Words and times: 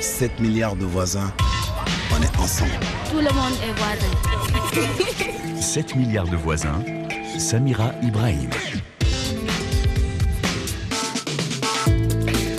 7 0.00 0.38
milliards 0.40 0.76
de 0.76 0.84
voisins. 0.84 1.32
On 2.16 2.22
est 2.22 2.38
ensemble. 2.38 2.70
Tout 3.10 3.18
le 3.18 3.32
monde 3.34 3.54
est 3.64 3.72
voisin. 3.76 5.60
7 5.60 5.96
milliards 5.96 6.28
de 6.28 6.36
voisins. 6.36 6.84
Samira 7.38 7.92
Ibrahim. 8.02 8.50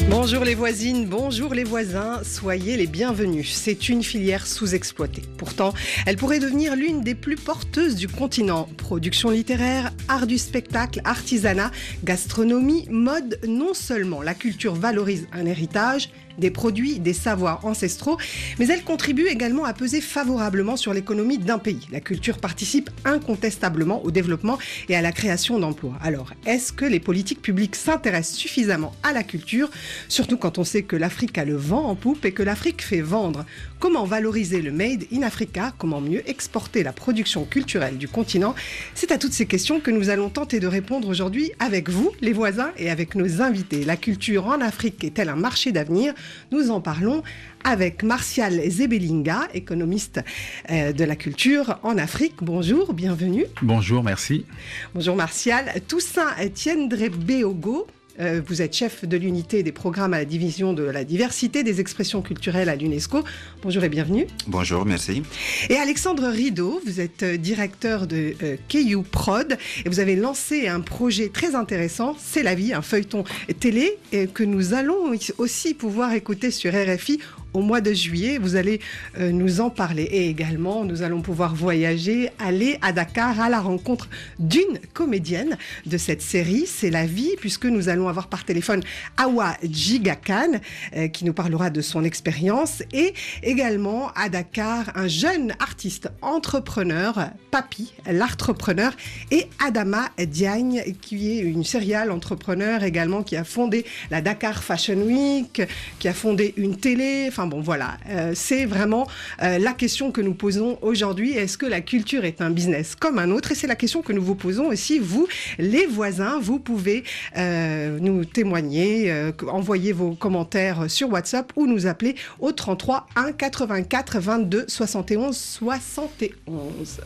Bonjour 0.10 0.44
les 0.44 0.56
voisines, 0.56 1.06
bonjour 1.06 1.54
les 1.54 1.64
voisins, 1.64 2.22
soyez 2.24 2.76
les 2.76 2.88
bienvenus. 2.88 3.54
C'est 3.54 3.90
une 3.90 4.04
filière 4.04 4.48
sous-exploitée. 4.48 5.22
Pourtant, 5.38 5.74
elle 6.06 6.18
pourrait 6.18 6.40
devenir 6.40 6.76
l'une 6.76 7.02
des 7.02 7.16
plus 7.16 7.36
porteuses 7.36 7.96
du 7.96 8.08
continent. 8.08 8.68
Production 8.78 9.30
littéraire, 9.30 9.92
art 10.08 10.28
du 10.28 10.38
spectacle, 10.38 11.00
artisanat, 11.06 11.72
gastronomie, 12.04 12.88
mode, 12.90 13.40
non 13.48 13.74
seulement 13.74 14.22
la 14.22 14.34
culture 14.34 14.74
valorise 14.74 15.28
un 15.32 15.46
héritage, 15.46 16.10
des 16.38 16.52
produits, 16.52 17.00
des 17.00 17.14
savoirs 17.14 17.66
ancestraux, 17.66 18.18
mais 18.60 18.68
elle 18.68 18.84
contribue 18.84 19.28
également 19.28 19.66
à 19.66 19.74
peser 19.74 20.02
favorablement 20.02 20.78
sur 20.78 20.94
l'économie 20.94 21.38
d'un 21.38 21.58
pays. 21.58 21.88
La 21.92 22.00
culture 22.00 22.38
participe 22.38 22.90
incontestablement 23.06 24.04
au 24.04 24.12
développement 24.12 24.58
et 24.88 24.96
à 24.96 25.02
la 25.02 25.12
création 25.12 25.60
d'emplois. 25.60 25.98
Alors, 26.02 26.34
est-ce 26.46 26.72
que 26.72 26.86
les 26.86 27.00
politiques 27.00 27.42
publiques 27.42 27.76
s'intéressent 27.76 28.38
suffisamment 28.38 28.94
à 29.04 29.14
la 29.14 29.24
culture, 29.24 29.70
surtout 30.08 30.38
quand 30.38 30.58
on 30.58 30.64
sait 30.64 30.84
que 30.84 30.96
l'Afrique 30.96 31.38
a 31.38 31.46
le 31.46 31.56
vent 31.56 31.86
en 31.86 31.96
poupe 31.96 32.26
et 32.26 32.32
que 32.32 32.44
l'Afrique 32.44 32.82
fait 32.82 33.02
vendre? 33.02 33.46
Comment 33.80 34.06
valoriser 34.06 34.62
le 34.62 34.72
Made 34.72 35.06
in 35.14 35.24
Africa? 35.24 35.74
Comment 35.78 36.02
mieux 36.02 36.28
exporter 36.30 36.84
la 36.84 36.92
production 36.92 37.46
culturelle 37.46 37.98
du 37.98 38.08
continent? 38.08 38.56
C'est 38.94 39.12
à 39.12 39.18
toutes 39.18 39.34
ces 39.34 39.46
questions 39.46 39.80
que 39.80 39.92
nous 39.92 40.10
allons 40.10 40.30
tenter 40.30 40.60
de 40.60 40.68
répondre 40.68 41.08
aujourd'hui 41.08 41.52
avec 41.60 41.90
vous, 41.90 42.12
les 42.22 42.34
voisins, 42.34 42.72
et 42.78 42.90
avec 42.90 43.16
nos 43.16 43.42
invités. 43.42 43.86
La 43.86 43.98
culture 43.98 44.48
en 44.48 44.60
Afrique 44.62 45.04
est-elle 45.04 45.30
un 45.30 45.36
marché 45.36 45.72
d'avenir? 45.72 46.14
Nous 46.52 46.72
en 46.72 46.82
parlons 46.82 47.24
avec 47.64 48.04
Martial 48.04 48.62
Zebelinga, 48.70 49.48
économiste 49.54 50.22
euh, 50.70 50.94
de 50.94 51.04
la 51.04 51.16
culture 51.16 51.80
en 51.84 51.98
Afrique. 51.98 52.36
Bonjour, 52.42 52.94
bienvenue. 52.94 53.46
Bonjour, 53.62 54.04
merci. 54.04 54.46
Bonjour 54.94 55.16
Martial. 55.16 55.66
Toussaint 55.88 56.34
Tiendre 56.54 57.10
Beogo, 57.10 57.88
euh, 58.20 58.42
vous 58.46 58.62
êtes 58.62 58.74
chef 58.74 59.06
de 59.06 59.18
l'unité 59.18 59.64
des 59.64 59.72
programmes 59.72 60.14
à 60.14 60.20
la 60.20 60.26
division 60.26 60.74
de 60.74 60.84
la 60.84 61.04
diversité 61.04 61.64
des 61.64 61.80
expressions 61.80 62.22
culturelles 62.22 62.70
à 62.70 62.76
l'UNESCO. 62.76 63.24
Bonjour 63.62 63.84
et 63.84 63.90
bienvenue. 63.90 64.28
Bonjour, 64.48 64.86
merci. 64.86 65.24
Et 65.70 65.78
Alexandre 65.78 66.28
Rideau, 66.28 66.82
vous 66.86 67.00
êtes 67.00 67.24
euh, 67.24 67.38
directeur 67.38 68.08
de 68.08 68.36
euh, 68.44 69.04
Prod 69.12 69.58
et 69.86 69.90
vous 69.90 70.00
avez 70.00 70.16
lancé 70.16 70.68
un 70.68 70.82
projet 70.82 71.30
très 71.30 71.56
intéressant, 71.56 72.16
C'est 72.20 72.44
la 72.44 72.56
vie, 72.56 72.74
un 72.74 72.82
feuilleton 72.82 73.24
télé 73.60 73.98
que 74.34 74.44
nous 74.44 74.74
allons 74.74 75.12
aussi 75.38 75.74
pouvoir 75.74 76.14
écouter 76.14 76.52
sur 76.52 76.74
RFI 76.74 77.20
au 77.54 77.62
mois 77.62 77.82
de 77.82 77.94
juillet. 77.94 78.38
Vous 78.38 78.56
allez 78.56 78.80
euh, 79.18 79.32
nous 79.32 79.62
en 79.62 79.70
parler. 79.70 80.04
Et 80.04 80.30
également, 80.30 80.86
nous 80.86 81.02
allons 81.02 81.22
pouvoir 81.22 81.56
voyager, 81.56 82.30
aller 82.40 82.78
à 82.82 82.92
Dakar 82.92 83.40
à 83.40 83.50
la 83.50 83.60
rencontre 83.60 84.10
d'une 84.40 84.80
comédienne 84.94 85.58
de 85.86 85.98
cette 85.98 86.22
série. 86.22 86.66
C'est 86.66 86.90
la 86.90 87.06
vie, 87.06 87.36
puisque 87.40 87.66
nous 87.66 87.90
allons 87.90 88.08
avoir 88.08 88.28
par 88.28 88.44
téléphone 88.46 88.82
Awa 89.18 89.56
Jigakan, 89.64 90.60
euh, 90.96 91.08
qui 91.08 91.26
nous 91.26 91.34
parlera 91.34 91.70
de 91.70 91.82
son 91.82 92.04
expérience. 92.04 92.84
Et 92.94 93.14
également 93.44 94.12
à 94.16 94.30
Dakar, 94.30 94.92
un 94.96 95.08
jeune 95.08 95.54
artiste 95.60 96.10
entrepreneur, 96.22 97.30
Papi, 97.52 97.94
l'entrepreneur, 98.12 98.94
et 99.32 99.48
Adama 99.66 100.10
Diagne, 100.18 100.84
qui 101.02 101.32
est 101.32 101.40
une 101.40 101.64
serial 101.64 102.12
entrepreneur 102.12 102.84
également, 102.84 103.24
qui 103.24 103.36
a 103.36 103.44
fondé 103.44 103.86
la 104.12 104.22
Dakar 104.22 104.64
Fashion 104.64 104.98
Week, 105.02 105.62
qui 106.00 106.08
a 106.08 106.14
fondé 106.14 106.54
une 106.58 106.78
télé. 106.78 107.30
Enfin 107.40 107.48
bon, 107.48 107.62
voilà, 107.62 107.96
euh, 108.10 108.34
c'est 108.36 108.66
vraiment 108.66 109.08
euh, 109.42 109.60
la 109.60 109.72
question 109.72 110.12
que 110.12 110.20
nous 110.20 110.34
posons 110.34 110.78
aujourd'hui. 110.82 111.38
Est-ce 111.38 111.58
que 111.58 111.66
la 111.66 111.80
culture 111.80 112.26
est 112.26 112.42
un 112.42 112.50
business 112.50 112.96
comme 112.96 113.18
un 113.18 113.32
autre? 113.32 113.54
Et 113.54 113.56
c'est 113.56 113.66
la 113.66 113.78
question 113.78 114.02
que 114.02 114.12
nous 114.12 114.22
vous 114.22 114.36
posons 114.36 114.66
aussi, 114.66 115.00
vous, 115.00 115.26
les 115.58 115.86
voisins. 115.86 116.38
Vous 116.42 116.60
pouvez 116.60 117.06
euh, 117.38 117.98
nous 118.02 118.26
témoigner, 118.26 119.32
envoyer 119.48 119.94
vos 119.94 120.16
commentaires 120.16 120.92
sur 120.92 121.10
WhatsApp 121.14 121.54
ou 121.56 121.66
nous 121.66 121.88
appeler 121.88 122.16
au 122.42 122.52
33 122.52 123.08
1 123.16 123.32
84 123.32 124.20
22 124.20 124.66
71 124.68 125.38
71. 125.38 127.00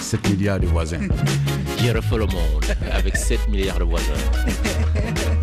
7 0.00 0.30
milliards 0.30 0.60
de 0.60 0.66
voisins. 0.66 1.00
Qui 1.78 1.90
refait 1.90 2.16
le 2.16 2.26
monde 2.26 2.76
avec 2.92 3.16
7 3.16 3.48
milliards 3.48 3.80
de 3.80 3.84
voisins. 3.84 4.12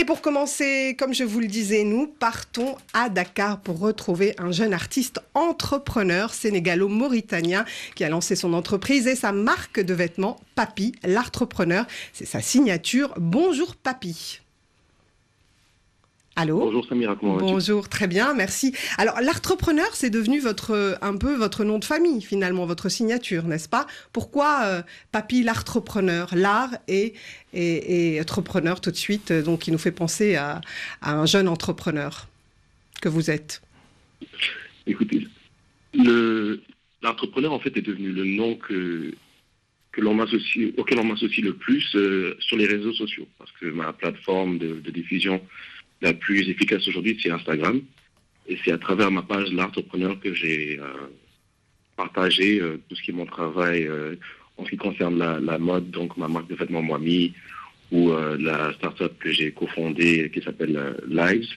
Et 0.00 0.04
pour 0.04 0.20
commencer, 0.20 0.94
comme 0.96 1.12
je 1.12 1.24
vous 1.24 1.40
le 1.40 1.48
disais, 1.48 1.82
nous 1.82 2.06
partons 2.06 2.76
à 2.92 3.08
Dakar 3.08 3.60
pour 3.60 3.80
retrouver 3.80 4.32
un 4.38 4.52
jeune 4.52 4.72
artiste 4.72 5.20
entrepreneur 5.34 6.32
sénégalo-mauritanien 6.32 7.64
qui 7.96 8.04
a 8.04 8.08
lancé 8.08 8.36
son 8.36 8.54
entreprise 8.54 9.08
et 9.08 9.16
sa 9.16 9.32
marque 9.32 9.80
de 9.80 9.94
vêtements, 9.94 10.38
Papi, 10.54 10.92
l'entrepreneur. 11.04 11.84
C'est 12.12 12.26
sa 12.26 12.40
signature. 12.40 13.12
Bonjour 13.16 13.74
Papi. 13.74 14.40
Allô 16.40 16.60
Bonjour 16.60 16.86
Samira, 16.86 17.16
comment 17.16 17.34
vas-tu 17.34 17.52
Bonjour, 17.52 17.88
très 17.88 18.06
bien, 18.06 18.32
merci. 18.32 18.72
Alors 18.96 19.20
l'entrepreneur, 19.20 19.88
c'est 19.94 20.08
devenu 20.08 20.38
votre 20.38 20.96
un 21.02 21.16
peu 21.16 21.34
votre 21.34 21.64
nom 21.64 21.80
de 21.80 21.84
famille 21.84 22.22
finalement, 22.22 22.64
votre 22.64 22.88
signature, 22.88 23.42
n'est-ce 23.42 23.68
pas? 23.68 23.88
Pourquoi 24.12 24.60
euh, 24.62 24.82
Papy 25.10 25.42
l'entrepreneur 25.42 26.28
L'art 26.36 26.70
et, 26.86 27.14
et, 27.52 28.20
entrepreneur 28.20 28.80
tout 28.80 28.92
de 28.92 28.96
suite, 28.96 29.32
euh, 29.32 29.42
donc 29.42 29.62
qui 29.62 29.72
nous 29.72 29.78
fait 29.78 29.90
penser 29.90 30.36
à, 30.36 30.60
un 31.02 31.26
jeune 31.26 31.48
entrepreneur 31.48 32.28
que 33.02 33.08
vous 33.08 33.32
êtes? 33.32 33.60
Écoutez, 34.86 35.26
l'entrepreneur 37.02 37.52
en 37.52 37.58
fait 37.58 37.76
est 37.76 37.82
devenu 37.82 38.12
le 38.12 38.24
nom 38.24 38.54
que 38.54 39.12
que 39.90 40.00
l'on 40.00 40.16
auquel 40.76 41.00
on 41.00 41.04
m'associe 41.04 41.44
le 41.44 41.54
plus 41.54 41.96
euh, 41.96 42.36
sur 42.38 42.56
les 42.56 42.66
réseaux 42.66 42.92
sociaux, 42.92 43.26
parce 43.38 43.50
que 43.58 43.66
ma 43.66 43.92
plateforme 43.92 44.58
de, 44.58 44.78
de 44.78 44.90
diffusion 44.92 45.40
la 46.00 46.12
plus 46.14 46.48
efficace 46.48 46.86
aujourd'hui, 46.88 47.18
c'est 47.22 47.30
Instagram. 47.30 47.80
Et 48.48 48.56
c'est 48.64 48.72
à 48.72 48.78
travers 48.78 49.10
ma 49.10 49.22
page 49.22 49.52
L'Entrepreneur 49.52 50.18
que 50.20 50.32
j'ai 50.32 50.78
euh, 50.80 51.08
partagé 51.96 52.60
euh, 52.60 52.80
tout 52.88 52.96
ce 52.96 53.02
qui 53.02 53.10
est 53.10 53.14
mon 53.14 53.26
travail 53.26 53.86
euh, 53.86 54.16
en 54.56 54.64
ce 54.64 54.70
qui 54.70 54.76
concerne 54.76 55.18
la, 55.18 55.58
mode, 55.58 55.90
donc 55.90 56.16
ma 56.16 56.28
marque 56.28 56.48
de 56.48 56.54
vêtements 56.54 56.82
Moami, 56.82 57.32
ou 57.92 58.10
la 58.10 58.72
start-up 58.74 59.16
que 59.20 59.30
j'ai 59.30 59.52
cofondée 59.52 60.30
qui 60.34 60.42
s'appelle 60.42 60.96
Lives 61.08 61.48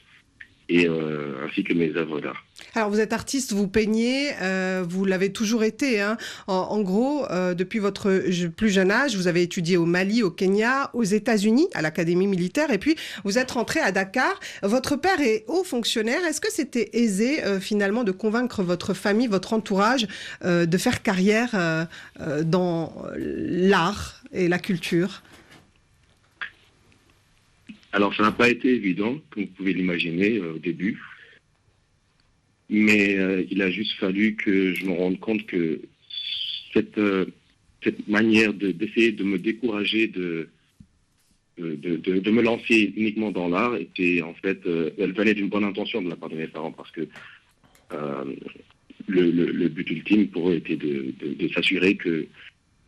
euh, 0.77 1.45
ainsi 1.45 1.63
que 1.63 1.73
mes 1.73 1.95
œuvres 1.95 2.21
d'art. 2.21 2.45
Alors 2.75 2.89
vous 2.89 2.99
êtes 2.99 3.13
artiste, 3.13 3.53
vous 3.53 3.67
peignez, 3.67 4.29
euh, 4.41 4.83
vous 4.87 5.05
l'avez 5.05 5.31
toujours 5.31 5.63
été. 5.63 5.99
Hein. 5.99 6.17
En, 6.47 6.81
gros, 6.81 7.25
euh, 7.29 7.53
depuis 7.53 7.79
votre 7.79 8.23
plus 8.49 8.69
jeune 8.69 8.91
âge, 8.91 9.15
vous 9.15 9.27
avez 9.27 9.41
étudié 9.41 9.77
au 9.77 9.85
Mali, 9.85 10.23
au 10.23 10.31
Kenya, 10.31 10.89
aux 10.93 11.03
États-Unis, 11.03 11.67
à 11.73 11.81
l'Académie 11.81 12.27
militaire, 12.27 12.71
et 12.71 12.77
puis 12.77 12.95
vous 13.23 13.37
êtes 13.37 13.51
rentré 13.51 13.79
à 13.79 13.91
Dakar. 13.91 14.39
Votre 14.63 14.95
père 14.95 15.19
est 15.19 15.43
haut 15.47 15.63
fonctionnaire. 15.63 16.23
Est-ce 16.25 16.41
que 16.41 16.51
c'était 16.51 16.89
aisé 16.93 17.41
finalement 17.59 18.03
de 18.03 18.11
convaincre 18.11 18.63
votre 18.63 18.93
famille, 18.93 19.27
votre 19.27 19.53
entourage, 19.53 20.07
de 20.43 20.77
faire 20.77 21.01
carrière 21.01 21.87
dans 22.43 22.93
l'art 23.17 24.21
et 24.31 24.47
la 24.47 24.59
culture? 24.59 25.21
Alors, 27.93 28.15
ça 28.15 28.23
n'a 28.23 28.31
pas 28.31 28.49
été 28.49 28.69
évident, 28.69 29.19
comme 29.29 29.43
vous 29.43 29.49
pouvez 29.49 29.73
l'imaginer 29.73 30.37
euh, 30.37 30.53
au 30.53 30.59
début. 30.59 31.01
Mais 32.69 33.17
euh, 33.17 33.43
il 33.51 33.61
a 33.61 33.69
juste 33.69 33.93
fallu 33.99 34.35
que 34.35 34.73
je 34.73 34.85
me 34.85 34.93
rende 34.93 35.19
compte 35.19 35.45
que 35.45 35.81
cette, 36.73 36.97
euh, 36.97 37.25
manière 38.07 38.53
d'essayer 38.53 39.11
de, 39.11 39.23
me 39.25 39.37
décourager 39.37 40.07
de, 40.07 40.47
de, 41.57 42.31
me 42.31 42.41
lancer 42.41 42.93
uniquement 42.95 43.31
dans 43.31 43.49
l'art 43.49 43.75
était 43.75 44.21
en 44.21 44.35
fait, 44.35 44.61
elle 44.97 45.13
venait 45.13 45.33
d'une 45.33 45.49
bonne 45.49 45.63
intention 45.63 46.01
de 46.01 46.09
la 46.09 46.15
part 46.15 46.29
de 46.29 46.35
mes 46.35 46.47
parents 46.47 46.71
parce 46.71 46.91
que 46.91 47.07
le, 49.07 49.31
le, 49.31 49.67
but 49.67 49.89
ultime 49.89 50.27
pour 50.27 50.51
eux 50.51 50.55
était 50.57 50.75
de, 50.75 51.47
s'assurer 51.55 51.95
que, 51.95 52.27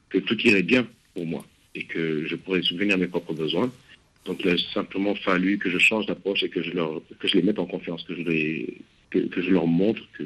que 0.10 0.20
tout 0.20 0.40
irait 0.42 0.64
bien 0.64 0.88
pour 1.16 1.26
moi 1.26 1.44
et 1.74 1.86
que 1.86 2.28
je 2.28 2.36
pourrais 2.36 2.62
souvenir 2.62 2.98
mes 3.00 3.08
propres 3.08 3.34
besoins. 3.34 3.72
Donc 4.26 4.44
il 4.44 4.50
a 4.50 4.58
simplement 4.74 5.16
fallu 5.16 5.58
que 5.58 5.70
je 5.70 5.78
change 5.78 6.06
d'approche 6.06 6.44
et 6.44 6.50
que 6.50 6.62
je, 6.62 6.72
leur, 6.72 7.02
que 7.20 7.28
je 7.28 7.36
les 7.36 7.44
mette 7.44 7.60
en 7.60 7.66
confiance, 7.66 8.04
que 8.04 8.16
je, 8.16 8.22
les, 8.22 8.78
que, 9.10 9.42
je 9.42 9.50
leur 9.50 9.68
montre 9.68 10.02
que, 10.14 10.24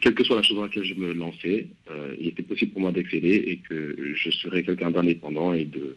quelle 0.00 0.14
que 0.14 0.24
soit 0.24 0.36
la 0.36 0.42
chose 0.42 0.56
dans 0.56 0.64
laquelle 0.64 0.84
je 0.84 0.94
me 0.94 1.12
lançais, 1.12 1.68
euh, 1.90 2.14
il 2.18 2.28
était 2.28 2.42
possible 2.42 2.72
pour 2.72 2.82
moi 2.82 2.92
d'exceller 2.92 3.34
et 3.34 3.60
que 3.68 4.14
je 4.14 4.30
serais 4.30 4.62
quelqu'un 4.62 4.90
d'indépendant 4.90 5.52
et 5.52 5.64
de 5.64 5.96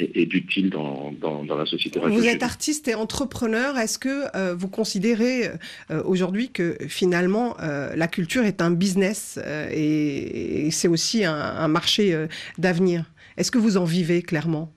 et, 0.00 0.26
d'utile 0.26 0.70
dans, 0.70 1.12
dans, 1.20 1.56
la 1.56 1.66
société. 1.66 1.98
Vous 1.98 2.24
êtes 2.24 2.44
artiste 2.44 2.86
et 2.86 2.94
entrepreneur. 2.94 3.76
Est-ce 3.76 3.98
que 3.98 4.26
euh, 4.36 4.54
vous 4.54 4.68
considérez 4.68 5.48
euh, 5.90 6.04
aujourd'hui 6.04 6.50
que 6.50 6.78
finalement 6.86 7.56
la 7.58 8.06
culture 8.06 8.44
est 8.44 8.62
un 8.62 8.70
business 8.70 9.40
et, 9.72 10.68
c'est 10.70 10.86
aussi 10.86 11.24
un 11.24 11.66
marché 11.66 12.26
d'avenir? 12.58 13.10
Est-ce 13.36 13.50
que 13.50 13.58
vous 13.58 13.76
en 13.76 13.84
vivez 13.84 14.22
clairement? 14.22 14.72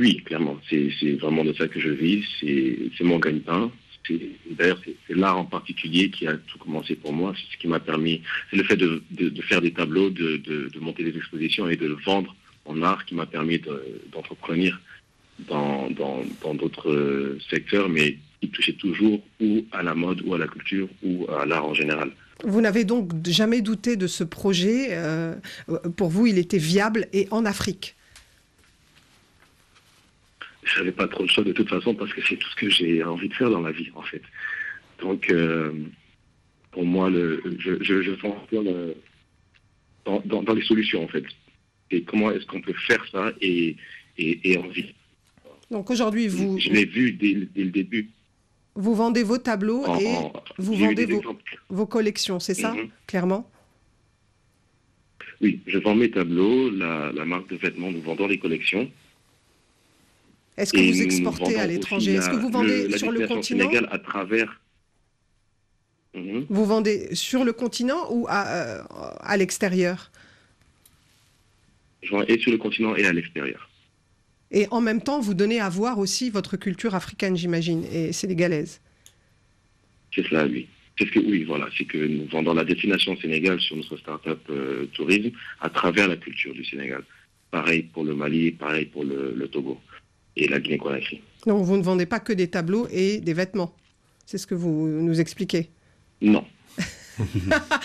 Oui, 0.00 0.22
clairement. 0.24 0.58
C'est 0.70 1.12
vraiment 1.20 1.44
de 1.44 1.52
ça 1.52 1.68
que 1.68 1.78
je 1.78 1.90
vis. 1.90 2.24
C'est 2.40 3.04
mon 3.04 3.18
gagne-pain. 3.18 3.70
D'ailleurs, 4.58 4.80
c'est 4.84 5.14
l'art 5.14 5.38
en 5.38 5.44
particulier 5.44 6.10
qui 6.10 6.26
a 6.26 6.34
tout 6.36 6.58
commencé 6.58 6.94
pour 6.96 7.12
moi. 7.12 7.34
C'est 7.36 7.54
ce 7.54 7.60
qui 7.60 7.68
m'a 7.68 7.80
permis. 7.80 8.22
C'est 8.50 8.56
le 8.56 8.64
fait 8.64 8.76
de, 8.76 9.02
faire 9.42 9.60
des 9.60 9.72
tableaux, 9.72 10.08
de, 10.08 10.70
monter 10.80 11.04
des 11.04 11.16
expositions 11.16 11.68
et 11.68 11.76
de 11.76 11.86
le 11.86 11.96
vendre 12.06 12.34
en 12.64 12.80
art 12.82 13.04
qui 13.04 13.14
m'a 13.14 13.26
permis 13.26 13.58
de- 13.58 14.00
d'entreprendre 14.10 14.78
dans 15.48 16.54
d'autres 16.54 17.36
secteurs, 17.50 17.88
mais 17.90 18.16
qui 18.40 18.48
touchait 18.48 18.72
toujours 18.72 19.20
ou 19.40 19.64
à 19.70 19.82
la 19.82 19.94
mode, 19.94 20.22
ou 20.24 20.34
à 20.34 20.38
la 20.38 20.48
culture, 20.48 20.88
ou 21.02 21.26
à 21.30 21.44
l'art 21.44 21.66
en 21.66 21.74
général. 21.74 22.10
Vous 22.44 22.62
n'avez 22.62 22.84
donc 22.84 23.10
jamais 23.26 23.60
douté 23.60 23.96
de 23.96 24.06
ce 24.06 24.24
projet. 24.24 24.88
euh, 24.92 25.34
pour 25.96 26.08
vous, 26.08 26.26
il 26.26 26.38
était 26.38 26.58
viable 26.58 27.06
et 27.12 27.28
en 27.30 27.44
Afrique? 27.44 27.96
Je 30.62 30.78
n'avais 30.78 30.92
pas 30.92 31.08
trop 31.08 31.22
le 31.22 31.28
choix 31.28 31.44
de 31.44 31.52
toute 31.52 31.68
façon 31.68 31.94
parce 31.94 32.12
que 32.12 32.20
c'est 32.26 32.36
tout 32.36 32.48
ce 32.48 32.56
que 32.56 32.68
j'ai 32.70 33.02
envie 33.02 33.28
de 33.28 33.34
faire 33.34 33.50
dans 33.50 33.60
la 33.62 33.72
vie 33.72 33.90
en 33.94 34.02
fait. 34.02 34.22
Donc 35.00 35.30
euh, 35.30 35.72
pour 36.70 36.84
moi, 36.84 37.08
le, 37.10 37.42
je, 37.58 37.82
je, 37.82 38.02
je 38.02 38.10
pense 38.12 38.36
le- 38.52 38.94
dans, 40.04 40.20
dans- 40.24 40.42
dans 40.42 40.54
les 40.54 40.62
solutions 40.62 41.02
en 41.04 41.08
fait. 41.08 41.24
Et 41.90 42.02
comment 42.02 42.30
est-ce 42.30 42.46
qu'on 42.46 42.60
peut 42.60 42.74
faire 42.86 43.04
ça 43.10 43.32
et, 43.40 43.76
et, 44.18 44.52
et 44.52 44.58
en 44.58 44.68
vie? 44.68 44.94
Donc 45.70 45.90
aujourd'hui, 45.90 46.28
vous, 46.28 46.58
Je 46.58 46.68
l'ai 46.70 46.84
vu 46.84 47.12
dès, 47.12 47.32
le- 47.32 47.46
dès 47.46 47.64
le 47.64 47.70
début. 47.70 48.10
vous 48.76 48.94
vendez 48.94 49.22
vos 49.22 49.38
tableaux 49.38 49.84
En- 49.86 49.98
et 49.98 50.06
en- 50.16 50.32
vous 50.58 50.74
vendez 50.74 51.06
vos, 51.06 51.22
vos 51.70 51.86
collections, 51.86 52.38
c'est 52.38 52.54
ça, 52.54 52.74
Mhm. 52.74 52.88
clairement? 53.06 53.50
Oui, 55.40 55.60
je 55.66 55.78
vends 55.78 55.94
mes 55.94 56.10
tableaux, 56.10 56.70
la, 56.70 57.12
la 57.12 57.24
marque 57.24 57.48
de 57.48 57.56
vêtements, 57.56 57.90
nous 57.90 58.02
vendons 58.02 58.26
les 58.28 58.38
collections. 58.38 58.90
Est-ce 60.60 60.72
que 60.72 60.80
vous 60.80 61.02
exportez 61.02 61.56
à 61.58 61.66
l'étranger? 61.66 62.14
Est-ce 62.14 62.30
que 62.30 62.36
vous 62.36 62.50
vendez 62.50 62.96
sur 62.98 63.10
le 63.10 63.26
continent? 63.26 63.42
Sénégal 63.42 63.88
à 63.90 63.98
travers. 63.98 64.60
Mhm. 66.14 66.46
Vous 66.48 66.66
vendez 66.66 67.14
sur 67.14 67.44
le 67.44 67.52
continent 67.52 68.02
ou 68.10 68.26
à, 68.28 68.48
euh, 68.48 68.82
à 69.20 69.36
l'extérieur? 69.36 70.10
Je 72.02 72.10
vends 72.10 72.22
et 72.22 72.38
sur 72.38 72.50
le 72.50 72.58
continent 72.58 72.94
et 72.96 73.06
à 73.06 73.12
l'extérieur. 73.12 73.68
Et 74.50 74.66
en 74.70 74.80
même 74.80 75.00
temps, 75.00 75.20
vous 75.20 75.34
donnez 75.34 75.60
à 75.60 75.68
voir 75.68 75.98
aussi 75.98 76.28
votre 76.28 76.56
culture 76.56 76.94
africaine, 76.94 77.36
j'imagine, 77.36 77.84
et 77.92 78.12
sénégalaise. 78.12 78.80
C'est 80.12 80.26
cela, 80.26 80.44
oui. 80.46 80.66
C'est 80.98 81.06
ce 81.06 81.12
que, 81.12 81.20
oui, 81.20 81.44
voilà, 81.44 81.68
c'est 81.78 81.84
que 81.84 81.98
nous 81.98 82.26
vendons 82.26 82.52
la 82.52 82.64
destination 82.64 83.16
Sénégal 83.16 83.60
sur 83.60 83.76
notre 83.76 83.96
start-up 83.96 84.40
euh, 84.50 84.86
tourisme 84.92 85.30
à 85.60 85.70
travers 85.70 86.08
la 86.08 86.16
culture 86.16 86.52
du 86.52 86.64
Sénégal. 86.64 87.04
Pareil 87.52 87.84
pour 87.84 88.04
le 88.04 88.14
Mali, 88.14 88.50
pareil 88.50 88.86
pour 88.86 89.04
le, 89.04 89.32
le 89.34 89.48
Togo 89.48 89.80
et 90.40 90.48
la 90.48 90.60
Guinée-Conakry. 90.60 91.20
Donc 91.46 91.64
vous 91.64 91.76
ne 91.76 91.82
vendez 91.82 92.06
pas 92.06 92.20
que 92.20 92.32
des 92.32 92.48
tableaux 92.48 92.86
et 92.90 93.18
des 93.18 93.32
vêtements. 93.32 93.74
C'est 94.26 94.38
ce 94.38 94.46
que 94.46 94.54
vous 94.54 94.86
nous 94.86 95.20
expliquez. 95.20 95.70
Non. 96.20 96.44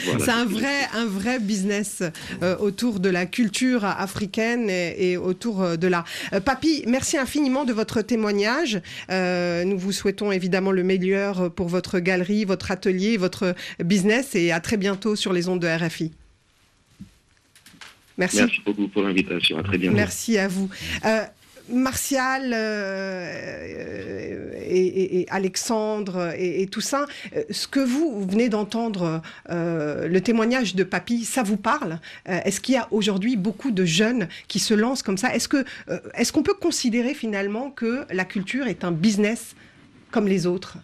Voilà. 0.05 0.19
C'est 0.19 0.31
un 0.31 0.45
vrai, 0.45 0.87
un 0.93 1.05
vrai 1.05 1.39
business 1.39 2.03
euh, 2.41 2.57
autour 2.57 2.99
de 2.99 3.09
la 3.09 3.25
culture 3.25 3.83
africaine 3.83 4.69
et, 4.69 5.11
et 5.11 5.17
autour 5.17 5.61
euh, 5.61 5.75
de 5.75 5.87
l'art. 5.87 6.05
Euh, 6.33 6.39
Papy, 6.39 6.83
merci 6.87 7.17
infiniment 7.17 7.65
de 7.65 7.73
votre 7.73 8.01
témoignage. 8.01 8.79
Euh, 9.09 9.65
nous 9.65 9.77
vous 9.77 9.91
souhaitons 9.91 10.31
évidemment 10.31 10.71
le 10.71 10.83
meilleur 10.83 11.51
pour 11.53 11.67
votre 11.67 11.99
galerie, 11.99 12.45
votre 12.45 12.71
atelier, 12.71 13.17
votre 13.17 13.55
business 13.83 14.35
et 14.35 14.51
à 14.51 14.59
très 14.59 14.77
bientôt 14.77 15.15
sur 15.15 15.33
les 15.33 15.49
ondes 15.49 15.61
de 15.61 15.67
RFI. 15.67 16.13
Merci. 18.17 18.37
Merci 18.37 18.61
beaucoup 18.65 18.87
pour 18.87 19.01
l'invitation. 19.01 19.57
À 19.57 19.63
très 19.63 19.77
bientôt. 19.77 19.97
Merci 19.97 20.37
à 20.37 20.47
vous. 20.47 20.69
Martial 21.69 22.51
euh, 22.53 22.57
euh, 23.79 24.51
et, 24.67 25.25
Alexandre 25.29 26.33
et, 26.37 26.61
et 26.61 26.67
tout 26.67 26.81
ça, 26.81 27.05
euh, 27.35 27.43
ce 27.49 27.67
que 27.67 27.79
vous 27.79 28.25
venez 28.27 28.49
d'entendre, 28.49 29.21
le 29.49 30.19
témoignage 30.19 30.75
de 30.75 30.83
Papy, 30.83 31.25
ça 31.25 31.43
vous 31.43 31.57
parle? 31.57 31.99
Est-ce 32.25 32.59
qu'il 32.59 32.75
y 32.75 32.77
a 32.77 32.87
aujourd'hui 32.91 33.35
beaucoup 33.37 33.71
de 33.71 33.85
jeunes 33.85 34.27
qui 34.47 34.59
se 34.59 34.73
lancent 34.73 35.03
comme 35.03 35.17
ça? 35.17 35.33
Est-ce 35.33 36.31
qu'on 36.31 36.43
peut 36.43 36.53
considérer 36.53 37.13
finalement 37.13 37.71
que 37.71 38.05
la 38.11 38.25
culture 38.25 38.67
est 38.67 38.83
un 38.83 38.91
business 38.91 39.55
comme 40.11 40.27
les 40.27 40.45
autres? 40.45 40.77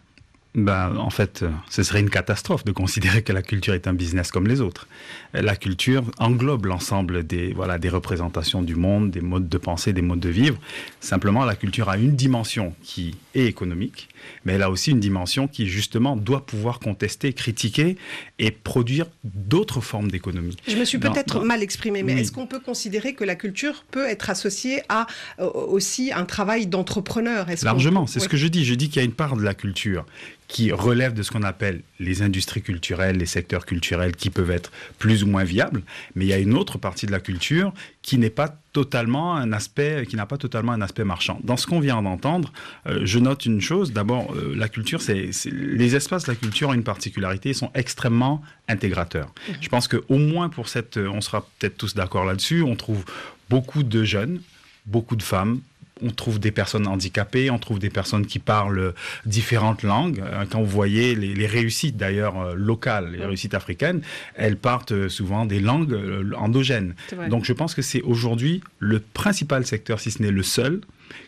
Ben, 0.53 0.97
en 0.97 1.09
fait, 1.09 1.45
ce 1.69 1.81
serait 1.83 2.01
une 2.01 2.09
catastrophe 2.09 2.65
de 2.65 2.71
considérer 2.71 3.21
que 3.21 3.31
la 3.31 3.41
culture 3.41 3.73
est 3.73 3.87
un 3.87 3.93
business 3.93 4.31
comme 4.31 4.47
les 4.47 4.61
autres. 4.61 4.87
La 5.33 5.55
culture 5.55 6.03
englobe 6.17 6.65
l'ensemble 6.65 7.25
des, 7.25 7.53
voilà, 7.53 7.77
des 7.77 7.89
représentations 7.89 8.61
du 8.61 8.75
monde, 8.75 9.11
des 9.11 9.21
modes 9.21 9.47
de 9.47 9.57
pensée, 9.57 9.93
des 9.93 10.01
modes 10.01 10.19
de 10.19 10.29
vivre. 10.29 10.57
Simplement, 10.99 11.45
la 11.45 11.55
culture 11.55 11.89
a 11.89 11.97
une 11.97 12.15
dimension 12.15 12.73
qui 12.83 13.15
est 13.33 13.45
économique, 13.45 14.09
mais 14.43 14.53
elle 14.53 14.63
a 14.63 14.69
aussi 14.69 14.91
une 14.91 14.99
dimension 14.99 15.47
qui, 15.47 15.67
justement, 15.67 16.17
doit 16.17 16.45
pouvoir 16.45 16.79
contester, 16.79 17.31
critiquer 17.33 17.95
et 18.39 18.51
produire 18.51 19.05
d'autres 19.23 19.79
formes 19.79 20.11
d'économie. 20.11 20.57
Je 20.67 20.75
me 20.75 20.83
suis 20.85 20.97
peut-être 20.97 21.43
mal 21.45 21.63
exprimée, 21.63 22.03
mais 22.03 22.13
Oui. 22.15 22.21
est-ce 22.21 22.31
qu'on 22.33 22.47
peut 22.47 22.59
considérer 22.59 23.13
que 23.13 23.23
la 23.23 23.35
culture 23.35 23.85
peut 23.89 24.07
être 24.07 24.29
associée 24.29 24.81
à 24.89 25.07
euh, 25.39 25.45
aussi 25.45 26.11
un 26.11 26.25
travail 26.25 26.67
d'entrepreneur? 26.67 27.47
Largement, 27.63 28.05
c'est 28.05 28.19
ce 28.19 28.27
que 28.27 28.37
je 28.37 28.47
dis. 28.47 28.65
Je 28.65 28.73
dis 28.75 28.89
qu'il 28.89 28.97
y 28.97 28.99
a 29.01 29.05
une 29.05 29.13
part 29.13 29.37
de 29.37 29.43
la 29.43 29.53
culture 29.53 30.05
qui 30.47 30.73
relève 30.73 31.13
de 31.13 31.23
ce 31.23 31.31
qu'on 31.31 31.43
appelle 31.43 31.81
les 32.01 32.21
industries 32.21 32.61
culturelles, 32.61 33.17
les 33.17 33.25
secteurs 33.25 33.65
culturels 33.65 34.15
qui 34.15 34.29
peuvent 34.29 34.51
être 34.51 34.71
plus 34.97 35.23
ou 35.23 35.27
moins 35.27 35.43
viables, 35.43 35.83
mais 36.15 36.25
il 36.25 36.27
y 36.27 36.33
a 36.33 36.39
une 36.39 36.55
autre 36.55 36.77
partie 36.77 37.05
de 37.05 37.11
la 37.11 37.19
culture 37.19 37.73
qui 38.01 38.17
n'est 38.17 38.31
pas 38.31 38.57
totalement 38.73 39.35
un 39.35 39.53
aspect, 39.53 40.05
qui 40.07 40.15
n'a 40.15 40.25
pas 40.25 40.37
totalement 40.37 40.71
un 40.71 40.81
aspect 40.81 41.03
marchand. 41.03 41.39
Dans 41.43 41.57
ce 41.57 41.67
qu'on 41.67 41.79
vient 41.79 42.01
d'entendre, 42.01 42.51
euh, 42.87 43.01
je 43.03 43.19
note 43.19 43.45
une 43.45 43.61
chose. 43.61 43.93
D'abord, 43.93 44.33
euh, 44.33 44.53
la 44.55 44.69
culture, 44.69 45.01
c'est 45.01 45.29
les 45.45 45.95
espaces 45.95 46.25
de 46.25 46.31
la 46.31 46.35
culture 46.35 46.69
ont 46.69 46.73
une 46.73 46.83
particularité, 46.83 47.49
ils 47.49 47.55
sont 47.55 47.71
extrêmement 47.75 48.41
intégrateurs. 48.67 49.33
Je 49.59 49.69
pense 49.69 49.87
que 49.87 50.03
au 50.09 50.17
moins 50.17 50.49
pour 50.49 50.69
cette, 50.69 50.97
euh, 50.97 51.09
on 51.09 51.21
sera 51.21 51.45
peut-être 51.59 51.77
tous 51.77 51.93
d'accord 51.93 52.25
là-dessus, 52.25 52.63
on 52.63 52.75
trouve 52.75 53.03
beaucoup 53.49 53.83
de 53.83 54.03
jeunes, 54.03 54.41
beaucoup 54.85 55.15
de 55.15 55.23
femmes, 55.23 55.59
on 56.01 56.09
trouve 56.09 56.39
des 56.39 56.51
personnes 56.51 56.87
handicapées, 56.87 57.49
on 57.49 57.59
trouve 57.59 57.79
des 57.79 57.89
personnes 57.89 58.25
qui 58.25 58.39
parlent 58.39 58.93
différentes 59.25 59.83
langues. 59.83 60.19
Euh, 60.25 60.45
Quand 60.49 60.59
vous 60.61 60.69
voyez 60.69 61.15
les, 61.15 61.33
les 61.33 61.47
réussites 61.47 61.97
d'ailleurs 61.97 62.39
euh, 62.39 62.53
locales, 62.55 63.11
les 63.11 63.25
réussites 63.25 63.53
africaines, 63.53 64.01
elles 64.35 64.57
partent 64.57 64.91
euh, 64.93 65.09
souvent 65.09 65.45
des 65.45 65.59
langues 65.59 65.97
endogènes. 66.37 66.95
Donc 67.29 67.45
je 67.45 67.53
pense 67.53 67.75
que 67.75 67.81
c'est 67.81 68.01
aujourd'hui 68.01 68.61
le 68.79 68.99
principal 68.99 69.65
secteur, 69.65 69.99
si 69.99 70.11
ce 70.11 70.21
n'est 70.21 70.31
le 70.31 70.43
seul, 70.43 70.81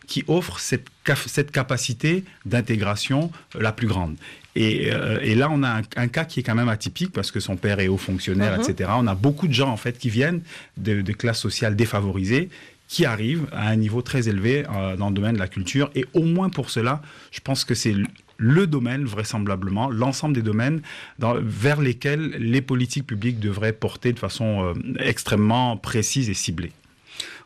qui 0.08 0.24
offre 0.28 0.60
cette, 0.60 0.88
cap- 1.04 1.18
cette 1.28 1.52
capacité 1.52 2.24
d'intégration 2.46 3.32
la 3.60 3.72
plus 3.72 3.88
grande. 3.88 4.16
Et, 4.56 4.92
euh, 4.94 5.18
et 5.24 5.34
là, 5.34 5.50
on 5.52 5.64
a 5.64 5.80
un, 5.80 5.82
un 5.96 6.08
cas 6.08 6.26
qui 6.26 6.40
est 6.40 6.44
quand 6.44 6.54
même 6.54 6.70
atypique 6.70 7.12
parce 7.12 7.32
que 7.32 7.40
son 7.40 7.56
père 7.58 7.80
est 7.80 7.88
haut 7.88 7.98
fonctionnaire, 7.98 8.54
Mhm. 8.60 8.70
etc. 8.70 8.90
On 8.96 9.08
a 9.08 9.16
beaucoup 9.16 9.48
de 9.48 9.54
gens 9.54 9.70
en 9.70 9.78
fait 9.78 9.98
qui 9.98 10.10
viennent 10.12 10.42
de, 10.78 11.02
de 11.02 11.12
classes 11.14 11.40
sociales 11.40 11.76
défavorisées 11.76 12.50
qui 12.94 13.06
arrivent 13.16 13.48
à 13.52 13.64
un 13.76 13.78
niveau 13.86 14.02
très 14.10 14.24
élevé 14.32 14.54
euh, 14.66 14.96
dans 15.02 15.10
le 15.12 15.16
domaine 15.20 15.36
de 15.40 15.44
la 15.48 15.52
culture. 15.58 15.88
Et 16.00 16.06
au 16.14 16.24
moins 16.36 16.50
pour 16.58 16.68
cela, 16.70 17.02
je 17.32 17.40
pense 17.48 17.62
que 17.66 17.74
c'est 17.82 17.96
le 18.38 18.64
domaine, 18.76 19.04
vraisemblablement, 19.16 19.90
l'ensemble 19.90 20.36
des 20.36 20.44
domaines 20.52 20.80
dans- 21.18 21.38
vers 21.64 21.80
lesquels 21.82 22.26
les 22.54 22.62
politiques 22.62 23.08
publiques 23.14 23.40
devraient 23.50 23.74
porter 23.88 24.12
de 24.14 24.20
façon 24.28 24.50
euh, 24.64 24.74
extrêmement 25.14 25.76
précise 25.90 26.28
et 26.30 26.36
ciblée. 26.46 26.72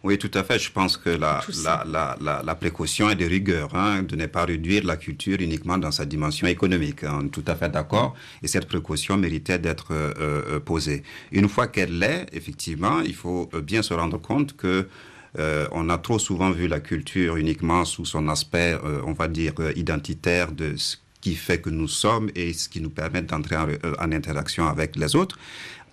Oui, 0.03 0.17
tout 0.17 0.33
à 0.39 0.43
fait. 0.47 0.59
Je 0.67 0.71
pense 0.79 0.93
que 1.03 1.09
la, 1.25 1.33
la, 1.67 1.75
la, 1.95 2.05
la, 2.27 2.35
la 2.49 2.55
précaution 2.63 3.09
est 3.09 3.19
de 3.23 3.25
rigueur, 3.37 3.67
hein, 3.83 4.03
de 4.11 4.15
ne 4.23 4.27
pas 4.35 4.45
réduire 4.53 4.83
la 4.93 4.97
culture 5.05 5.37
uniquement 5.49 5.77
dans 5.85 5.91
sa 5.99 6.05
dimension 6.05 6.45
économique. 6.55 7.01
On 7.03 7.25
est 7.25 7.29
tout 7.37 7.47
à 7.47 7.55
fait 7.55 7.69
d'accord. 7.77 8.09
Et 8.43 8.47
cette 8.53 8.67
précaution 8.67 9.13
méritait 9.17 9.59
d'être 9.65 9.87
euh, 9.91 10.59
posée. 10.59 11.03
Une 11.31 11.49
fois 11.49 11.67
qu'elle 11.73 11.97
l'est, 12.01 12.25
effectivement, 12.39 12.97
il 13.11 13.15
faut 13.15 13.49
bien 13.71 13.81
se 13.81 13.93
rendre 14.01 14.19
compte 14.29 14.49
que 14.55 14.75
euh, 15.37 15.67
on 15.71 15.89
a 15.89 15.97
trop 15.97 16.19
souvent 16.19 16.51
vu 16.51 16.67
la 16.67 16.79
culture 16.79 17.37
uniquement 17.37 17.85
sous 17.85 18.05
son 18.05 18.27
aspect, 18.27 18.77
euh, 18.83 19.01
on 19.05 19.13
va 19.13 19.27
dire, 19.27 19.53
euh, 19.59 19.71
identitaire 19.75 20.51
de 20.51 20.75
ce 20.75 20.97
qui 21.21 21.35
fait 21.35 21.59
que 21.59 21.69
nous 21.69 21.87
sommes 21.87 22.29
et 22.35 22.53
ce 22.53 22.69
qui 22.69 22.81
nous 22.81 22.89
permet 22.89 23.21
d'entrer 23.21 23.55
en, 23.55 23.67
en 23.99 24.11
interaction 24.11 24.67
avec 24.67 24.95
les 24.95 25.15
autres 25.15 25.37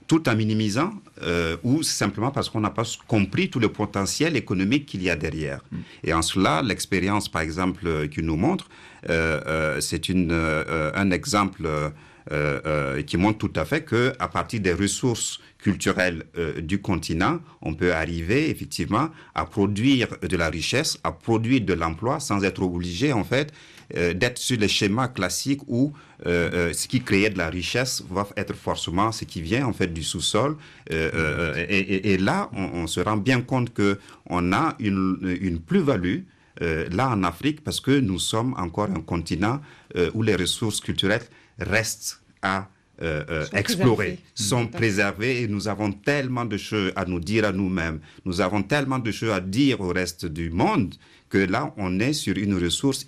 tout 0.07 0.29
en 0.29 0.37
minimisant 0.37 0.93
euh, 1.23 1.57
ou 1.63 1.83
simplement 1.83 2.31
parce 2.31 2.51
qu'on 2.51 2.61
n'a 2.61 2.71
pas 2.71 2.85
compris 3.07 3.49
tout 3.49 3.61
le 3.61 3.69
potentiel 3.69 4.37
économique 4.37 4.87
qu'il 4.87 5.03
y 5.03 5.11
a 5.11 5.17
derrière. 5.17 5.61
Et 6.03 6.13
en 6.13 6.23
cela, 6.23 6.63
l'expérience, 6.63 7.29
par 7.29 7.43
exemple, 7.43 7.87
euh, 7.87 8.07
qu'il 8.07 8.27
nous 8.27 8.37
montre, 8.37 8.69
euh, 9.09 9.81
c'est 9.81 10.11
un 10.11 11.11
exemple 11.11 11.69
qui 13.07 13.17
montre 13.17 13.39
tout 13.39 13.53
à 13.55 13.65
fait 13.65 13.83
que 13.83 14.13
à 14.19 14.29
partir 14.29 14.61
des 14.61 14.73
ressources 14.73 15.41
culturelles 15.65 16.25
euh, 16.37 16.61
du 16.61 16.79
continent, 16.81 17.41
on 17.63 17.73
peut 17.75 17.95
arriver 17.95 18.51
effectivement 18.51 19.09
à 19.35 19.47
produire 19.47 20.09
de 20.21 20.37
la 20.37 20.51
richesse, 20.51 20.99
à 21.03 21.11
produire 21.11 21.63
de 21.63 21.73
l'emploi 21.73 22.21
sans 22.21 22.45
être 22.45 22.63
obligé 22.63 23.15
en 23.15 23.25
fait 23.25 23.51
euh, 23.97 24.13
d'être 24.13 24.39
sur 24.39 24.59
les 24.59 24.69
schémas 24.69 25.09
classiques 25.09 25.63
où 25.67 25.93
euh, 26.27 26.51
euh, 26.53 26.73
ce 26.75 26.87
qui 26.87 27.01
créait 27.01 27.31
de 27.31 27.39
la 27.39 27.49
richesse 27.49 28.05
va 28.11 28.29
être 28.37 28.55
forcément 28.55 29.11
ce 29.11 29.25
qui 29.25 29.41
vient 29.41 29.67
en 29.67 29.73
fait 29.73 29.91
du 29.93 30.03
sous-sol. 30.03 30.57
Euh, 30.93 31.11
euh, 31.15 31.67
et, 31.69 32.19
là, 32.19 32.51
on, 32.53 32.87
se 32.87 33.01
rend 33.01 33.17
bien 33.17 33.41
compte 33.41 33.73
que 33.73 33.99
on 34.29 34.53
a 34.53 34.77
une, 34.79 35.61
plus-value 35.67 36.21
euh, 36.63 36.87
là 36.91 37.09
en 37.09 37.25
Afrique 37.25 37.65
parce 37.65 37.81
que 37.81 37.99
nous 37.99 38.19
sommes 38.19 38.55
encore 38.59 38.91
un 38.91 39.01
continent 39.01 39.61
euh, 39.97 40.11
où 40.15 40.23
les 40.23 40.37
ressources 40.37 40.81
culturelles 40.81 41.23
restent 41.59 42.21
à 42.43 42.69
euh, 43.03 43.25
euh, 43.29 43.45
explorer, 43.55 43.97
préservées. 43.97 44.19
sont 44.35 44.67
préservées 44.69 45.43
et 45.43 45.49
nous 45.49 45.67
avons 45.67 45.91
tellement 45.91 46.45
de 46.45 46.57
choses 46.57 46.93
à 46.95 47.05
nous 47.05 47.19
dire 47.19 47.45
à 47.45 47.51
nous-mêmes, 47.53 47.99
nous 48.25 48.41
avons 48.41 48.63
tellement 48.63 49.01
de 49.01 49.11
choses 49.11 49.31
à 49.33 49.41
dire 49.41 49.81
au 49.81 49.89
reste 49.89 50.27
du 50.27 50.51
monde 50.51 50.95
que 51.29 51.39
là, 51.39 51.75
on 51.77 51.99
est 51.99 52.13
sur 52.13 52.37
une 52.37 52.57
ressource 52.63 53.07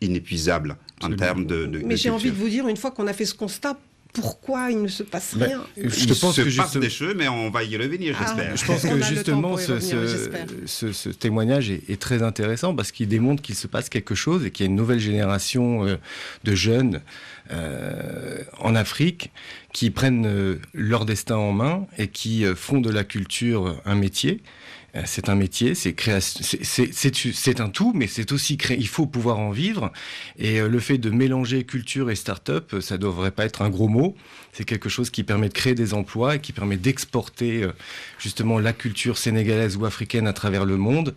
inépuisable 0.00 0.76
en 1.02 1.10
termes 1.14 1.46
de, 1.46 1.66
de 1.66 1.78
Mais 1.78 1.96
j'ai 1.96 2.10
envie 2.10 2.30
de 2.30 2.36
vous 2.36 2.48
dire, 2.48 2.66
une 2.66 2.76
fois 2.76 2.90
qu'on 2.90 3.06
a 3.06 3.12
fait 3.12 3.24
ce 3.24 3.34
constat, 3.34 3.78
pourquoi 4.12 4.70
il 4.70 4.82
ne 4.82 4.88
se 4.88 5.02
passe 5.02 5.36
Ben, 5.36 5.46
rien 5.46 5.64
je 5.76 5.82
Il 6.04 6.08
pense 6.18 6.34
se 6.34 6.40
que 6.40 6.46
passe 6.56 6.72
juste- 6.72 6.78
des 6.78 6.90
choses, 6.90 7.14
mais 7.16 7.28
on 7.28 7.50
va 7.50 7.62
y 7.62 7.76
revenir, 7.76 8.16
Ah. 8.18 8.24
j'espère. 8.26 8.56
Je 8.56 8.64
pense 8.64 8.82
que 8.82 9.02
justement 9.14 9.56
ce, 9.58 9.72
revenir, 9.72 9.90
ce- 9.90 10.06
j'espère. 10.16 10.46
ce- 10.66 10.92
ce 10.92 11.08
témoignage 11.10 11.70
est, 11.70 11.82
est 11.88 12.00
très 12.00 12.22
intéressant 12.22 12.74
parce 12.74 12.90
qu'il 12.90 13.06
démontre 13.06 13.42
qu'il 13.42 13.54
se 13.54 13.66
passe 13.66 13.88
quelque 13.88 14.14
chose 14.16 14.44
et 14.46 14.50
qu'il 14.50 14.64
y 14.64 14.68
a 14.68 14.70
une 14.70 14.76
nouvelle 14.76 14.98
génération 14.98 15.86
euh, 15.86 15.96
de 16.44 16.54
jeunes 16.54 17.02
euh, 17.50 18.42
en 18.60 18.74
Afrique 18.74 19.30
qui 19.72 19.90
prennent 19.90 20.26
euh, 20.26 20.60
leur 20.74 21.04
destin 21.04 21.36
en 21.36 21.52
main 21.52 21.86
et 21.98 22.08
qui 22.08 22.44
euh, 22.44 22.54
font 22.54 22.80
de 22.80 22.90
la 22.90 23.04
culture 23.04 23.80
un 23.84 23.94
métier. 23.94 24.42
C'est 25.04 25.28
un 25.28 25.34
métier, 25.36 25.74
c'est 25.76 25.92
création, 25.92 26.40
c'est- 26.42 27.60
un 27.60 27.68
tout, 27.68 27.92
mais 27.94 28.06
c'est 28.08 28.32
aussi 28.32 28.56
créer. 28.56 28.78
Il 28.80 28.88
faut 28.88 29.06
pouvoir 29.06 29.38
en 29.38 29.50
vivre. 29.50 29.92
Et 30.38 30.60
le 30.60 30.80
fait 30.80 30.98
de 30.98 31.10
mélanger 31.10 31.62
culture 31.64 32.10
et 32.10 32.16
start-up, 32.16 32.74
ça 32.80 32.94
ne 32.96 33.02
devrait 33.02 33.30
pas 33.30 33.44
être 33.44 33.62
un 33.62 33.68
gros 33.68 33.86
mot. 33.86 34.16
C'est 34.52 34.64
quelque 34.64 34.88
chose 34.88 35.10
qui 35.10 35.22
permet 35.24 35.50
de 35.50 35.54
créer 35.54 35.74
des 35.74 35.92
emplois 35.94 36.36
et 36.36 36.40
qui 36.40 36.52
permet 36.52 36.78
d'exporter 36.78 37.66
justement 38.18 38.58
la 38.58 38.72
culture 38.72 39.18
sénégalaise 39.18 39.76
ou 39.76 39.84
africaine 39.84 40.26
à 40.26 40.32
travers 40.32 40.64
le 40.64 40.78
monde. 40.78 41.14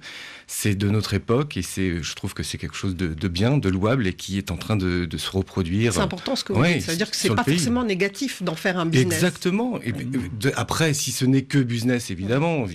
C'est 0.54 0.76
de 0.76 0.90
notre 0.90 1.14
époque 1.14 1.56
et 1.56 1.62
c'est, 1.62 2.04
je 2.04 2.14
trouve 2.14 2.34
que 2.34 2.44
c'est 2.44 2.58
quelque 2.58 2.76
chose 2.76 2.98
de, 2.98 3.08
de 3.08 3.28
bien, 3.30 3.58
de 3.58 3.70
louable 3.70 4.06
et 4.06 4.12
qui 4.12 4.38
est 4.38 4.52
en 4.52 4.58
train 4.58 4.76
de, 4.76 5.06
de 5.06 5.18
se 5.18 5.32
reproduire. 5.32 5.94
C'est 5.94 6.02
important 6.02 6.36
ce 6.36 6.44
que 6.44 6.52
vous 6.52 6.60
Ouais, 6.60 6.74
dites. 6.74 6.84
Ça 6.84 6.92
veut 6.92 6.98
dire 6.98 7.10
que 7.10 7.16
c'est 7.16 7.34
pas 7.34 7.46
forcément 7.46 7.86
négatif 7.86 8.44
d'en 8.44 8.56
faire 8.56 8.78
un 8.78 8.86
business. 8.86 9.14
Exactement. 9.14 9.80
Et 9.82 9.92
euh, 9.92 9.94
de- 10.42 10.52
après, 10.58 10.94
si 10.94 11.14
ce 11.14 11.24
n'est 11.24 11.44
que 11.44 11.58
business, 11.58 12.12
évidemment, 12.12 12.66
a- 12.66 12.68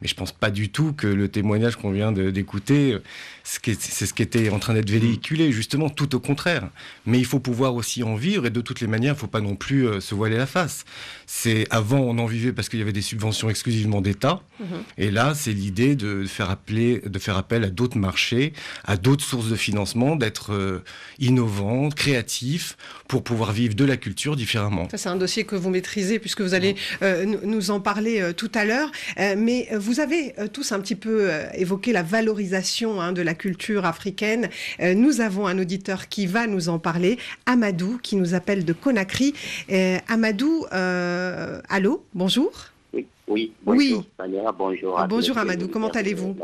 mais 0.00 0.08
je 0.08 0.14
pense 0.14 0.32
pas 0.32 0.50
du 0.50 0.70
tout 0.70 0.94
que 0.94 1.06
le 1.06 1.28
témoignage 1.28 1.76
qu'on 1.76 1.90
vient 1.90 2.12
d'écouter, 2.12 2.96
c'est 3.44 4.06
ce 4.06 4.14
qui 4.14 4.22
était 4.22 4.48
en 4.48 4.58
train 4.58 4.72
d'être 4.72 4.88
véhiculé, 4.90 5.52
justement, 5.52 5.90
tout 5.90 6.14
au 6.14 6.20
contraire. 6.20 6.70
Mais 7.04 7.18
il 7.18 7.26
faut 7.26 7.40
pouvoir 7.40 7.74
aussi 7.74 8.02
en 8.02 8.14
vivre, 8.14 8.46
et 8.46 8.50
de 8.50 8.62
toutes 8.62 8.80
les 8.80 8.86
manières, 8.86 9.14
il 9.16 9.18
faut 9.20 9.26
pas 9.26 9.40
non 9.42 9.54
plus 9.56 9.86
euh, 9.86 10.00
se 10.00 10.14
voiler 10.14 10.38
la 10.38 10.46
face. 10.46 10.84
C'est 11.26 11.66
avant, 11.70 11.98
on 12.00 12.16
en 12.18 12.26
vivait 12.26 12.52
parce 12.52 12.70
qu'il 12.70 12.78
y 12.78 12.82
avait 12.82 12.92
des 12.92 13.02
subventions 13.02 13.50
exclusivement 13.50 14.00
d'État, 14.00 14.40
Mhm. 14.60 14.66
et 14.96 15.10
là, 15.10 15.34
c'est 15.34 15.52
l'idée 15.52 15.94
de 15.96 16.24
faire 16.24 16.48
appeler, 16.50 17.01
de 17.04 17.18
faire 17.18 17.36
appel 17.36 17.64
à 17.64 17.70
d'autres 17.70 17.98
marchés, 17.98 18.52
à 18.84 18.96
d'autres 18.96 19.24
sources 19.24 19.48
de 19.48 19.56
financement, 19.56 20.16
d'être 20.16 20.52
euh, 20.52 20.82
innovant, 21.18 21.88
créatif, 21.90 22.76
pour 23.08 23.22
pouvoir 23.24 23.52
vivre 23.52 23.74
de 23.74 23.84
la 23.84 23.96
culture 23.96 24.36
différemment. 24.36 24.88
Ça, 24.90 24.96
c'est 24.98 25.08
un 25.08 25.16
dossier 25.16 25.44
que 25.44 25.56
vous 25.56 25.70
maîtrisez 25.70 26.18
puisque 26.18 26.40
vous 26.40 26.54
allez 26.54 26.76
euh, 27.02 27.24
nous- 27.24 27.70
en 27.70 27.80
parler 27.80 28.20
euh, 28.20 28.32
tout 28.32 28.50
à 28.54 28.64
l'heure. 28.64 28.90
Euh, 29.18 29.34
mais 29.38 29.68
vous 29.76 30.00
avez 30.00 30.34
euh, 30.38 30.48
tous 30.48 30.72
un 30.72 30.80
petit 30.80 30.96
peu 30.96 31.30
euh, 31.30 31.46
évoqué 31.54 31.92
la 31.92 32.02
valorisation 32.02 33.00
hein, 33.00 33.12
de 33.12 33.22
la 33.22 33.34
culture 33.34 33.84
africaine. 33.84 34.48
Euh, 34.80 34.94
nous 34.94 35.20
avons 35.20 35.46
un 35.46 35.58
auditeur 35.58 36.08
qui 36.08 36.26
va 36.26 36.46
nous 36.46 36.68
en 36.68 36.78
parler, 36.78 37.18
Amadou, 37.46 37.98
qui 38.02 38.16
nous 38.16 38.34
appelle 38.34 38.64
de 38.64 38.72
Conakry. 38.72 39.34
Euh, 39.70 39.98
Amadou, 40.08 40.66
euh, 40.72 41.60
allô, 41.68 42.04
bonjour. 42.14 42.50
Oui, 42.92 43.06
oui. 43.28 43.52
Oui. 43.64 43.90
Bonjour, 44.18 44.52
bonjour. 44.58 44.98
à 44.98 45.06
Bonjour, 45.06 45.34
tous 45.34 45.34
les 45.34 45.40
Amadou, 45.40 45.68
comment 45.68 45.88
allez-vous. 45.88 46.36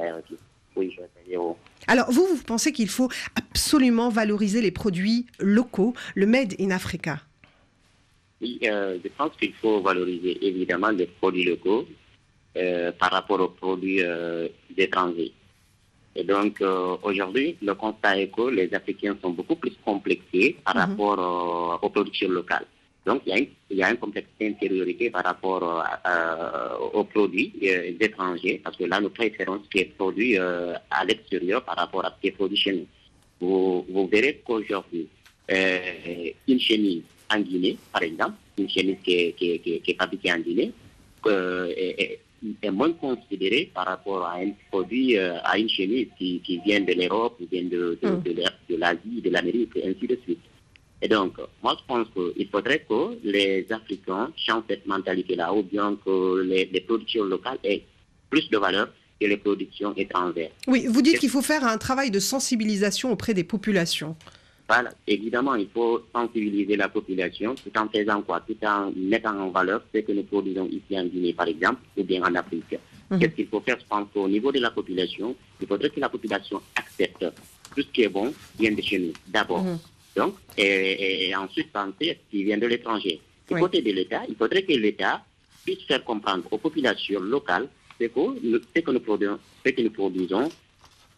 Oui, 0.78 0.92
je 0.94 1.00
vais 1.02 1.08
très 1.08 1.24
bien. 1.28 1.40
Alors, 1.88 2.08
vous, 2.10 2.24
vous 2.26 2.42
pensez 2.44 2.70
qu'il 2.72 2.88
faut 2.88 3.08
absolument 3.34 4.08
valoriser 4.10 4.60
les 4.62 4.70
produits 4.70 5.26
locaux, 5.40 5.92
le 6.14 6.26
Made 6.26 6.54
in 6.60 6.70
Africa? 6.70 7.18
Oui, 8.40 8.60
euh, 8.62 8.96
je 9.02 9.08
pense 9.18 9.32
qu'il 9.36 9.52
faut 9.54 9.80
valoriser 9.82 10.38
évidemment 10.46 10.90
les 10.90 11.06
produits 11.06 11.44
locaux 11.44 11.84
euh, 12.56 12.92
par 12.92 13.10
rapport 13.10 13.40
aux 13.40 13.48
produits 13.48 14.02
euh, 14.04 14.46
étrangers. 14.76 15.32
Et 16.14 16.22
donc, 16.22 16.60
euh, 16.60 16.96
aujourd'hui, 17.02 17.56
le 17.60 17.74
constat 17.74 18.20
est 18.20 18.28
que 18.28 18.42
les 18.42 18.72
Africains 18.72 19.16
sont 19.20 19.30
beaucoup 19.30 19.56
plus 19.56 19.76
complexés 19.84 20.56
par 20.64 20.76
Mhm. 20.76 20.80
rapport 20.82 21.80
aux 21.82 21.88
productions 21.90 22.28
locales. 22.30 22.66
Donc, 23.06 23.22
il 23.26 23.30
y, 23.30 23.32
a 23.32 23.38
une, 23.38 23.46
il 23.70 23.76
y 23.78 23.82
a 23.82 23.90
une 23.90 23.96
infériorité 24.52 25.08
par 25.10 25.24
rapport 25.24 25.62
euh, 26.06 26.76
aux 26.92 27.04
produits 27.04 27.52
euh, 27.62 27.92
étrangers, 27.98 28.60
parce 28.62 28.76
que 28.76 28.84
là, 28.84 29.00
nous 29.00 29.08
préférons 29.08 29.62
ce 29.64 29.68
qui 29.70 29.78
est 29.78 29.96
produit 29.96 30.36
euh, 30.38 30.74
à 30.90 31.04
l'extérieur 31.06 31.64
par 31.64 31.76
rapport 31.76 32.04
à 32.04 32.10
ce 32.14 32.20
qui 32.20 32.28
est 32.28 32.32
produit 32.32 32.56
chez 32.58 32.72
nous. 32.72 32.86
Vous, 33.40 33.86
vous 33.88 34.06
verrez 34.08 34.42
qu'aujourd'hui, 34.44 35.06
une 35.48 36.60
chemise 36.60 37.02
en 37.34 37.40
Guinée, 37.40 37.78
par 37.92 38.02
exemple, 38.02 38.34
une 38.58 38.68
chemise 38.68 38.96
qui 39.02 39.14
est, 39.14 39.32
qui 39.32 39.52
est- 39.52 39.58
qui 39.60 39.72
est- 39.74 39.78
qui 39.80 39.90
est 39.92 39.94
fabriquée 39.98 40.32
en 40.32 40.38
Guinée, 40.40 40.72
est, 41.26 42.70
moins 42.70 42.92
considérée 42.92 43.70
par 43.72 43.86
rapport 43.86 44.24
à 44.26 44.36
un 44.36 44.50
produit, 44.70 45.16
à 45.18 45.58
une 45.58 45.68
chemise 45.68 46.08
qui, 46.18 46.40
qui 46.40 46.58
vient 46.64 46.80
de 46.80 46.92
l'Europe, 46.92 47.36
qui 47.38 47.46
vient 47.50 47.64
de, 47.68 47.98
de, 48.02 48.08
Mm. 48.08 48.22
l'A- 48.36 48.52
de 48.68 48.76
l'Asie, 48.76 49.20
de 49.24 49.30
l'Amérique, 49.30 49.70
et 49.76 49.88
ainsi 49.88 50.06
de 50.06 50.18
suite. 50.24 50.40
Et 51.00 51.08
donc, 51.08 51.34
moi, 51.62 51.76
je 51.78 51.84
pense 51.86 52.06
qu'il 52.12 52.48
faudrait 52.48 52.84
que 52.88 53.18
les 53.22 53.66
Africains 53.70 54.30
changent 54.36 54.64
cette 54.68 54.86
mentalité-là, 54.86 55.52
ou 55.54 55.62
bien 55.62 55.96
que 56.04 56.42
les, 56.42 56.68
les 56.72 56.80
productions 56.80 57.24
locales 57.24 57.58
aient 57.62 57.84
plus 58.30 58.48
de 58.50 58.58
valeur 58.58 58.88
que 59.20 59.26
les 59.26 59.36
productions 59.36 59.94
étrangères. 59.96 60.50
Oui, 60.66 60.86
vous 60.88 61.02
dites 61.02 61.18
qu'il 61.18 61.30
faut 61.30 61.42
faire 61.42 61.64
un 61.64 61.78
travail 61.78 62.10
de 62.10 62.18
sensibilisation 62.18 63.12
auprès 63.12 63.34
des 63.34 63.44
populations. 63.44 64.16
Voilà. 64.68 64.90
Évidemment, 65.06 65.54
il 65.54 65.68
faut 65.72 66.02
sensibiliser 66.14 66.76
la 66.76 66.88
population 66.88 67.54
tout 67.54 67.72
en 67.78 67.88
faisant 67.88 68.20
quoi? 68.22 68.40
Tout 68.40 68.56
en 68.66 68.92
mettant 68.94 69.38
en 69.38 69.50
valeur 69.50 69.82
ce 69.94 70.00
que 70.00 70.12
nous 70.12 70.24
produisons 70.24 70.66
ici 70.66 70.98
en 70.98 71.06
Guinée, 71.06 71.32
par 71.32 71.48
exemple, 71.48 71.80
ou 71.96 72.04
bien 72.04 72.22
en 72.22 72.34
Afrique. 72.34 72.78
Mhm. 73.10 73.18
Qu'est-ce 73.18 73.34
qu'il 73.34 73.46
faut 73.46 73.60
faire? 73.60 73.78
Je 73.80 73.86
pense 73.86 74.08
qu'au 74.12 74.28
niveau 74.28 74.52
de 74.52 74.60
la 74.60 74.70
population, 74.70 75.34
il 75.60 75.66
faudrait 75.66 75.88
que 75.88 76.00
la 76.00 76.10
population 76.10 76.60
accepte 76.76 77.24
tout 77.74 77.82
ce 77.82 77.88
qui 77.88 78.02
est 78.02 78.08
bon 78.08 78.34
vient 78.58 78.72
de 78.72 78.82
chez 78.82 78.98
nous, 78.98 79.12
d'abord. 79.26 79.62
Mhm. 79.62 79.78
Donc, 80.18 80.34
et, 80.56 81.32
ensuite 81.44 81.70
penser 81.72 82.18
qui 82.30 82.38
vient 82.46 82.58
de 82.64 82.66
l'étranger. 82.72 83.14
Du 83.48 83.54
Oui. 83.54 83.60
côté 83.64 83.78
de 83.88 83.92
l'État, 83.98 84.22
il 84.28 84.34
faudrait 84.40 84.62
que 84.68 84.72
l'État 84.84 85.14
puisse 85.64 85.82
faire 85.90 86.02
comprendre 86.10 86.44
aux 86.50 86.58
populations 86.66 87.20
locales 87.34 87.68
que, 87.98 88.08
nous- 88.48 88.60
ce 88.74 88.80
que 88.84 88.90
nous 88.96 89.00
produisons, 89.08 89.38
ce 89.64 89.70
que 89.76 89.80
nous 89.86 89.90
produisons 90.00 90.46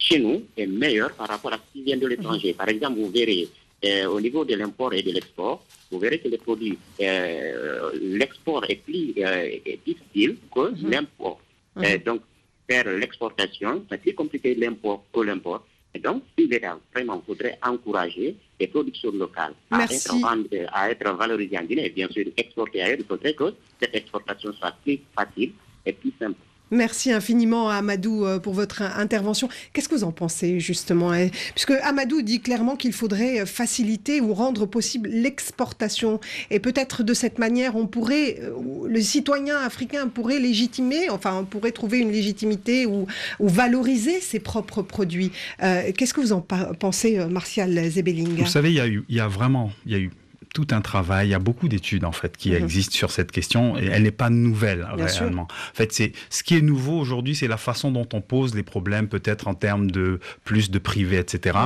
chez 0.05 0.19
nous 0.25 0.37
est 0.61 0.67
meilleur 0.83 1.09
par 1.19 1.27
rapport 1.33 1.53
à 1.53 1.57
ce 1.63 1.67
qui 1.73 1.81
vient 1.87 1.97
de 2.03 2.07
l'étranger. 2.11 2.53
Par 2.61 2.69
exemple, 2.69 2.97
vous 2.99 3.09
verrez 3.19 3.47
euh, 3.83 4.05
au 4.15 4.19
niveau 4.21 4.45
de 4.45 4.53
l'import 4.61 4.93
et 4.93 5.01
de 5.01 5.11
l'export, 5.17 5.57
vous 5.91 5.99
verrez 6.03 6.19
que 6.23 6.27
les 6.27 6.37
produits, 6.37 6.77
euh, 7.01 7.89
l'export 8.19 8.63
est 8.71 8.79
plus 8.87 9.05
euh, 9.17 9.49
difficile 9.89 10.31
que 10.55 10.63
Mhm. 10.69 10.89
l'import. 10.91 11.39
Mhm. 11.75 11.97
Donc, 12.07 12.21
faire 12.69 12.87
l'exportation, 13.01 13.73
c'est 13.89 13.99
plus 14.05 14.13
compliqué 14.21 14.49
l'import 14.63 14.99
que 15.13 15.21
l'import. 15.29 15.61
Et 15.93 15.99
donc, 15.99 16.23
si 16.37 16.47
l'État 16.47 16.79
vraiment 16.93 17.21
voudrait 17.27 17.59
encourager 17.63 18.35
les 18.59 18.67
productions 18.67 19.11
locales 19.11 19.53
à 19.69 19.83
être, 19.83 20.13
vend- 20.21 20.43
à 20.71 20.89
être 20.91 21.11
valorisées 21.15 21.57
en 21.57 21.63
Guinée 21.63 21.85
et 21.87 21.89
bien 21.89 22.07
sûr 22.09 22.25
exportées 22.37 22.81
ailleurs, 22.81 22.99
il 22.99 23.05
faudrait 23.05 23.33
que 23.33 23.53
cette 23.79 23.93
exportation 23.95 24.53
soit 24.53 24.73
plus 24.83 24.99
facile 25.15 25.51
et 25.85 25.91
plus 25.93 26.13
simple. 26.19 26.37
Merci 26.71 27.11
infiniment 27.11 27.69
à 27.69 27.75
Amadou 27.75 28.25
euh, 28.25 28.39
pour 28.39 28.53
votre 28.53 28.81
in- 28.81 28.91
intervention. 28.97 29.49
Qu'est-ce 29.73 29.89
que 29.89 29.95
vous 29.95 30.03
en 30.05 30.11
pensez 30.11 30.59
justement 30.59 31.11
Puisque 31.53 31.71
Amadou 31.83 32.21
dit 32.21 32.39
clairement 32.39 32.75
qu'il 32.77 32.93
faudrait 32.93 33.41
euh, 33.41 33.45
faciliter 33.45 34.21
ou 34.21 34.33
rendre 34.33 34.65
possible 34.65 35.09
l'exportation. 35.09 36.19
Et 36.49 36.59
peut-être 36.59 37.03
de 37.03 37.13
cette 37.13 37.39
manière, 37.39 37.75
on 37.75 37.87
pourrait, 37.87 38.39
euh, 38.41 38.87
le 38.87 39.01
citoyen 39.01 39.57
africain 39.57 40.07
pourrait 40.07 40.39
légitimer, 40.39 41.09
enfin 41.09 41.39
on 41.41 41.45
pourrait 41.45 41.71
trouver 41.71 41.99
une 41.99 42.11
légitimité 42.11 42.85
ou, 42.85 43.05
valoriser 43.39 44.21
ses 44.21 44.39
propres 44.39 44.81
produits. 44.81 45.31
Qu'est-ce 45.59 46.13
que 46.13 46.21
vous 46.21 46.31
en 46.33 46.41
pensez, 46.41 47.17
Martial 47.29 47.77
Zebeling 47.89 48.37
Vous 48.37 48.45
savez, 48.45 48.69
il 48.69 48.75
y 48.75 48.79
a 48.79 48.87
eu, 48.87 49.03
il 49.09 49.15
y 49.15 49.19
a 49.19 49.27
vraiment, 49.27 49.71
il 49.85 49.91
y 49.91 49.95
a 49.95 49.99
eu 49.99 50.11
tout 50.53 50.67
un 50.71 50.81
travail, 50.81 51.27
il 51.27 51.31
y 51.31 51.33
a 51.33 51.39
beaucoup 51.39 51.69
d'études 51.69 52.03
en 52.03 52.11
fait 52.11 52.35
qui 52.35 52.49
Mhm. 52.51 52.57
existent 52.57 52.93
sur 52.95 53.11
cette 53.11 53.31
question 53.31 53.77
et 53.77 53.85
elle 53.85 54.03
n'est 54.03 54.11
pas 54.11 54.29
nouvelle 54.29 54.85
Bien 54.97 55.07
sûr. 55.07 55.21
réellement. 55.21 55.43
En 55.43 55.73
fait, 55.75 55.93
c'est 55.93 56.11
ce 56.29 56.43
qui 56.43 56.57
est 56.57 56.61
nouveau 56.61 56.99
aujourd'hui, 56.99 57.35
c'est 57.35 57.47
la 57.47 57.57
façon 57.57 57.89
dont 57.91 58.07
on 58.13 58.19
pose 58.21 58.53
les 58.53 58.63
problèmes, 58.63 59.07
peut-être 59.07 59.47
en 59.47 59.53
termes 59.53 59.89
de 59.91 60.19
plus 60.43 60.69
de 60.69 60.77
privé, 60.79 61.17
etc. 61.17 61.57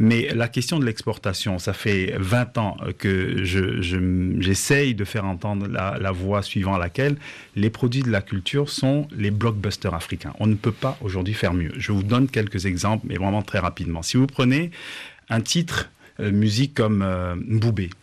Mais 0.00 0.28
la 0.34 0.48
question 0.48 0.78
de 0.80 0.84
l'exportation, 0.84 1.58
ça 1.60 1.72
fait 1.72 2.14
20 2.18 2.58
ans 2.58 2.76
que 2.98 3.44
je, 3.44 3.80
je- 3.80 4.36
j'essaye 4.40 4.94
de 4.94 5.04
faire 5.04 5.24
entendre 5.24 5.68
la, 5.68 5.96
la 6.00 6.10
voix 6.10 6.42
suivant 6.42 6.76
laquelle 6.78 7.16
les 7.54 7.70
produits 7.70 8.02
de 8.02 8.10
la 8.10 8.22
culture 8.22 8.70
sont 8.70 9.06
les 9.16 9.30
blockbusters 9.30 9.94
africains. 9.94 10.32
On 10.40 10.46
ne 10.48 10.54
peut 10.54 10.72
pas 10.72 10.98
aujourd'hui 11.00 11.34
faire 11.34 11.54
mieux. 11.54 11.72
Je 11.76 11.92
vous 11.92 12.02
donne 12.02 12.26
quelques 12.28 12.66
exemples, 12.66 13.06
mais 13.08 13.16
vraiment 13.16 13.42
très 13.42 13.60
rapidement. 13.60 14.02
Si 14.02 14.16
vous 14.16 14.26
prenez 14.26 14.70
un 15.30 15.40
titre 15.40 15.90
euh, 16.20 16.30
musique 16.32 16.74
comme 16.74 17.02
euh, 17.02 17.34
Mboubé, 17.36 17.88
hein, 17.88 17.96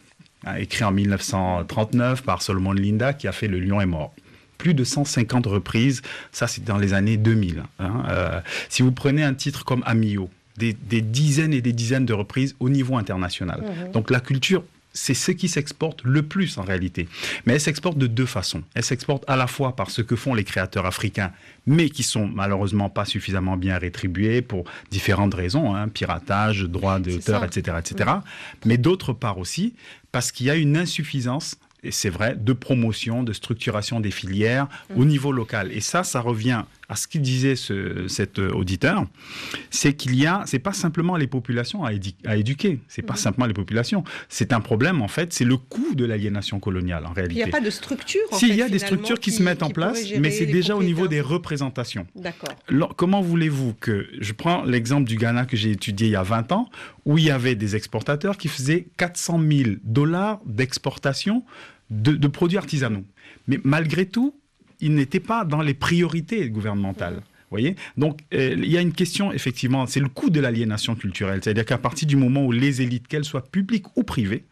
écrit 0.58 0.84
en 0.84 0.92
1939 0.92 2.24
par 2.24 2.42
Solomon 2.42 2.74
Linda, 2.74 3.14
qui 3.14 3.28
a 3.28 3.32
fait 3.32 3.48
Le 3.48 3.60
Lion 3.60 3.82
est 3.82 3.86
mort. 3.86 4.14
Plus 4.58 4.74
de 4.74 4.84
150 4.84 5.46
reprises, 5.46 6.02
ça 6.32 6.48
c'est 6.48 6.64
dans 6.64 6.78
les 6.78 6.94
années 6.94 7.18
2000. 7.18 7.64
hein. 7.80 8.04
Euh, 8.10 8.40
si 8.68 8.82
vous 8.82 8.92
prenez 8.92 9.24
un 9.24 9.34
titre 9.34 9.64
comme 9.64 9.84
Amio, 9.86 10.30
des, 10.58 10.74
des 10.74 11.02
dizaines 11.02 11.54
et 11.54 11.62
des 11.62 11.72
dizaines 11.72 12.06
de 12.06 12.14
reprises 12.14 12.56
au 12.60 12.70
niveau 12.70 12.98
international. 12.98 13.64
Donc 13.94 14.10
la 14.12 14.20
culture, 14.20 14.64
c'est 14.94 15.14
ce 15.14 15.32
qui 15.32 15.48
s'exporte 15.48 16.04
le 16.04 16.24
plus 16.24 16.58
en 16.58 16.64
réalité. 16.64 17.08
Mais 17.46 17.54
elle 17.54 17.62
s'exporte 17.62 17.98
de 17.98 18.08
deux 18.08 18.26
façons. 18.26 18.64
Elle 18.74 18.84
s'exporte 18.84 19.24
à 19.28 19.36
la 19.36 19.48
fois 19.48 19.76
par 19.76 19.92
ce 19.92 20.02
que 20.02 20.16
font 20.16 20.34
les 20.34 20.44
créateurs 20.44 20.86
africains, 20.86 21.32
mais 21.68 21.90
qui 21.90 22.04
sont 22.04 22.28
malheureusement 22.28 22.90
pas 22.90 23.06
suffisamment 23.06 23.58
bien 23.58 23.78
rétribués 23.78 24.42
pour 24.42 24.66
différentes 24.90 25.34
raisons, 25.34 25.76
hein, 25.76 25.88
piratage, 25.88 26.64
droits 26.64 27.00
d'auteur, 27.00 27.44
etc., 27.44 27.78
etc. 27.80 28.10
Mais 28.66 28.78
d'autre 28.78 29.14
part 29.14 29.38
aussi 29.38 29.74
parce 30.12 30.32
qu'il 30.32 30.48
y 30.48 30.50
a 30.50 30.56
une 30.56 30.76
insuffisance 30.76 31.56
et 31.82 31.92
c'est 31.92 32.10
vrai, 32.10 32.36
de 32.36 32.52
promotion, 32.52 33.24
de 33.24 33.32
structuration 33.32 34.02
des 34.02 34.12
filières 34.12 34.68
au 34.98 35.06
niveau 35.06 35.32
local. 35.32 35.72
Et 35.72 35.80
ça, 35.80 36.04
ça 36.04 36.20
revient 36.20 36.64
à 36.90 36.96
ce 36.96 37.08
qu'il 37.08 37.22
disait 37.22 37.56
ce, 37.56 38.08
cet 38.08 38.40
euh, 38.40 38.52
auditeur, 38.52 39.06
c'est 39.70 39.94
qu'il 39.94 40.16
y 40.16 40.26
a, 40.26 40.44
c'est 40.48 40.60
pas 40.60 40.74
simplement 40.74 41.16
les 41.18 41.28
populations 41.28 41.86
à, 41.86 41.94
édi- 41.94 42.16
à 42.26 42.36
éduquer, 42.36 42.80
c'est 42.88 43.04
pas 43.04 43.16
simplement 43.16 43.46
les 43.46 43.54
populations, 43.54 44.04
c'est 44.28 44.52
un 44.54 44.60
problème 44.60 45.02
en 45.04 45.08
fait, 45.08 45.32
c'est 45.32 45.46
le 45.46 45.56
coût 45.58 45.94
de 45.94 46.04
l'aliénation 46.06 46.60
coloniale 46.60 47.06
en 47.06 47.14
réalité. 47.14 47.40
il 47.40 47.44
n'y 47.44 47.50
a 47.50 47.52
pas 47.52 47.62
de 47.64 47.70
structure. 47.70 48.22
en 48.32 48.38
Si, 48.38 48.48
fait, 48.48 48.54
il 48.54 48.58
y 48.58 48.62
a 48.64 48.70
des 48.70 48.80
structures 48.80 49.20
qui, 49.20 49.32
se 49.32 49.44
mettent 49.44 49.62
en 49.64 49.70
place, 49.70 50.04
mais 50.20 50.32
c'est 50.32 50.48
déjà 50.48 50.76
au 50.76 50.84
niveau 50.84 51.08
des 51.08 51.22
représentations. 51.22 52.08
D'accord. 52.16 52.56
Comment 52.98 53.22
voulez-vous 53.22 53.74
que 53.80 54.08
je 54.20 54.34
prends 54.34 54.64
l'exemple 54.64 55.08
du 55.08 55.16
Ghana 55.16 55.46
que 55.46 55.56
j'ai 55.56 55.72
étudié 55.72 56.08
il 56.08 56.12
y 56.14 56.16
a 56.16 56.24
20 56.24 56.52
ans, 56.52 56.70
où 57.06 57.18
il 57.20 57.26
y 57.26 57.30
avait 57.32 57.56
des 57.56 57.76
exportateurs 57.76 58.38
qui 58.38 58.48
faisaient 58.48 58.88
400 58.98 59.40
000 59.48 59.70
dollars 59.84 60.40
d'exportation 60.46 61.44
de, 61.92 62.14
de 62.14 62.28
produits 62.28 62.58
artisanaux. 62.58 63.04
Mais 63.48 63.60
malgré 63.64 64.06
tout, 64.06 64.36
ils 64.82 64.94
n'étaient 64.94 65.20
pas 65.20 65.46
dans 65.46 65.62
les 65.62 65.74
priorités 65.74 66.50
gouvernementales. 66.50 67.22
Voyez? 67.50 67.76
Donc, 67.98 68.20
euh, 68.34 68.56
il 68.58 68.70
y 68.70 68.78
a 68.78 68.82
une 68.82 68.94
question, 68.94 69.32
effectivement, 69.32 69.88
c'est 69.88 70.00
le 70.00 70.08
coût 70.08 70.30
de 70.30 70.40
l'aliénation 70.40 70.96
culturelle. 70.96 71.42
C'est-à-dire 71.44 71.66
qu'à 71.66 71.80
partir 71.80 72.08
du 72.08 72.16
moment 72.16 72.46
où 72.46 72.52
les 72.52 72.82
élites, 72.82 73.08
qu'elles 73.08 73.26
soient 73.26 73.46
publiques 73.46 73.86
ou 73.98 74.04
privées, 74.04 74.44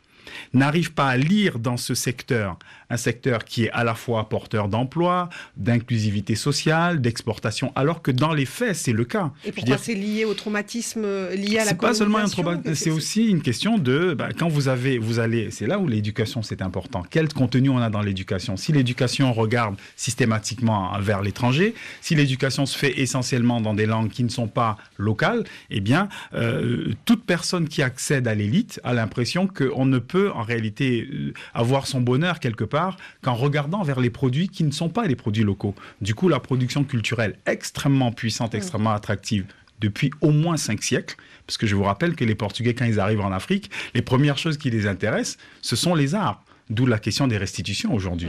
n'arrivent 0.53 0.93
pas 0.93 1.07
à 1.07 1.17
lire 1.17 1.59
dans 1.59 1.77
ce 1.77 1.93
secteur, 1.93 2.57
un 2.89 2.97
secteur 2.97 3.45
qui 3.45 3.65
est 3.65 3.71
à 3.71 3.83
la 3.83 3.95
fois 3.95 4.29
porteur 4.29 4.69
d'emploi, 4.69 5.29
d'inclusivité 5.57 6.35
sociale, 6.35 7.01
d'exportation, 7.01 7.71
alors 7.75 8.01
que 8.01 8.11
dans 8.11 8.33
les 8.33 8.45
faits, 8.45 8.75
c'est 8.75 8.93
le 8.93 9.05
cas. 9.05 9.31
Et 9.45 9.51
pourquoi 9.51 9.77
c'est 9.77 9.93
lié 9.93 10.25
au 10.25 10.33
traumatisme 10.33 11.03
euh, 11.03 11.35
lié 11.35 11.59
à 11.59 11.65
la 11.65 11.71
c'est 11.71 11.77
pas 11.77 11.93
seulement 11.93 12.19
un 12.19 12.27
traumatisme, 12.27 12.75
c'est 12.75 12.89
aussi 12.89 13.27
une 13.27 13.41
question 13.41 13.77
de 13.77 14.13
bah, 14.13 14.29
quand 14.37 14.47
vous 14.47 14.67
avez, 14.67 14.97
vous 14.97 15.19
allez, 15.19 15.51
c'est 15.51 15.67
là 15.67 15.79
où 15.79 15.87
l'éducation 15.87 16.41
c'est 16.41 16.61
important. 16.61 17.03
Quel 17.09 17.27
contenu 17.33 17.69
on 17.69 17.77
a 17.77 17.89
dans 17.89 18.01
l'éducation? 18.01 18.57
Si 18.57 18.71
l'éducation 18.71 19.33
regarde 19.33 19.75
systématiquement 19.95 20.97
vers 20.99 21.21
l'étranger, 21.21 21.73
si 22.01 22.15
l'éducation 22.15 22.65
se 22.65 22.77
fait 22.77 22.99
essentiellement 22.99 23.61
dans 23.61 23.73
des 23.73 23.85
langues 23.85 24.09
qui 24.09 24.23
ne 24.23 24.29
sont 24.29 24.47
pas 24.47 24.77
locales, 24.97 25.43
eh 25.69 25.81
bien, 25.81 26.07
euh, 26.33 26.93
toute 27.05 27.25
personne 27.25 27.67
qui 27.67 27.81
accède 27.81 28.27
à 28.27 28.35
l'élite 28.35 28.79
a 28.83 28.93
l'impression 28.93 29.47
qu'on 29.47 29.85
ne 29.85 29.99
peut 29.99 30.31
en 30.31 30.43
réalité 30.43 31.07
euh, 31.11 31.33
avoir 31.53 31.87
son 31.87 32.01
bonheur 32.01 32.39
quelque 32.39 32.63
part 32.63 32.76
qu'en 33.21 33.33
regardant 33.35 33.83
vers 33.83 33.99
les 33.99 34.09
produits 34.09 34.49
qui 34.49 34.63
ne 34.63 34.71
sont 34.71 34.89
pas 34.89 35.07
des 35.07 35.15
produits 35.15 35.43
locaux. 35.43 35.75
Du 36.01 36.13
coup, 36.15 36.29
la 36.29 36.39
production 36.39 36.83
culturelle 36.83 37.35
extrêmement 37.45 38.11
puissante, 38.11 38.55
extrêmement 38.55 38.93
attractive 38.93 39.45
depuis 39.79 40.09
au 40.21 40.31
moins 40.31 40.57
cinq 40.57 40.81
siècles, 40.83 41.15
parce 41.45 41.57
que 41.57 41.67
je 41.67 41.75
vous 41.75 41.83
rappelle 41.83 42.15
que 42.15 42.25
les 42.25 42.35
Portugais, 42.35 42.73
quand 42.73 42.85
ils 42.85 42.99
arrivent 42.99 43.21
en 43.21 43.31
Afrique, 43.31 43.69
les 43.93 44.01
premières 44.01 44.37
choses 44.37 44.57
qui 44.57 44.69
les 44.71 44.87
intéressent, 44.87 45.37
ce 45.61 45.75
sont 45.75 45.93
les 45.95 46.15
arts. 46.15 46.43
D'où 46.69 46.85
la 46.85 46.99
question 46.99 47.27
des 47.27 47.37
restitutions 47.37 47.93
aujourd'hui. 47.93 48.27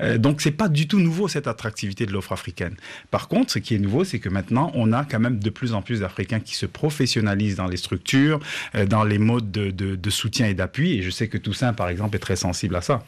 Euh, 0.00 0.18
donc 0.18 0.40
c'est 0.40 0.50
pas 0.50 0.68
du 0.68 0.88
tout 0.88 0.98
nouveau 0.98 1.28
cette 1.28 1.46
attractivité 1.46 2.04
de 2.04 2.10
l'offre 2.12 2.32
africaine. 2.32 2.74
Par 3.12 3.28
contre, 3.28 3.52
ce 3.52 3.60
qui 3.60 3.76
est 3.76 3.78
nouveau, 3.78 4.02
c'est 4.02 4.18
que 4.18 4.28
maintenant 4.28 4.72
on 4.74 4.92
a 4.92 5.04
quand 5.04 5.20
même 5.20 5.38
de 5.38 5.50
plus 5.50 5.72
en 5.72 5.82
plus 5.82 6.00
d'Africains 6.00 6.40
qui 6.40 6.56
se 6.56 6.66
professionnalisent 6.66 7.54
dans 7.62 7.68
les 7.68 7.76
structures, 7.76 8.40
euh, 8.74 8.86
dans 8.86 9.04
les 9.04 9.18
modes 9.18 9.52
de, 9.52 9.70
de- 9.70 9.94
de 9.94 10.10
soutien 10.10 10.48
et 10.48 10.54
d'appui. 10.54 10.98
Et 10.98 11.02
je 11.02 11.10
sais 11.10 11.28
que 11.28 11.38
Toussaint, 11.38 11.74
par 11.74 11.88
exemple, 11.88 12.16
est 12.16 12.24
très 12.28 12.34
sensible 12.34 12.74
à 12.74 12.80
ça. 12.80 13.04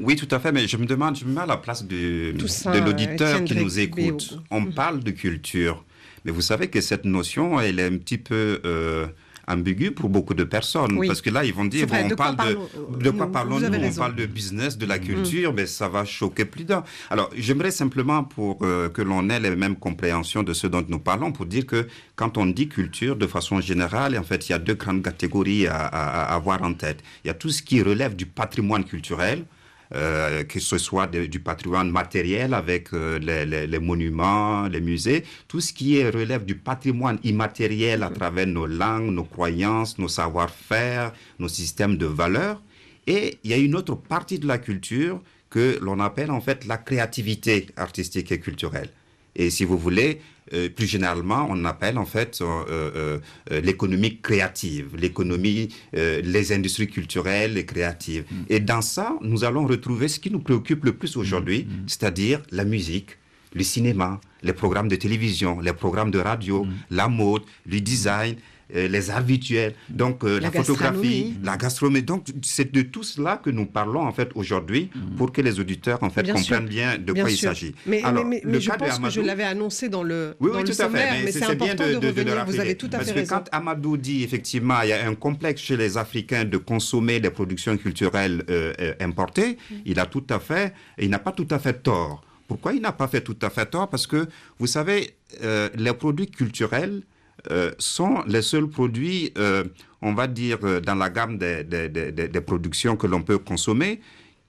Oui, 0.00 0.16
tout 0.16 0.28
à 0.30 0.38
fait, 0.40 0.52
mais 0.52 0.66
je 0.66 0.76
me 0.76 0.86
demande, 0.86 1.16
je 1.16 1.24
me 1.24 1.32
mets 1.34 1.40
à 1.42 1.46
la 1.46 1.56
place 1.56 1.84
de, 1.86 2.32
de 2.32 2.78
l'auditeur 2.84 3.44
qui 3.44 3.54
nous 3.56 3.78
écoute. 3.78 4.36
ou- 4.36 4.40
On 4.50 4.64
parle 4.66 5.00
de 5.00 5.10
culture, 5.10 5.84
mais 6.24 6.32
vous 6.32 6.40
savez 6.42 6.68
que 6.68 6.80
cette 6.80 7.04
notion, 7.04 7.60
elle 7.60 7.78
est 7.78 7.86
un 7.86 7.96
petit 7.98 8.18
peu 8.18 8.60
euh, 8.64 9.06
ambiguë 9.46 9.90
pour 9.92 10.08
beaucoup 10.08 10.32
de 10.34 10.42
personnes, 10.44 10.96
Oui. 10.96 11.06
parce 11.06 11.20
que 11.20 11.28
là, 11.30 11.44
ils 11.44 11.52
vont 11.54 11.66
dire, 11.66 11.80
C'est 11.80 11.86
vrai, 11.94 12.02
bon, 12.02 12.08
de 12.08 12.14
on 12.14 12.16
parle 12.16 12.36
parlons- 12.36 12.68
de, 12.98 13.04
de 13.04 13.10
quoi 13.10 13.26
vous- 13.26 13.32
parlons-nous? 13.32 13.58
vous 13.68 13.74
avez 13.74 13.88
On 13.88 13.92
parle 13.94 14.16
de 14.16 14.24
business, 14.26 14.78
de 14.78 14.86
la 14.86 14.98
culture, 14.98 15.52
mais 15.52 15.66
ça 15.66 15.86
va 15.86 16.04
choquer 16.06 16.46
plus 16.46 16.64
d'un. 16.64 16.82
Alors, 17.10 17.28
j'aimerais 17.36 17.70
simplement, 17.70 18.24
pour 18.24 18.58
euh, 18.62 18.88
que 18.88 19.02
l'on 19.02 19.28
ait 19.28 19.38
les 19.38 19.54
mêmes 19.54 19.76
compréhensions 19.76 20.42
de 20.42 20.54
ce 20.54 20.66
dont 20.66 20.84
nous 20.88 20.98
parlons, 20.98 21.30
pour 21.30 21.44
dire 21.46 21.66
que 21.66 21.86
quand 22.16 22.36
on 22.38 22.46
dit 22.46 22.68
culture, 22.68 23.16
de 23.16 23.26
façon 23.26 23.60
générale, 23.60 24.18
en 24.18 24.22
fait, 24.24 24.48
il 24.48 24.52
y 24.52 24.54
a 24.54 24.58
deux 24.58 24.74
grandes 24.74 25.02
catégories 25.02 25.66
à, 25.66 25.76
à- 25.76 26.22
à 26.32 26.34
avoir 26.34 26.62
en 26.62 26.72
tête. 26.72 27.00
Il 27.24 27.28
y 27.28 27.30
a 27.30 27.34
tout 27.34 27.50
ce 27.50 27.62
qui 27.62 27.82
relève 27.82 28.16
du 28.16 28.24
patrimoine 28.26 28.84
culturel, 28.84 29.44
euh, 29.92 30.44
que 30.44 30.60
ce 30.60 30.78
soit 30.78 31.06
de- 31.06 31.26
du 31.26 31.40
patrimoine 31.40 31.90
matériel 31.90 32.54
avec 32.54 32.92
euh, 32.94 33.18
les, 33.18 33.44
les- 33.46 33.66
les 33.66 33.78
monuments, 33.78 34.66
les 34.68 34.80
musées, 34.80 35.24
tout 35.48 35.60
ce 35.60 35.72
qui 35.72 35.98
est, 35.98 36.08
relève 36.10 36.44
du 36.44 36.54
patrimoine 36.54 37.18
immatériel 37.24 38.02
à 38.02 38.10
travers 38.10 38.46
nos 38.46 38.66
langues, 38.66 39.10
nos 39.10 39.24
croyances, 39.24 39.98
nos 39.98 40.08
savoir-faire, 40.08 41.12
nos 41.38 41.48
systèmes 41.48 41.96
de 41.96 42.06
valeurs. 42.06 42.62
Et 43.06 43.38
il 43.44 43.50
y 43.50 43.54
a 43.54 43.58
une 43.58 43.74
autre 43.74 43.94
partie 43.94 44.38
de 44.38 44.46
la 44.46 44.58
culture 44.58 45.20
que 45.50 45.78
l'on 45.82 46.00
appelle 46.00 46.30
en 46.30 46.40
fait 46.40 46.64
la 46.64 46.78
créativité 46.78 47.66
artistique 47.76 48.32
et 48.32 48.40
culturelle. 48.40 48.88
Et 49.36 49.50
si 49.50 49.64
vous 49.64 49.76
voulez, 49.78 50.20
euh, 50.52 50.68
plus 50.68 50.86
généralement, 50.86 51.46
on 51.48 51.64
appelle 51.64 51.96
en 51.96 52.04
fait 52.04 52.40
euh, 52.42 53.18
euh, 53.50 53.60
l'économie 53.62 54.20
créative, 54.20 54.96
l'économie, 54.96 55.68
les 55.92 56.52
industries 56.52 56.88
culturelles 56.88 57.56
et 57.56 57.64
créatives. 57.64 58.24
Et 58.48 58.60
dans 58.60 58.82
ça, 58.82 59.16
nous 59.22 59.44
allons 59.44 59.66
retrouver 59.66 60.08
ce 60.08 60.20
qui 60.20 60.30
nous 60.30 60.40
préoccupe 60.40 60.84
le 60.84 60.92
plus 60.92 61.16
aujourd'hui, 61.16 61.66
c'est-à-dire 61.86 62.42
la 62.50 62.64
musique, 62.64 63.18
le 63.54 63.62
cinéma, 63.62 64.20
les 64.42 64.52
programmes 64.52 64.88
de 64.88 64.96
télévision, 64.96 65.60
les 65.60 65.72
programmes 65.72 66.10
de 66.10 66.18
radio, 66.18 66.66
la 66.90 67.08
mode, 67.08 67.42
le 67.66 67.80
design, 67.80 68.36
euh, 68.74 68.88
les 68.88 69.10
arts 69.10 69.22
visuels, 69.22 69.74
donc 69.90 70.24
euh, 70.24 70.40
La 70.40 70.48
la, 70.48 70.50
photographie, 70.50 70.94
gastronomie. 70.94 71.34
la 71.44 71.56
gastronomie. 71.58 72.02
Donc 72.02 72.26
c'est 72.42 72.72
de 72.72 72.80
tout 72.80 73.02
cela 73.02 73.36
que 73.36 73.50
nous 73.50 73.66
parlons 73.66 74.00
en 74.00 74.12
fait 74.12 74.30
aujourd'hui 74.34 74.90
pour 75.18 75.32
que 75.32 75.42
les 75.42 75.60
auditeurs 75.60 76.02
en 76.02 76.08
fait 76.08 76.22
Bien 76.22 76.34
sûr. 76.36 76.56
comprennent 76.56 76.68
bien 76.68 76.96
de 76.98 77.12
Bien 77.12 77.24
quoi 77.24 77.30
il 77.30 77.36
s'agit. 77.36 77.74
Mais, 77.86 78.02
Alors, 78.02 78.24
mais, 78.24 78.36
mais- 78.36 78.40
le 78.44 78.52
mais 78.52 78.60
je 78.60 78.70
cas 78.70 78.76
de 78.76 78.84
pense 78.84 78.98
que 78.98 79.10
je 79.10 79.20
Amadou- 79.20 79.26
l'avais 79.26 79.42
annoncé 79.44 79.88
dans 79.90 80.02
le, 80.02 80.34
oui, 80.40 80.50
dans 80.50 80.56
oui, 80.56 80.62
le 80.66 80.74
tout 80.74 80.82
à 80.82 80.88
fait. 80.88 81.24
mais 81.24 81.30
c'est 81.32 81.40
bien 81.40 81.50
important 81.50 81.84
de, 82.00 82.06
revenir. 82.06 82.32
vous 82.32 82.38
rappeler. 82.38 82.60
avez 82.60 82.74
tout 82.74 82.86
à 82.86 82.96
Parce 82.96 83.04
fait 83.08 83.12
que 83.14 83.18
raison. 83.20 83.34
quand 83.36 83.48
Amadou 83.52 83.98
dit 83.98 84.24
effectivement, 84.24 84.80
il 84.82 84.88
y 84.88 84.92
a 84.94 85.06
un 85.06 85.14
complexe 85.14 85.60
chez 85.60 85.76
les 85.76 85.98
Africains 85.98 86.44
de 86.46 86.56
consommer 86.56 87.20
les 87.20 87.30
productions 87.30 87.76
culturelles 87.76 88.42
euh, 88.48 88.72
euh, 88.80 88.94
importées, 89.00 89.58
Mm. 89.70 89.74
il 89.84 90.00
a 90.00 90.06
tout 90.06 90.24
à 90.30 90.38
fait, 90.40 90.72
il 90.98 91.10
n'a 91.10 91.18
pas 91.18 91.32
tout 91.32 91.46
à 91.50 91.58
fait 91.58 91.82
tort. 91.82 92.24
Pourquoi 92.48 92.72
il 92.74 92.80
n'a 92.82 92.92
pas 92.92 93.08
fait 93.08 93.20
tout 93.22 93.36
à 93.42 93.50
fait 93.50 93.66
tort? 93.66 93.88
Parce 93.88 94.06
que, 94.06 94.26
vous 94.58 94.66
savez, 94.66 95.14
euh, 95.42 95.68
les 95.76 95.92
produits 95.94 96.30
culturels 96.30 97.02
euh, 97.50 97.72
sont 97.78 98.22
les 98.26 98.42
seuls 98.42 98.68
produits, 98.68 99.32
euh, 99.38 99.64
on 100.02 100.12
va 100.14 100.26
dire, 100.26 100.58
dans 100.82 100.94
la 100.94 101.10
gamme 101.10 101.38
des, 101.38 101.64
des- 101.64 101.88
des- 101.88 102.40
productions 102.40 102.96
que 102.96 103.06
l'on 103.06 103.22
peut 103.22 103.38
consommer, 103.38 104.00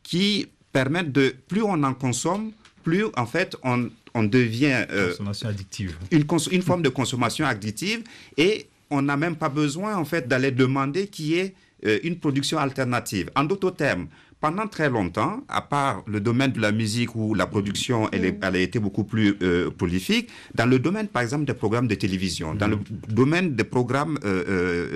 qui 0.03 0.47
permettent 0.71 1.11
de, 1.11 1.33
plus 1.47 1.61
on 1.63 1.81
en 1.83 1.93
consomme, 1.93 2.51
plus 2.83 3.05
en 3.17 3.25
fait 3.25 3.55
on, 3.63 3.89
on 4.13 4.23
devient 4.23 4.85
Consommation 5.09 5.49
addictive. 5.49 5.97
une, 6.11 6.25
cons- 6.25 6.37
une 6.51 6.61
forme 6.61 6.81
de 6.83 6.89
consommation 6.89 7.45
additive 7.45 8.03
et 8.37 8.67
on 8.89 9.01
n'a 9.01 9.17
même 9.17 9.35
pas 9.35 9.49
besoin 9.49 9.95
en 9.95 10.05
fait 10.05 10.27
d'aller 10.27 10.51
demander 10.51 11.07
qu'il 11.07 11.25
y 11.27 11.35
ait 11.39 11.53
euh, 11.85 11.99
une 12.03 12.17
production 12.19 12.57
alternative. 12.59 13.29
En 13.35 13.43
d'autres 13.45 13.71
termes, 13.71 14.07
pendant 14.45 14.67
très 14.67 14.91
longtemps, 14.91 15.41
à 15.47 15.61
part 15.61 16.03
le 16.05 16.19
domaine 16.19 16.51
de 16.51 16.61
la 16.61 16.71
musique 16.71 17.15
où 17.15 17.33
la 17.33 17.47
production 17.47 18.07
elle, 18.11 18.25
est- 18.25 18.37
elle 18.43 18.55
a 18.55 18.59
été 18.59 18.77
beaucoup 18.77 19.03
plus 19.03 19.29
euh, 19.41 19.71
prolifique, 19.71 20.29
dans 20.53 20.67
le 20.67 20.77
domaine 20.77 21.07
par 21.07 21.23
exemple 21.23 21.45
des 21.45 21.55
programmes 21.55 21.87
de 21.87 21.95
télévision, 21.95 22.53
dans 22.53 22.67
le 22.67 22.77
domaine 23.21 23.55
des 23.55 23.63
programmes 23.63 24.19
euh, 24.23 24.43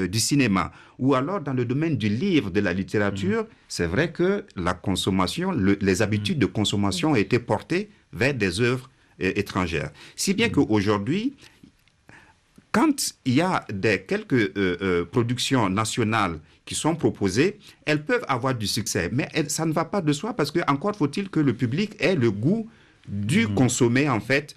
euh, 0.03 0.07
du 0.07 0.19
cinéma, 0.19 0.71
ou 0.99 1.15
alors 1.15 1.41
dans 1.41 1.53
le 1.53 1.65
domaine 1.65 1.97
du 1.97 2.09
livre, 2.09 2.51
de 2.51 2.59
la 2.59 2.73
littérature, 2.73 3.47
c'est 3.67 3.87
vrai 3.87 4.11
que 4.11 4.45
la 4.55 4.75
consommation, 4.75 5.51
le- 5.51 5.79
les 5.81 6.03
habitudes 6.03 6.37
de 6.37 6.45
consommation 6.45 7.11
ont 7.13 7.15
été 7.15 7.39
portées 7.39 7.89
vers 8.13 8.35
des 8.35 8.61
œuvres 8.61 8.87
euh, 9.23 9.31
étrangères. 9.35 9.89
Si 10.15 10.35
bien 10.35 10.49
qu'aujourd'hui, 10.49 11.33
quand 12.71 13.13
il 13.25 13.33
y 13.35 13.41
a 13.41 13.65
des, 13.73 14.01
quelques 14.01 14.33
euh, 14.33 14.77
euh, 14.81 15.05
productions 15.05 15.69
nationales 15.69 16.39
qui 16.65 16.75
sont 16.75 16.95
proposées, 16.95 17.57
elles 17.85 18.03
peuvent 18.05 18.25
avoir 18.27 18.53
du 18.53 18.67
succès, 18.67 19.09
mais 19.11 19.27
elles- 19.33 19.49
ça 19.49 19.65
ne 19.65 19.73
va 19.73 19.85
pas 19.85 20.01
de 20.01 20.13
soi 20.13 20.33
parce 20.33 20.51
que 20.51 20.59
encore 20.69 20.95
faut-il 20.95 21.29
que 21.29 21.39
le 21.39 21.53
public 21.53 21.95
ait 21.99 22.15
le 22.15 22.29
goût 22.31 22.69
du 23.07 23.47
consommer 23.47 24.07
en 24.07 24.19
fait, 24.19 24.55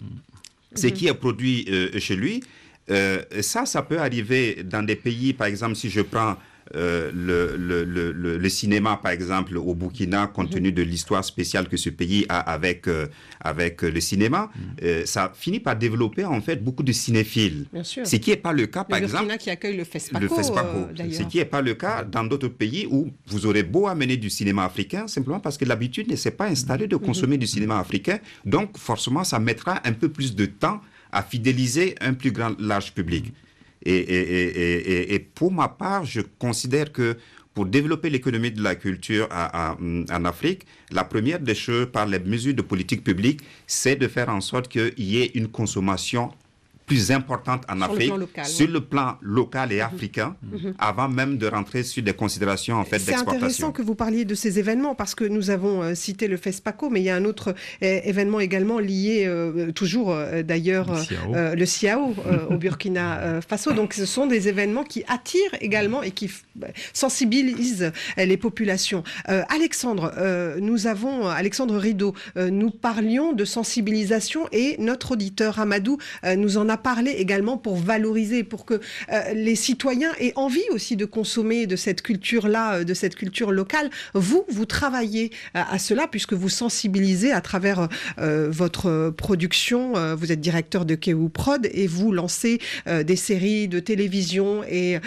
ce 0.74 0.86
qui 0.88 1.06
est 1.08 1.14
produit 1.14 1.66
euh, 1.70 1.98
chez 1.98 2.16
lui. 2.16 2.42
Euh, 2.90 3.22
ça, 3.40 3.64
ça 3.64 3.80
peut 3.82 3.98
arriver 3.98 4.62
dans 4.64 4.82
des 4.84 4.96
pays, 4.96 5.32
par 5.32 5.46
exemple, 5.46 5.76
si 5.76 5.88
je 5.88 6.00
prends 6.02 6.36
euh, 6.74 7.10
le, 7.14 7.56
le, 7.56 7.84
le, 8.12 8.38
le, 8.38 8.48
cinéma, 8.48 8.98
par 9.02 9.12
exemple, 9.12 9.56
au 9.56 9.74
Burkina, 9.74 10.26
compte 10.28 10.50
tenu 10.50 10.72
de 10.72 10.82
l'histoire 10.82 11.24
spéciale 11.24 11.68
que 11.68 11.76
ce 11.76 11.90
pays 11.90 12.24
a 12.28 12.38
avec, 12.40 12.88
euh, 12.88 13.06
avec 13.40 13.82
le 13.82 14.00
cinéma, 14.00 14.50
euh, 14.82 15.04
ça 15.04 15.32
finit 15.34 15.60
par 15.60 15.76
développer 15.76 16.24
en 16.24 16.40
fait 16.40 16.62
beaucoup 16.62 16.82
de 16.82 16.92
cinéphiles. 16.92 17.66
Bien 17.72 17.84
sûr. 17.84 18.06
Ce 18.06 18.16
qui 18.16 18.30
n'est 18.30 18.36
pas 18.36 18.52
le 18.52 18.66
cas, 18.66 18.84
par 18.84 18.98
le 18.98 19.04
exemple. 19.04 19.24
Burkina 19.24 19.38
qui 19.38 19.50
accueille 19.50 19.76
le 19.76 19.84
FESPACO, 19.84 20.22
le 20.22 20.28
FESPACO. 20.28 20.76
euh, 20.78 20.92
d'ailleurs. 20.96 21.14
ce 21.14 21.22
qui 21.24 21.38
n'est 21.38 21.44
pas 21.44 21.62
le 21.62 21.74
cas 21.74 22.04
dans 22.04 22.24
d'autres 22.24 22.48
pays 22.48 22.86
où 22.90 23.10
vous 23.26 23.46
aurez 23.46 23.62
beau 23.62 23.86
amener 23.86 24.16
du 24.16 24.30
cinéma 24.30 24.64
africain, 24.64 25.06
simplement 25.06 25.40
parce 25.40 25.58
que 25.58 25.64
l'habitude 25.64 26.10
ne 26.10 26.16
s'est 26.16 26.30
pas 26.30 26.46
installée 26.46 26.86
de 26.86 26.96
consommer 26.96 27.36
du 27.38 27.46
cinéma 27.46 27.78
africain. 27.78 28.18
Donc, 28.44 28.78
forcément, 28.78 29.24
ça 29.24 29.38
mettra 29.38 29.80
un 29.84 29.92
peu 29.92 30.08
plus 30.08 30.34
de 30.34 30.46
temps 30.46 30.80
à 31.12 31.22
fidéliser 31.22 31.94
un 32.00 32.14
plus 32.14 32.32
grand 32.32 32.58
large 32.58 32.92
public. 32.94 33.32
Et, 33.84 35.18
pour 35.34 35.52
ma 35.52 35.68
part, 35.68 36.04
je 36.04 36.20
considère 36.38 36.92
que 36.92 37.16
pour 37.54 37.66
développer 37.66 38.08
l'économie 38.08 38.50
de 38.50 38.62
la 38.62 38.74
culture 38.76 39.28
à- 39.30 39.76
en 39.78 40.24
Afrique, 40.24 40.62
la 40.90 41.04
première 41.04 41.38
des 41.38 41.54
choses 41.54 41.86
par 41.92 42.06
les 42.06 42.18
mesures 42.18 42.54
de 42.54 42.62
politique 42.62 43.04
publique, 43.04 43.40
c'est 43.66 43.96
de 43.96 44.08
faire 44.08 44.30
en 44.30 44.40
sorte 44.40 44.68
qu'il 44.68 44.92
y 44.98 45.18
ait 45.20 45.30
une 45.34 45.48
consommation 45.48 46.30
plus 46.92 47.10
importante 47.10 47.62
en 47.72 47.76
Sur 47.76 47.84
Afrique, 47.90 48.16
local, 48.26 48.44
sur 48.46 48.68
le 48.68 48.80
plan 48.92 49.16
local 49.38 49.72
et 49.72 49.80
africain, 49.80 50.30
Mhm. 50.42 50.74
avant 50.78 51.08
même 51.08 51.34
de 51.42 51.46
rentrer 51.46 51.82
sur 51.82 52.02
des 52.02 52.12
considérations 52.22 52.76
en 52.76 52.84
fait 52.84 52.98
C'est 52.98 53.14
intéressant 53.14 53.30
d'exportation. 53.32 53.72
que 53.72 53.82
vous 53.82 53.94
parliez 54.04 54.24
de 54.32 54.34
ces 54.42 54.52
événements 54.62 54.94
parce 54.94 55.14
que 55.14 55.24
nous 55.36 55.46
avons 55.56 55.76
euh, 55.82 55.94
cité 55.94 56.24
le 56.28 56.36
FESPACO, 56.36 56.90
mais 56.90 57.00
il 57.00 57.04
y 57.04 57.10
a 57.10 57.16
un 57.16 57.24
autre 57.24 57.48
euh, 57.82 58.00
événement 58.12 58.40
également 58.40 58.78
lié, 58.78 59.24
euh, 59.26 59.72
toujours 59.72 60.08
euh, 60.12 60.42
d'ailleurs, 60.42 60.88
Le 61.32 61.64
euh, 61.64 62.46
au 62.52 62.56
Burkina 62.58 63.06
euh, 63.20 63.40
Faso. 63.40 63.72
Donc 63.72 63.94
ce 63.94 64.06
sont 64.06 64.26
des 64.26 64.48
événements 64.48 64.84
qui 64.84 65.00
attirent 65.08 65.56
également 65.60 66.02
et 66.02 66.10
qui 66.10 66.30
bah, 66.54 66.68
sensibilisent 66.92 67.92
euh, 68.18 68.24
les 68.24 68.36
populations. 68.36 69.02
Euh, 69.28 69.42
Alexandre, 69.48 70.12
euh, 70.16 70.58
nous 70.60 70.86
avons, 70.86 71.26
Alexandre 71.28 71.76
Rideau, 71.76 72.14
euh, 72.36 72.50
nous 72.50 72.70
parlions 72.70 73.32
de 73.32 73.44
sensibilisation 73.44 74.42
et 74.52 74.76
notre 74.78 75.12
auditeur 75.12 75.58
Amadou 75.58 75.98
euh, 76.24 76.36
nous 76.36 76.56
en 76.56 76.68
a 76.68 76.76
parlé 76.82 77.10
également 77.12 77.56
pour 77.56 77.76
valoriser, 77.76 78.44
pour 78.44 78.64
que 78.64 78.74
euh, 78.74 78.80
les 79.34 79.56
citoyens 79.56 80.12
aient 80.18 80.32
envie 80.36 80.68
aussi 80.70 80.96
de 80.96 81.04
consommer 81.04 81.66
de 81.66 81.76
cette 81.76 82.02
culture-là, 82.02 82.74
euh, 82.74 82.84
de 82.84 82.94
cette 82.94 83.14
culture 83.16 83.52
locale. 83.52 83.90
Vous, 84.14 84.44
vous 84.48 84.66
travaillez 84.66 85.30
à, 85.54 85.72
à 85.74 85.78
cela 85.78 86.06
puisque 86.08 86.32
vous 86.34 86.48
sensibilisez 86.48 87.32
à 87.32 87.40
travers 87.40 87.88
euh, 88.18 88.48
votre 88.50 88.86
euh, 88.88 89.10
production. 89.10 89.96
Euh, 89.96 90.14
vous 90.14 90.32
êtes 90.32 90.40
directeur 90.40 90.84
de 90.84 90.94
Kewu 90.94 91.28
Prod 91.28 91.68
et 91.72 91.86
vous 91.86 92.12
lancez 92.12 92.58
euh, 92.86 93.02
des 93.02 93.16
séries 93.16 93.68
de 93.68 93.80
télévision 93.80 94.62
et, 94.68 95.00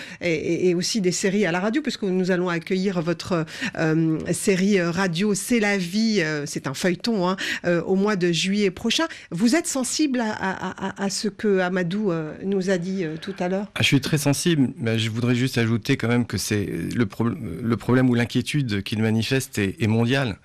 aussi 0.76 1.02
des 1.02 1.12
séries 1.12 1.46
à 1.46 1.52
la 1.52 1.60
radio 1.60 1.82
puisque 1.82 2.04
nous 2.04 2.32
allons 2.32 2.50
accueillir 2.50 3.02
votre 3.02 3.46
euh, 3.78 4.20
série 4.32 4.82
radio 4.82 5.34
C'est 5.34 5.60
la 5.60 5.78
vie. 5.78 6.22
euh, 6.22 6.46
C'est 6.46 6.68
un 6.68 6.74
feuilleton 6.74 7.28
hein, 7.30 7.36
euh, 7.66 7.82
au 7.84 7.96
mois 7.96 8.16
de 8.16 8.32
juillet 8.32 8.72
prochain. 8.72 9.06
Vous 9.32 9.56
êtes 9.56 9.68
sensible 9.68 10.22
à 10.22 11.10
ce 11.10 11.28
que 11.28 11.55
Amadou 11.62 12.12
euh, 12.12 12.34
nous 12.44 12.70
a 12.70 12.78
dit 12.78 13.04
euh, 13.04 13.16
tout 13.22 13.36
à 13.40 13.48
l'heure 13.50 13.68
Ah, 13.76 13.82
je 13.82 13.88
suis 13.88 14.02
très 14.02 14.18
sensible, 14.18 14.70
mais 14.78 14.98
je 15.00 15.10
voudrais 15.10 15.36
juste 15.36 15.58
ajouter 15.58 15.98
quand 15.98 16.08
même 16.08 16.26
que 16.26 16.38
c'est 16.38 16.66
le, 16.96 17.06
pro- 17.06 17.28
le 17.30 17.78
problème 17.78 18.10
ou 18.10 18.16
l'inquiétude 18.16 18.84
qu'il 18.84 19.02
manifeste 19.02 19.58
est, 19.58 19.76
est 19.82 19.88
mondial. 19.88 20.38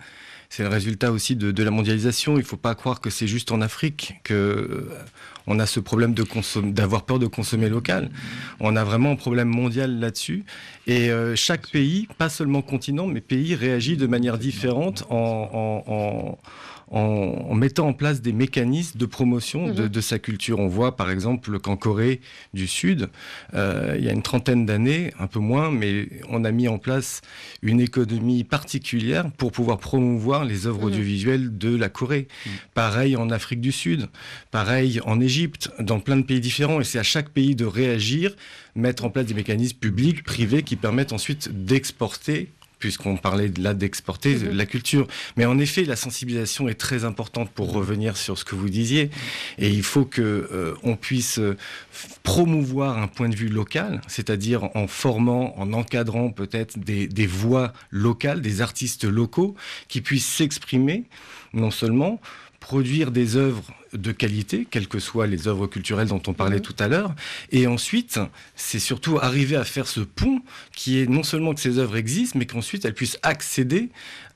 C'est 0.52 0.64
le 0.64 0.68
résultat 0.68 1.12
aussi 1.12 1.36
de, 1.36 1.62
la 1.62 1.70
mondialisation. 1.70 2.34
Il 2.34 2.38
ne 2.40 2.44
faut 2.44 2.56
pas 2.56 2.74
croire 2.74 3.00
que 3.00 3.08
c'est 3.08 3.28
juste 3.28 3.52
en 3.52 3.60
Afrique 3.60 4.14
que 4.24 4.34
euh, 4.34 4.88
on 5.46 5.60
a 5.60 5.66
ce 5.66 5.78
problème 5.78 6.12
de 6.12 6.24
d'avoir 6.72 7.04
peur 7.04 7.20
de 7.20 7.26
consommer 7.28 7.68
local. 7.68 8.10
On 8.58 8.74
a 8.74 8.82
vraiment 8.82 9.12
un 9.12 9.16
problème 9.16 9.46
mondial 9.48 10.00
là-dessus. 10.00 10.44
Et 10.88 11.10
euh, 11.10 11.36
chaque 11.36 11.70
pays, 11.70 12.08
pas 12.18 12.28
seulement 12.28 12.62
continent, 12.62 13.06
mais 13.06 13.20
pays 13.20 13.54
réagit 13.54 13.96
de 13.96 14.08
manière 14.08 14.38
différente 14.38 15.04
en, 15.08 15.14
en- 15.86 15.92
en- 15.92 16.38
en- 16.90 17.46
en 17.50 17.54
mettant 17.54 17.86
en 17.88 17.92
place 17.92 18.20
des 18.20 18.32
mécanismes 18.32 18.98
de 18.98 19.06
promotion 19.06 19.68
de, 19.72 19.82
Mhm. 19.84 19.88
de 19.88 20.00
sa 20.00 20.18
culture. 20.18 20.58
On 20.58 20.66
voit 20.68 20.96
par 20.96 21.10
exemple 21.10 21.58
qu'en 21.60 21.76
Corée 21.76 22.20
du 22.52 22.66
Sud, 22.66 23.08
euh, 23.54 23.94
il 23.98 24.04
y 24.04 24.08
a 24.08 24.12
une 24.12 24.22
trentaine 24.22 24.66
d'années, 24.66 25.12
un 25.18 25.26
peu 25.28 25.38
moins, 25.38 25.70
mais 25.70 26.08
on 26.28 26.44
a 26.44 26.50
mis 26.50 26.66
en 26.68 26.78
place 26.78 27.20
une 27.62 27.80
économie 27.80 28.42
particulière 28.44 29.30
pour 29.38 29.52
pouvoir 29.52 29.78
promouvoir 29.78 30.44
les 30.44 30.66
œuvres 30.66 30.80
Mhm. 30.80 30.84
audiovisuelles 30.86 31.58
de 31.58 31.76
la 31.76 31.88
Corée. 31.88 32.26
Pareil 32.74 33.16
en 33.16 33.30
Afrique 33.30 33.60
du 33.60 33.72
Sud, 33.72 34.08
pareil 34.50 35.00
en 35.04 35.20
Égypte, 35.20 35.70
dans 35.78 36.00
plein 36.00 36.16
de 36.16 36.22
pays 36.22 36.40
différents. 36.40 36.80
Et 36.80 36.84
c'est 36.84 36.98
à 36.98 37.02
chaque 37.04 37.28
pays 37.30 37.54
de 37.54 37.64
réagir, 37.64 38.34
mettre 38.74 39.04
en 39.04 39.10
place 39.10 39.26
des 39.26 39.34
mécanismes 39.34 39.78
publics, 39.78 40.22
privés, 40.24 40.62
qui 40.62 40.76
permettent 40.76 41.12
ensuite 41.12 41.50
d'exporter 41.64 42.48
puisqu'on 42.80 43.16
parlait 43.16 43.52
là 43.58 43.74
d'exporter 43.74 44.34
Mhm. 44.34 44.56
la 44.56 44.66
culture. 44.66 45.06
Mais 45.36 45.44
en 45.44 45.58
effet, 45.58 45.84
la 45.84 45.94
sensibilisation 45.96 46.68
est 46.68 46.74
très 46.74 47.04
importante 47.04 47.50
pour 47.50 47.72
revenir 47.72 48.16
sur 48.16 48.36
ce 48.36 48.44
que 48.44 48.56
vous 48.56 48.68
disiez. 48.68 49.10
Et 49.58 49.68
il 49.70 49.82
faut 49.84 50.04
que 50.04 50.20
euh, 50.22 50.74
on 50.82 50.96
puisse 50.96 51.38
euh, 51.38 51.56
promouvoir 52.22 52.98
un 52.98 53.06
point 53.06 53.28
de 53.28 53.36
vue 53.36 53.48
local, 53.48 54.00
c'est-à-dire 54.08 54.64
en 54.74 54.86
formant, 54.88 55.58
en 55.58 55.72
encadrant 55.72 56.30
peut-être 56.30 56.78
des, 56.78 57.06
des 57.06 57.26
voix 57.26 57.72
locales, 57.90 58.40
des 58.40 58.60
artistes 58.62 59.04
locaux 59.04 59.54
qui 59.88 60.00
puissent 60.00 60.26
s'exprimer, 60.26 61.04
non 61.52 61.70
seulement 61.70 62.20
produire 62.60 63.10
des 63.10 63.36
œuvres 63.36 63.64
de 63.92 64.12
qualité, 64.12 64.66
quelles 64.70 64.88
que 64.88 64.98
soient 64.98 65.26
les 65.26 65.48
œuvres 65.48 65.66
culturelles 65.66 66.08
dont 66.08 66.22
on 66.26 66.32
parlait 66.32 66.60
tout 66.60 66.76
à 66.78 66.88
l'heure. 66.88 67.14
Et 67.50 67.66
ensuite, 67.66 68.20
c'est 68.56 68.78
surtout 68.78 69.18
arriver 69.18 69.56
à 69.56 69.64
faire 69.64 69.86
ce 69.86 70.00
pont 70.00 70.40
qui 70.76 70.98
est 71.00 71.06
non 71.08 71.22
seulement 71.22 71.54
que 71.54 71.60
ces 71.60 71.78
œuvres 71.78 71.96
existent, 71.96 72.38
mais 72.38 72.46
qu'ensuite 72.46 72.84
elles 72.84 72.94
puissent 72.94 73.18
accéder 73.22 73.90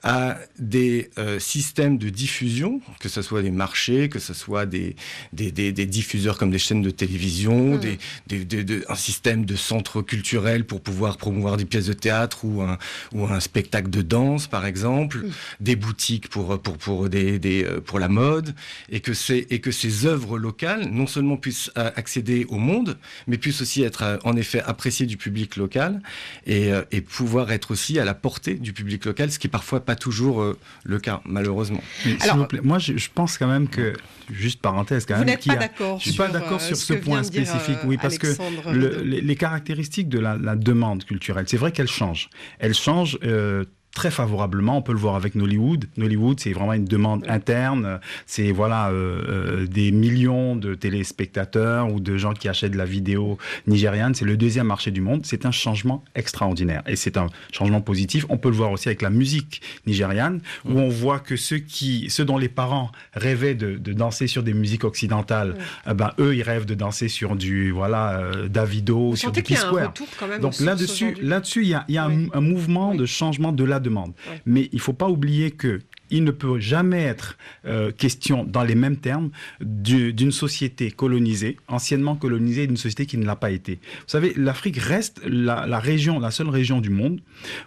à 0.07 0.37
des 0.59 1.11
euh, 1.17 1.39
systèmes 1.39 1.97
de 1.97 2.11
diffusion, 2.11 2.83
que 3.01 3.09
ce 3.09 3.23
soit 3.23 3.41
des 3.41 3.51
marchés, 3.51 4.11
que 4.11 4.19
ce 4.19 4.35
soit 4.35 4.67
des, 4.67 4.97
des, 5.33 5.51
des- 5.51 5.73
des 5.73 5.87
diffuseurs 5.87 6.37
comme 6.37 6.51
des 6.51 6.59
chaînes 6.59 6.83
de 6.83 6.91
télévision, 6.91 7.79
de- 7.79 8.85
un 8.91 8.95
système 8.97 9.47
de 9.47 9.57
centres 9.57 10.03
culturels 10.03 10.67
pour 10.67 10.83
pouvoir 10.83 11.17
promouvoir 11.17 11.57
des 11.57 11.65
pièces 11.65 11.87
de 11.87 11.95
théâtre 11.95 12.45
ou 12.45 12.61
un, 12.61 12.77
ou 13.15 13.25
un 13.25 13.41
spectacle 13.41 13.89
de 13.89 14.03
danse, 14.03 14.47
par 14.47 14.67
exemple, 14.67 15.25
des 15.61 15.75
boutiques 15.75 16.29
pour, 16.29 16.61
pour, 16.61 16.77
pour, 16.77 17.09
des, 17.09 17.39
des, 17.39 17.65
euh, 17.65 17.81
pour 17.81 17.99
la 17.99 18.09
mode, 18.09 18.55
et 18.91 19.01
que, 19.01 19.15
c'est, 19.15 19.44
et 19.51 19.61
que 19.61 19.71
ces 19.71 20.07
œuvres 20.07 20.39
locales, 20.39 20.89
non 20.91 21.07
seulement 21.07 21.37
puissent 21.37 21.71
euh, 21.79 21.91
accéder 21.97 22.45
au 22.49 22.57
monde, 22.59 22.99
mais 23.27 23.39
puissent 23.39 23.61
aussi 23.63 23.83
être 23.83 24.03
euh, 24.03 24.17
en 24.25 24.37
effet 24.37 24.61
appréciées 24.65 25.07
du 25.07 25.17
public 25.17 25.57
local 25.57 26.01
et, 26.47 26.73
euh, 26.73 26.83
et 26.93 27.01
pouvoir 27.01 27.53
être 27.53 27.71
aussi 27.73 27.99
à 27.99 28.05
la 28.05 28.15
portée 28.15 28.55
du 28.55 28.73
public 28.73 29.05
local, 29.05 29.31
ce 29.31 29.39
qui 29.39 29.47
est 29.47 29.51
parfois 29.51 29.81
pas 29.85 29.97
toujours 29.97 30.55
le 30.85 30.99
cas, 30.99 31.21
malheureusement. 31.25 31.83
Mais 32.07 32.19
s'il 32.19 32.33
vous 32.33 32.47
plaît, 32.47 32.61
moi 32.63 32.79
je, 32.79 32.97
je 32.97 33.09
pense 33.15 33.39
quand 33.39 33.47
même 33.49 33.69
que, 33.69 33.93
juste 34.33 34.61
parenthèse 34.61 35.05
quand 35.07 35.17
Vous 35.17 35.25
même, 35.25 35.39
pas 35.45 35.53
a- 35.53 35.57
d'accord 35.57 35.99
Je 35.99 36.09
suis 36.11 36.17
pas 36.17 36.29
d'accord 36.29 36.61
sur 36.61 36.77
ce 36.77 36.95
point 36.95 37.23
spécifique, 37.23 37.79
euh, 37.85 37.87
oui, 37.87 37.97
parce 38.01 38.19
que 38.19 38.29
le- 38.73 39.03
les, 39.03 39.21
les 39.21 39.37
caractéristiques 39.37 40.09
de 40.09 40.19
la, 40.19 40.37
la 40.37 40.57
demande 40.57 41.05
culturelle, 41.05 41.45
c'est 41.49 41.57
vrai 41.57 41.73
qu'elles 41.73 41.89
changent. 41.89 42.29
Elles 42.59 42.75
changent. 42.75 43.19
euh, 43.25 43.65
très 43.95 44.11
favorablement, 44.11 44.79
on 44.79 44.83
peut 44.83 44.93
le 44.93 44.99
voir 44.99 45.15
avec 45.15 45.35
Nollywood. 45.37 45.87
Nollywood, 45.97 46.41
c'est 46.41 46.53
vraiment 46.53 46.73
une 46.73 46.85
demande 46.85 47.25
interne. 47.29 48.01
C'est 48.27 48.51
voilà 48.51 48.91
euh, 48.91 49.23
euh, 49.29 49.67
des 49.67 49.93
millions 49.93 50.57
de 50.57 50.75
téléspectateurs 50.75 51.93
ou 51.93 52.01
de 52.01 52.17
gens 52.17 52.33
qui 52.33 52.49
achètent 52.49 52.73
de 52.73 52.77
la 52.79 52.85
vidéo 52.85 53.39
nigériane. 53.67 54.15
C'est 54.15 54.25
le 54.25 54.37
deuxième 54.37 54.67
marché 54.67 54.91
du 54.91 55.01
monde. 55.01 55.25
C'est 55.25 55.47
un 55.47 55.53
changement 55.53 56.05
extraordinaire 56.15 56.83
et 56.87 56.97
c'est 56.97 57.17
un 57.17 57.29
changement 57.53 57.81
positif. 57.81 58.27
On 58.29 58.37
peut 58.37 58.51
le 58.51 58.57
voir 58.57 58.73
aussi 58.73 58.89
avec 58.89 59.01
la 59.01 59.11
musique 59.11 59.63
nigériane, 59.87 60.41
où 60.65 60.79
on 60.79 60.89
voit 60.89 61.21
que 61.21 61.37
ceux 61.37 61.59
qui, 61.59 62.11
ceux 62.11 62.25
dont 62.25 62.39
les 62.39 62.49
parents 62.49 62.91
rêvaient 63.15 63.55
de, 63.55 63.77
de 63.77 63.93
danser 63.93 64.27
sur 64.27 64.43
des 64.43 64.55
musiques 64.55 64.85
occidentales, 64.85 65.57
eh 65.89 65.95
ben 65.95 66.11
eux, 66.19 66.35
ils 66.35 66.43
rêvent 66.43 66.67
de 66.67 66.75
danser 66.75 67.09
sur 67.09 67.37
du 67.37 67.71
voilà 67.71 68.19
euh, 68.19 68.49
Davido, 68.49 69.11
Vous 69.11 69.17
sur 69.17 69.31
du 69.31 69.43
P-Square. 69.43 69.95
Donc 70.41 70.59
là-dessus, 70.59 71.17
là-dessus, 71.23 71.63
il 71.63 71.69
y 71.69 71.75
a, 71.75 71.85
il 71.89 71.95
y 71.95 71.99
a 71.99 72.07
un, 72.07 72.27
un 72.33 72.41
mouvement 72.41 72.95
de 72.95 73.07
changement 73.07 73.53
de 73.53 73.63
la 73.63 73.79
demande. 73.85 74.13
Ouais. 74.31 74.41
Mais 74.47 74.69
il 74.73 74.77
ne 74.77 74.81
faut 74.81 74.93
pas 74.93 75.09
oublier 75.09 75.53
que 75.53 75.81
il 76.11 76.23
ne 76.25 76.31
peut 76.33 76.59
jamais 76.61 77.03
être 77.03 77.39
euh, 77.65 77.91
question, 77.91 78.45
dans 78.45 78.63
les 78.63 78.75
mêmes 78.75 78.99
termes, 78.99 79.31
du- 79.61 80.13
d'une 80.13 80.33
société 80.33 80.91
colonisée, 80.91 81.57
anciennement 81.67 82.15
colonisée, 82.15 82.67
d'une 82.67 82.77
société 82.77 83.07
qui 83.07 83.17
ne 83.19 83.25
l'a 83.25 83.37
pas 83.37 83.51
été. 83.51 83.77
Vous 84.01 84.09
savez, 84.09 84.33
l'Afrique 84.37 84.77
reste 84.77 85.23
la, 85.27 85.67
la 85.67 85.79
région, 85.81 86.19
la 86.21 86.31
seule 86.31 86.51
région 86.51 86.81
du 86.81 86.91
monde 86.91 87.21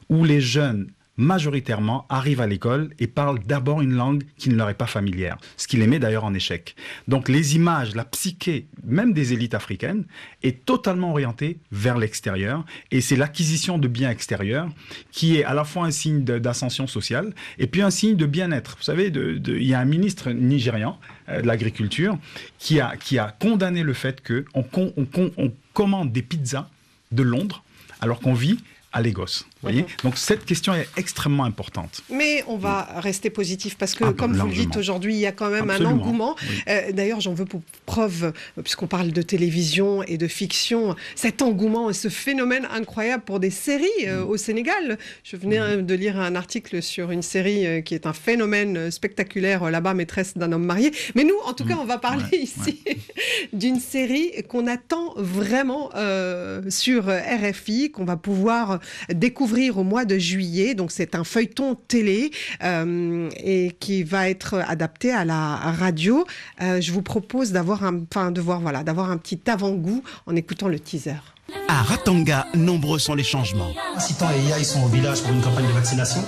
où 0.10 0.24
les 0.24 0.40
jeunes 0.40 0.88
majoritairement 1.18 2.06
arrivent 2.10 2.42
à 2.42 2.48
l'école 2.48 2.92
et 3.00 3.08
parlent 3.08 3.40
d'abord 3.40 3.82
une 3.82 3.94
langue 3.94 4.24
qui 4.38 4.50
ne 4.50 4.56
leur 4.56 4.70
est 4.70 4.76
pas 4.76 4.86
familière, 4.86 5.38
ce 5.58 5.68
qui 5.68 5.78
les 5.78 5.88
met 5.88 6.00
d'ailleurs 6.00 6.24
en 6.24 6.34
échec. 6.34 6.76
Donc 7.08 7.28
les 7.28 7.56
images, 7.56 7.96
la 7.96 8.06
psyché, 8.06 8.68
même 8.86 9.14
des 9.14 9.34
élites 9.34 9.56
africaines, 9.56 10.06
est 10.44 10.64
totalement 10.66 11.12
orientée 11.12 11.60
vers 11.72 11.98
l'extérieur 11.98 12.66
et 12.92 13.02
c'est 13.02 13.16
l'acquisition 13.16 13.78
de 13.78 13.88
biens 13.88 14.12
extérieurs 14.12 14.70
qui 15.12 15.38
est 15.38 15.44
à 15.44 15.54
la 15.54 15.64
fois 15.64 15.86
un 15.86 15.92
signe 15.92 16.24
d'ascension 16.24 16.88
sociale 16.88 17.34
et 17.58 17.68
puis 17.68 17.82
un 17.82 17.90
signe 17.90 18.16
de 18.16 18.26
bien-être. 18.26 18.76
Vous 18.78 18.84
savez, 18.84 19.08
il 19.08 19.64
y 19.64 19.74
a 19.74 19.80
un 19.80 19.86
ministre 19.86 20.32
nigérian 20.32 21.00
euh, 21.30 21.42
de 21.42 21.48
l'agriculture 21.48 22.18
qui 22.60 22.80
a, 22.80 22.96
qui 22.96 23.18
a 23.18 23.36
condamné 23.40 23.84
le 23.84 23.94
fait 23.94 24.22
qu'on 24.26 24.94
on, 24.96 25.52
commande 25.74 26.12
des 26.12 26.22
pizzas 26.22 26.70
de 27.12 27.24
Londres 27.24 27.64
alors 28.02 28.20
qu'on 28.20 28.34
vit 28.34 28.58
à 28.94 29.02
gosses. 29.12 29.46
Vous 29.62 29.70
voyez 29.70 29.82
Mhm. 29.82 29.88
Donc 30.04 30.18
cette 30.18 30.46
question 30.46 30.74
est 30.74 30.88
extrêmement 30.98 31.44
importante. 31.46 32.02
Mais 32.12 32.44
on 32.48 32.58
va 32.58 32.88
rester 32.98 33.30
positif 33.30 33.78
parce 33.78 33.96
que, 33.96 34.04
Ah, 34.06 34.14
comme 34.14 34.36
vous 34.36 34.48
le 34.48 34.54
dites 34.54 34.78
aujourd'hui, 34.78 35.14
il 35.16 35.20
y 35.20 35.26
a 35.26 35.32
quand 35.32 35.50
même 35.50 35.70
Absolument. 35.70 35.90
un 35.90 35.94
engouement. 36.00 36.36
Oui. 36.42 36.48
Euh, 36.70 36.92
D'ailleurs, 36.92 37.22
j'en 37.22 37.34
veux 37.34 37.46
pour 37.46 37.62
preuve, 37.86 38.34
euh, 38.58 38.62
puisqu'on 38.62 38.88
parle 38.88 39.12
de 39.12 39.22
télévision 39.22 40.04
et 40.04 40.18
de 40.18 40.28
fiction, 40.28 40.96
cet 41.16 41.42
engouement 41.42 41.90
et 41.90 41.94
ce 41.94 42.10
phénomène 42.10 42.68
incroyable 42.72 43.24
pour 43.24 43.40
des 43.40 43.50
séries 43.50 43.88
euh, 44.06 44.24
Mm. 44.26 44.30
au 44.30 44.38
Sénégal. 44.38 44.98
Je 45.24 45.36
venais 45.38 45.60
euh, 45.60 45.82
de 45.82 45.94
lire 45.96 46.20
un 46.20 46.36
article 46.36 46.82
sur 46.84 47.12
une 47.12 47.22
série 47.24 47.84
qui 47.84 47.96
est 47.96 48.06
un 48.06 48.14
phénomène 48.14 48.92
spectaculaire 48.92 49.70
là-bas, 49.72 49.94
maîtresse 49.94 50.38
d'un 50.38 50.52
homme 50.52 50.66
marié. 50.66 50.92
Mais 51.16 51.24
nous, 51.24 51.38
en 51.46 51.54
tout 51.54 51.66
cas, 51.66 51.78
on 51.82 51.86
va 51.86 51.98
parler 51.98 52.24
Ouais, 52.32 52.40
ici 52.40 52.84
d'une 53.54 53.80
série 53.80 54.32
qu'on 54.50 54.68
attend 54.68 55.14
vraiment 55.18 55.90
euh, 55.96 56.62
sur 56.70 57.06
RFI, 57.08 57.92
qu'on 57.92 58.06
va 58.06 58.18
pouvoir 58.18 58.80
découvrir 59.10 59.47
au 59.76 59.84
mois 59.84 60.06
de 60.06 60.18
juillet. 60.18 60.76
Donc 60.76 60.92
c'est 60.92 61.16
un 61.16 61.24
feuilleton 61.24 61.76
télé 61.88 62.32
euh, 62.64 63.30
et 63.38 63.76
qui 63.80 64.04
va 64.04 64.30
être 64.30 64.56
adapté 64.68 65.12
à 65.12 65.26
la 65.26 65.56
radio. 65.56 66.26
Euh, 66.62 66.82
je 66.82 66.92
vous 66.92 67.02
propose 67.02 67.52
d'avoir 67.52 67.84
un, 67.84 68.02
enfin 68.12 68.32
de 68.32 68.42
voir 68.42 68.60
voilà, 68.60 68.84
d'avoir 68.84 69.10
un 69.10 69.18
petit 69.18 69.40
avant-goût 69.48 70.04
en 70.26 70.36
écoutant 70.36 70.68
le 70.68 70.80
teaser. 70.80 71.22
À 71.70 71.82
Ratanga, 71.82 72.46
nombreux 72.56 73.00
sont 73.00 73.16
les 73.16 73.24
changements. 73.24 73.72
Assistant 73.96 74.28
et 74.32 74.50
IA, 74.50 74.60
ils 74.60 74.66
sont 74.66 74.84
au 74.84 74.88
village 74.88 75.22
pour 75.22 75.32
une 75.32 75.42
campagne 75.42 75.68
de 75.68 75.72
vaccination. 75.72 76.22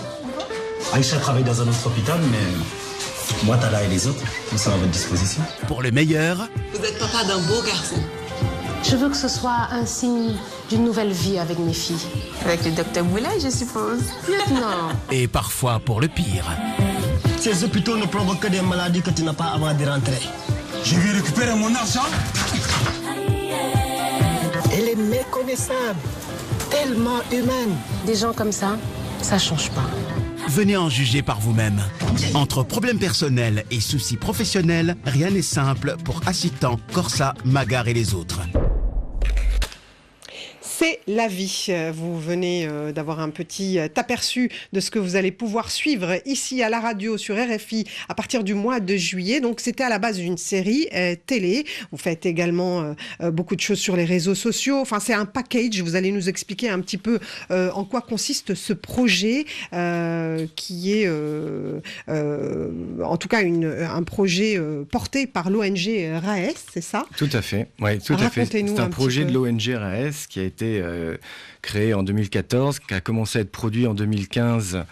Aïcha 0.94 1.18
travaille 1.18 1.44
dans 1.44 1.62
un 1.62 1.68
autre 1.68 1.88
hôpital, 1.88 2.20
mais 2.32 3.46
moi, 3.46 3.58
Tala 3.58 3.84
et 3.84 3.90
les 3.90 4.08
autres, 4.08 4.24
nous 4.52 4.58
sommes 4.58 4.74
à 4.74 4.78
votre 4.78 4.92
disposition. 4.92 5.42
Pour 5.68 5.82
le 5.82 5.92
meilleur, 5.92 6.48
Vous 6.74 6.86
êtes 6.86 6.98
papa 6.98 7.26
d'un 7.26 7.40
beau 7.40 7.62
garçon. 7.66 7.98
Je 8.84 8.96
veux 8.96 9.10
que 9.10 9.18
ce 9.18 9.28
soit 9.28 9.68
un 9.72 9.86
signe 9.86 10.34
d'une 10.70 10.84
nouvelle 10.84 11.12
vie 11.12 11.38
avec 11.38 11.60
mes 11.60 11.74
filles. 11.74 12.08
Avec 12.46 12.64
le 12.66 12.72
docteur 12.72 13.04
Boulay, 13.04 13.40
je 13.44 13.50
suppose. 13.50 14.02
Non. 14.52 14.90
et 15.12 15.28
parfois 15.28 15.80
pour 15.80 16.02
le 16.02 16.08
pire. 16.08 16.46
Ces 17.40 17.64
hôpitaux 17.64 17.98
ne 17.98 18.06
provoquent 18.06 18.42
que 18.42 18.48
des 18.48 18.62
maladies 18.62 19.02
que 19.02 19.12
tu 19.12 19.24
n'as 19.24 19.34
pas 19.34 19.52
avant 19.56 19.74
de 19.74 19.86
rentrer. 19.86 20.22
Je 20.84 20.96
vais 20.96 21.12
récupérer 21.12 21.56
mon 21.56 21.74
argent. 21.76 22.06
Elle 24.72 24.90
est 24.90 24.96
méconnaissable, 24.96 26.00
tellement 26.70 27.20
humaine. 27.32 27.76
Des 28.06 28.16
gens 28.16 28.34
comme 28.34 28.52
ça, 28.52 28.78
ça 29.22 29.38
change 29.38 29.70
pas. 29.72 29.90
Venez 30.48 30.78
en 30.78 30.90
juger 30.90 31.22
par 31.22 31.40
vous-même. 31.40 31.80
Entre 32.34 32.64
problèmes 32.64 32.98
personnels 32.98 33.66
et 33.72 33.80
soucis 33.80 34.18
professionnels, 34.18 34.98
rien 35.06 35.30
n'est 35.30 35.42
simple 35.42 35.96
pour 36.04 36.22
Assitan, 36.26 36.80
Corsa, 36.94 37.34
Magar 37.46 37.88
et 37.88 37.94
les 37.94 38.14
autres. 38.14 38.40
C'est 40.80 41.02
la 41.08 41.28
vie. 41.28 41.66
Euh, 41.68 41.92
Vous 41.94 42.18
venez 42.18 42.66
euh, 42.66 42.94
d'avoir 42.94 43.20
un 43.20 43.32
petit 43.32 43.78
euh, 43.78 43.90
aperçu 43.98 44.50
de 44.72 44.80
ce 44.80 44.90
que 44.90 44.98
vous 44.98 45.18
allez 45.18 45.34
pouvoir 45.34 45.72
suivre 45.72 46.22
ici 46.26 46.64
à 46.64 46.70
la 46.70 46.80
radio 46.80 47.18
sur 47.18 47.36
RFI 47.36 47.84
à 48.08 48.16
partir 48.16 48.46
du 48.46 48.54
mois 48.54 48.80
de 48.80 48.96
juillet. 48.96 49.42
Donc 49.42 49.60
c'était 49.60 49.84
à 49.84 49.90
la 49.90 50.00
base 50.00 50.20
d'une 50.20 50.38
série 50.38 50.88
télé. 51.26 51.66
Vous 51.92 51.98
faites 51.98 52.26
également 52.26 52.96
beaucoup 53.20 53.58
de 53.58 53.60
choses 53.60 53.80
sur 53.80 53.98
les 53.98 54.06
réseaux 54.06 54.36
sociaux. 54.36 54.78
Enfin 54.80 55.02
c'est 55.02 55.14
un 55.14 55.26
package. 55.26 55.82
Vous 55.82 55.98
allez 55.98 56.12
nous 56.12 56.30
expliquer 56.30 56.70
un 56.70 56.80
petit 56.80 56.98
peu 56.98 57.20
en 57.50 57.84
quoi 57.84 58.00
consiste 58.00 58.56
ce 58.56 58.72
projet 58.72 59.46
qui 60.56 60.94
est 60.94 61.10
en 63.04 63.18
tout 63.18 63.28
cas 63.28 63.42
une, 63.42 63.66
un 63.66 64.04
projet 64.04 64.58
porté 64.90 65.28
par 65.28 65.50
l'ONG 65.50 65.90
RAES, 66.24 66.56
c'est 66.74 66.82
ça? 66.82 67.06
Tout 67.18 67.30
à 67.34 67.42
fait, 67.42 67.68
oui, 67.82 68.00
tout 68.00 68.14
à 68.14 68.30
fait. 68.30 68.46
C'est 68.46 68.80
un 68.80 68.88
projet 68.88 69.26
peu. 69.26 69.32
de 69.32 69.34
l'ONG 69.34 69.76
RAS 69.76 70.28
qui 70.30 70.40
a 70.40 70.44
été 70.44 70.69
euh, 70.82 71.18
créé 71.62 71.94
en 71.94 72.04
2014, 72.04 72.80
qui 72.80 72.94
a 72.94 73.02
commencé 73.02 73.40
à 73.40 73.42
être 73.42 73.52
produit 73.52 73.88
en 73.88 73.94
2015. 73.94 74.84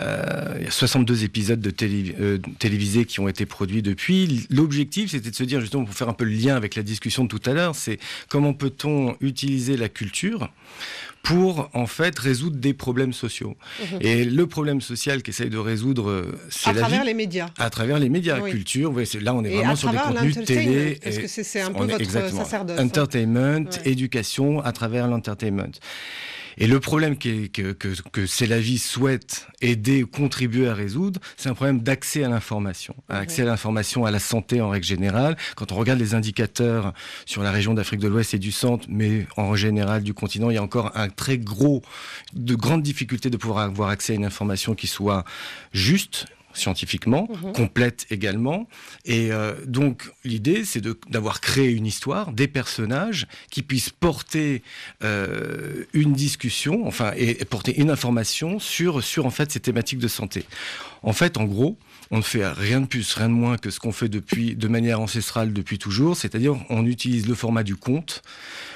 Euh, 0.00 0.54
il 0.58 0.64
y 0.64 0.66
a 0.66 0.70
62 0.70 1.22
épisodes 1.24 1.60
de 1.60 1.70
télé- 1.70 2.14
euh, 2.20 2.38
télévisés 2.58 3.04
qui 3.04 3.20
ont 3.20 3.28
été 3.28 3.46
produits 3.46 3.82
depuis. 3.82 4.46
L'objectif, 4.50 5.10
c'était 5.10 5.30
de 5.30 5.34
se 5.34 5.44
dire, 5.44 5.60
justement, 5.60 5.84
pour 5.84 5.94
faire 5.94 6.08
un 6.08 6.14
peu 6.14 6.24
le 6.24 6.32
lien 6.32 6.56
avec 6.56 6.74
la 6.74 6.82
discussion 6.82 7.24
de 7.24 7.28
tout 7.28 7.40
à 7.48 7.52
l'heure, 7.52 7.74
c'est 7.76 7.98
comment 8.28 8.54
peut-on 8.54 9.16
utiliser 9.20 9.76
la 9.76 9.88
culture 9.88 10.50
pour 11.22 11.70
en 11.72 11.86
fait 11.86 12.18
résoudre 12.18 12.56
des 12.56 12.74
problèmes 12.74 13.12
sociaux. 13.12 13.56
Mhm. 13.80 13.98
Et 14.00 14.24
le 14.24 14.46
problème 14.46 14.80
social 14.80 15.22
qu'essaye 15.22 15.50
de 15.50 15.58
résoudre, 15.58 16.10
euh, 16.10 16.38
c'est 16.50 16.70
À 16.70 16.72
la 16.72 16.80
travers 16.80 17.00
vie. 17.02 17.06
les 17.06 17.14
médias. 17.14 17.46
À 17.58 17.70
travers 17.70 17.98
les 17.98 18.08
médias, 18.08 18.40
Oui. 18.40 18.50
culture. 18.50 18.92
ouais, 18.92 19.04
là, 19.20 19.32
on 19.34 19.44
est 19.44 19.52
Et 19.52 19.56
vraiment 19.56 19.76
sur 19.76 19.90
des 19.90 19.98
contenus 19.98 20.44
télé. 20.44 20.98
parce 21.02 21.16
et- 21.16 21.22
que 21.22 21.28
c'est- 21.28 21.60
un 21.60 21.70
peu 21.72 21.84
votre 21.84 22.00
exactement. 22.00 22.44
sacerdoce, 22.44 22.78
hein? 22.78 22.84
Entertainment, 22.84 23.66
Ouais. 23.70 23.90
éducation 23.90 24.60
à 24.60 24.72
travers 24.72 25.06
l'entertainment. 25.06 25.70
Et 26.58 26.66
le 26.66 26.80
problème 26.80 27.14
est- 27.24 27.52
que, 27.52 27.72
que, 27.72 27.88
que 28.12 28.26
C'est 28.26 28.46
la 28.46 28.60
vie 28.60 28.78
souhaite 28.78 29.46
aider, 29.60 30.04
contribuer 30.04 30.68
à 30.68 30.74
résoudre, 30.74 31.20
c'est 31.36 31.48
un 31.48 31.54
problème 31.54 31.80
d'accès 31.80 32.24
à 32.24 32.28
l'information. 32.28 32.94
Accès 33.08 33.42
à 33.42 33.44
l'information, 33.46 34.04
à 34.04 34.10
la 34.10 34.18
santé 34.18 34.60
en 34.60 34.68
règle 34.68 34.84
générale. 34.86 35.36
Quand 35.56 35.72
on 35.72 35.76
regarde 35.76 35.98
les 35.98 36.14
indicateurs 36.14 36.92
sur 37.26 37.42
la 37.42 37.50
région 37.50 37.74
d'Afrique 37.74 38.00
de 38.00 38.08
l'Ouest 38.08 38.34
et 38.34 38.38
du 38.38 38.52
Centre, 38.52 38.86
mais 38.88 39.26
en 39.36 39.54
général 39.56 40.02
du 40.02 40.14
continent, 40.14 40.50
il 40.50 40.54
y 40.54 40.58
a 40.58 40.62
encore 40.62 40.92
un 40.96 41.08
très 41.08 41.38
gros, 41.38 41.82
de 42.34 42.54
grandes 42.54 42.82
difficultés 42.82 43.30
de 43.30 43.36
pouvoir 43.36 43.64
avoir 43.64 43.88
accès 43.88 44.12
à 44.12 44.16
une 44.16 44.24
information 44.24 44.74
qui 44.74 44.86
soit 44.86 45.24
juste 45.72 46.26
scientifiquement, 46.54 47.28
Mhm. 47.42 47.52
complète 47.52 48.06
également. 48.10 48.68
Et 49.04 49.32
euh, 49.32 49.54
donc 49.66 50.10
l'idée, 50.24 50.64
c'est 50.64 50.82
d'avoir 51.10 51.40
créé 51.40 51.70
une 51.70 51.86
histoire, 51.86 52.32
des 52.32 52.48
personnages 52.48 53.26
qui 53.50 53.62
puissent 53.62 53.90
porter 53.90 54.62
euh, 55.02 55.84
une 55.92 56.12
discussion, 56.12 56.86
enfin, 56.86 57.12
et, 57.16 57.40
et 57.42 57.44
porter 57.44 57.78
une 57.80 57.90
information 57.90 58.58
sur, 58.58 59.02
sur 59.02 59.26
en 59.26 59.30
fait 59.30 59.50
ces 59.52 59.60
thématiques 59.60 59.98
de 59.98 60.08
santé. 60.08 60.44
En 61.02 61.12
fait, 61.12 61.36
en 61.36 61.44
gros, 61.44 61.76
on 62.12 62.18
ne 62.18 62.22
fait 62.22 62.46
rien 62.46 62.80
de 62.82 62.86
plus, 62.86 63.12
rien 63.14 63.28
de 63.28 63.34
moins 63.34 63.56
que 63.58 63.70
ce 63.70 63.80
qu'on 63.80 63.90
fait 63.90 64.08
depuis, 64.08 64.54
de 64.54 64.68
manière 64.68 65.00
ancestrale 65.00 65.52
depuis 65.52 65.78
toujours, 65.78 66.16
c'est-à-dire 66.16 66.54
on 66.70 66.86
utilise 66.86 67.26
le 67.26 67.34
format 67.34 67.64
du 67.64 67.74
conte 67.74 68.22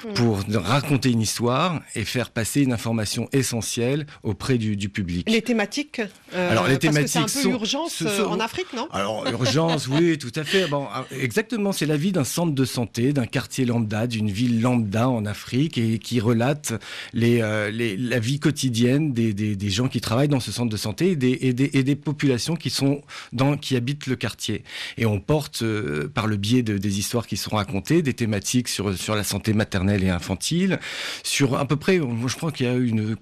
Mm. 0.05 0.13
pour 0.13 0.39
raconter 0.53 1.09
une 1.09 1.21
histoire 1.21 1.81
et 1.95 2.05
faire 2.05 2.29
passer 2.29 2.61
une 2.61 2.71
information 2.71 3.27
essentielle 3.33 4.05
auprès 4.21 4.59
du, 4.59 4.75
du 4.75 4.89
public. 4.89 5.27
Les 5.27 5.41
thématiques 5.41 6.01
euh, 6.35 6.51
Alors, 6.51 6.67
les 6.67 6.77
Parce 6.77 6.95
que 6.95 7.07
c'est 7.07 7.17
un 7.17 7.23
thématiques 7.23 7.35
peu 7.35 7.41
sont- 7.43 7.49
l'urgence 7.49 7.93
ce 7.93 8.03
euh, 8.05 8.27
en 8.27 8.39
Afrique, 8.39 8.67
non? 8.75 8.87
Alors, 8.91 9.25
urgence, 9.27 9.87
oui, 9.87 10.17
tout 10.19 10.31
à 10.35 10.43
fait. 10.43 10.67
Bon, 10.67 10.85
ah, 10.93 11.05
exactement, 11.19 11.71
c'est 11.71 11.87
la 11.87 11.97
vie 11.97 12.11
d'un 12.11 12.23
centre 12.23 12.53
de 12.53 12.65
santé, 12.65 13.11
d'un 13.11 13.25
quartier 13.25 13.65
lambda, 13.65 14.05
d'une 14.05 14.29
ville 14.29 14.61
lambda 14.61 15.09
en 15.09 15.25
Afrique 15.25 15.79
et 15.79 15.97
qui 15.97 16.19
relate 16.19 16.73
les, 17.13 17.41
euh, 17.41 17.71
les- 17.71 17.97
la 17.97 18.19
vie 18.19 18.39
quotidienne 18.39 19.13
des, 19.13 19.33
des- 19.33 19.55
des 19.55 19.69
gens 19.71 19.87
qui 19.87 19.99
travaillent 19.99 20.27
dans 20.27 20.39
ce 20.39 20.51
centre 20.51 20.69
de 20.71 20.77
santé 20.77 21.11
et 21.11 21.15
des, 21.15 21.37
et 21.41 21.53
des, 21.53 21.71
et 21.73 21.83
des 21.83 21.95
populations 21.95 22.55
qui, 22.55 22.69
sont 22.69 23.01
dans, 23.33 23.57
qui 23.57 23.75
habitent 23.75 24.07
le 24.07 24.15
quartier. 24.15 24.63
Et 24.97 25.05
on 25.05 25.19
porte, 25.19 25.61
euh, 25.61 26.07
par 26.07 26.27
le 26.27 26.37
biais 26.37 26.63
de, 26.63 26.77
des 26.77 26.99
histoires 26.99 27.27
qui 27.27 27.37
sont 27.37 27.55
racontées, 27.55 28.01
des 28.01 28.13
thématiques 28.13 28.67
sur, 28.67 28.97
sur 28.97 29.15
la 29.15 29.23
santé 29.23 29.53
maternelle 29.53 30.03
et 30.03 30.09
infantile, 30.09 30.79
sur 31.23 31.57
à 31.57 31.65
peu 31.65 31.75
près, 31.75 31.97
je 31.97 32.35
crois 32.35 32.51
qu'il 32.51 32.65
y 32.65 32.69
a 32.69 32.75
une 32.75 33.15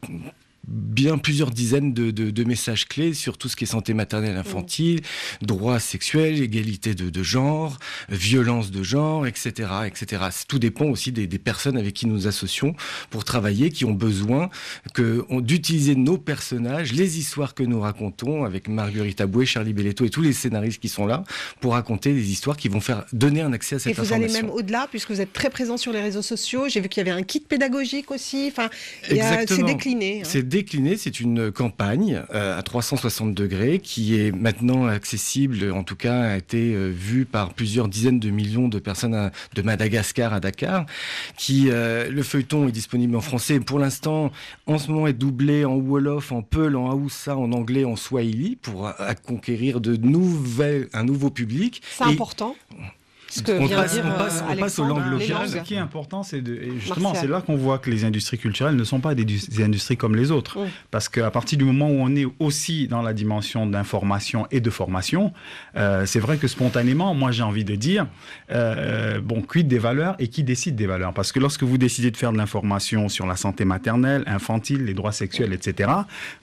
bien 0.68 1.18
plusieurs 1.18 1.52
dizaines 1.52 1.94
de, 1.94 2.12
de- 2.12 2.32
de 2.32 2.44
messages 2.44 2.88
clés 2.88 3.14
sur 3.14 3.38
tout 3.38 3.50
ce 3.50 3.56
qui 3.56 3.64
est 3.66 3.68
santé 3.68 3.94
maternelle 3.94 4.36
infantile, 4.38 5.02
droits 5.42 5.80
sexuels, 5.80 6.42
égalité 6.42 6.96
de, 6.96 7.10
de 7.10 7.24
genre, 7.24 7.78
violence 8.10 8.72
de 8.72 8.84
genre, 8.84 9.28
etc. 9.28 9.52
etc. 9.86 10.24
Tout 10.48 10.60
dépend 10.60 10.86
aussi 10.86 11.12
des, 11.12 11.28
des 11.28 11.40
personnes 11.40 11.78
avec 11.78 11.94
qui 11.94 12.08
nous 12.08 12.28
associons 12.28 12.76
pour 13.10 13.24
travailler, 13.26 13.70
qui 13.70 13.86
ont 13.86 13.94
besoin 13.94 14.50
que, 14.94 15.26
d'utiliser 15.42 15.96
nos 15.96 16.18
personnages, 16.18 16.94
les 16.94 17.20
histoires 17.20 17.54
que 17.54 17.64
nous 17.64 17.80
racontons 17.82 18.44
avec 18.44 18.68
Marguerite 18.68 19.22
Aboué, 19.22 19.46
Charlie 19.46 19.74
Belletto 19.74 20.06
et 20.06 20.10
tous 20.10 20.22
les 20.22 20.34
scénaristes 20.34 20.82
qui 20.82 20.90
sont 20.90 21.06
là 21.06 21.24
pour 21.62 21.74
raconter 21.74 22.14
des 22.14 22.32
histoires 22.32 22.58
qui 22.58 22.70
vont 22.70 22.82
faire 22.82 23.06
donner 23.14 23.42
un 23.42 23.54
accès 23.54 23.76
à 23.76 23.78
Et 23.78 23.82
cette 23.82 23.96
vous 23.98 24.14
allez 24.14 24.26
information. 24.26 24.48
même 24.48 24.56
au-delà, 24.56 24.88
puisque 24.90 25.12
vous 25.12 25.22
êtes 25.22 25.34
très 25.34 25.50
présent 25.50 25.78
sur 25.78 25.92
les 25.92 26.02
réseaux 26.02 26.22
sociaux. 26.22 26.68
J'ai 26.70 26.82
vu 26.82 26.90
qu'il 26.90 27.06
y 27.06 27.10
avait 27.10 27.18
un 27.18 27.24
kit 27.24 27.40
pédagogique 27.40 28.12
aussi. 28.12 28.48
Enfin, 28.52 28.70
c'est 29.04 29.64
décliné. 29.64 30.22
hein. 30.22 30.28
C'est 30.28 30.44
décliné, 30.60 30.96
c'est 30.96 31.20
une 31.20 31.52
campagne 31.52 32.24
euh, 32.34 32.58
à 32.58 32.64
360 32.64 33.34
degrés 33.34 33.80
qui 33.80 34.16
est 34.18 34.32
maintenant 34.32 34.86
accessible, 34.88 35.70
en 35.74 35.84
tout 35.84 35.98
cas 35.98 36.22
a 36.22 36.38
été 36.38 36.74
euh, 36.74 36.88
vue 36.90 37.26
par 37.26 37.54
plusieurs 37.54 37.90
dizaines 37.90 38.20
de 38.22 38.30
millions 38.30 38.70
de 38.70 38.80
personnes 38.80 39.14
à- 39.16 39.32
de 39.54 39.62
Madagascar 39.62 40.34
à 40.34 40.40
Dakar. 40.40 40.86
Qui 41.38 41.66
euh, 41.72 42.10
le 42.10 42.24
feuilleton 42.24 42.70
est 42.70 42.72
disponible 42.72 43.18
en 43.18 43.22
français. 43.22 43.60
Pour 43.60 43.80
l'instant, 43.80 44.32
en 44.66 44.78
ce 44.78 44.90
moment, 44.90 45.08
est 45.08 45.14
doublé 45.14 45.66
en 45.66 45.76
wolof, 45.76 46.32
en 46.32 46.42
peul, 46.42 46.78
en 46.78 46.90
haoussa, 46.90 47.36
en 47.36 47.52
anglais, 47.52 47.84
en 47.84 47.98
swahili 47.98 48.56
pour 48.56 48.94
conquérir 49.26 49.82
de 49.82 49.98
nouvelles, 49.98 50.88
un 50.94 51.04
nouveau 51.04 51.30
public. 51.32 51.82
C'est 51.98 52.06
important. 52.06 52.56
Que 53.42 53.52
on 53.52 53.68
passe, 53.68 53.94
dire, 53.94 54.04
on 54.06 54.18
passe, 54.18 54.42
euh, 54.42 54.54
on 54.54 54.56
passe 54.58 54.80
aux 54.80 54.84
langues 54.86 55.00
Alexandre, 55.00 55.20
les 55.20 55.28
locales. 55.28 55.50
Ce 55.50 55.58
qui 55.58 55.74
est 55.74 55.80
important, 55.80 56.24
c'est 56.24 56.42
de, 56.42 56.54
et 56.56 56.80
justement, 56.80 57.14
c'est 57.14 57.28
là 57.28 57.42
qu'on 57.42 57.56
voit 57.56 57.80
que 57.80 57.90
les 57.90 58.06
industries 58.06 58.38
culturelles 58.38 58.76
ne 58.76 58.84
sont 58.84 59.00
pas 59.00 59.16
des, 59.16 59.26
des 59.26 59.64
industries 59.64 59.98
comme 59.98 60.16
les 60.16 60.32
autres. 60.32 60.58
Parce 60.92 61.10
qu'à 61.10 61.32
partir 61.32 61.58
du 61.58 61.66
moment 61.66 61.90
où 61.90 61.98
on 62.00 62.16
est 62.16 62.28
aussi 62.40 62.88
dans 62.88 63.02
la 63.02 63.14
dimension 63.14 63.66
d'information 63.66 64.48
et 64.52 64.60
de 64.60 64.70
formation, 64.70 65.34
euh, 65.76 66.06
c'est 66.06 66.20
vrai 66.20 66.38
que 66.38 66.48
spontanément, 66.48 67.14
moi 67.14 67.32
j'ai 67.32 67.44
envie 67.44 67.66
de 67.66 67.76
dire, 67.76 68.08
euh, 68.52 69.20
bon, 69.22 69.42
quid 69.42 69.68
des 69.68 69.80
valeurs 69.80 70.16
et 70.20 70.28
qui 70.28 70.44
décide 70.44 70.76
des 70.76 70.88
valeurs? 70.88 71.14
Parce 71.14 71.32
que 71.32 71.40
lorsque 71.40 71.64
vous 71.64 71.78
décidez 71.78 72.12
de 72.12 72.18
faire 72.18 72.32
de 72.32 72.38
l'information 72.38 73.10
sur 73.10 73.26
la 73.26 73.36
santé 73.36 73.66
maternelle, 73.66 74.24
infantile, 74.28 74.86
les 74.86 74.94
droits 74.94 75.12
sexuels, 75.12 75.54
etc., 75.54 75.90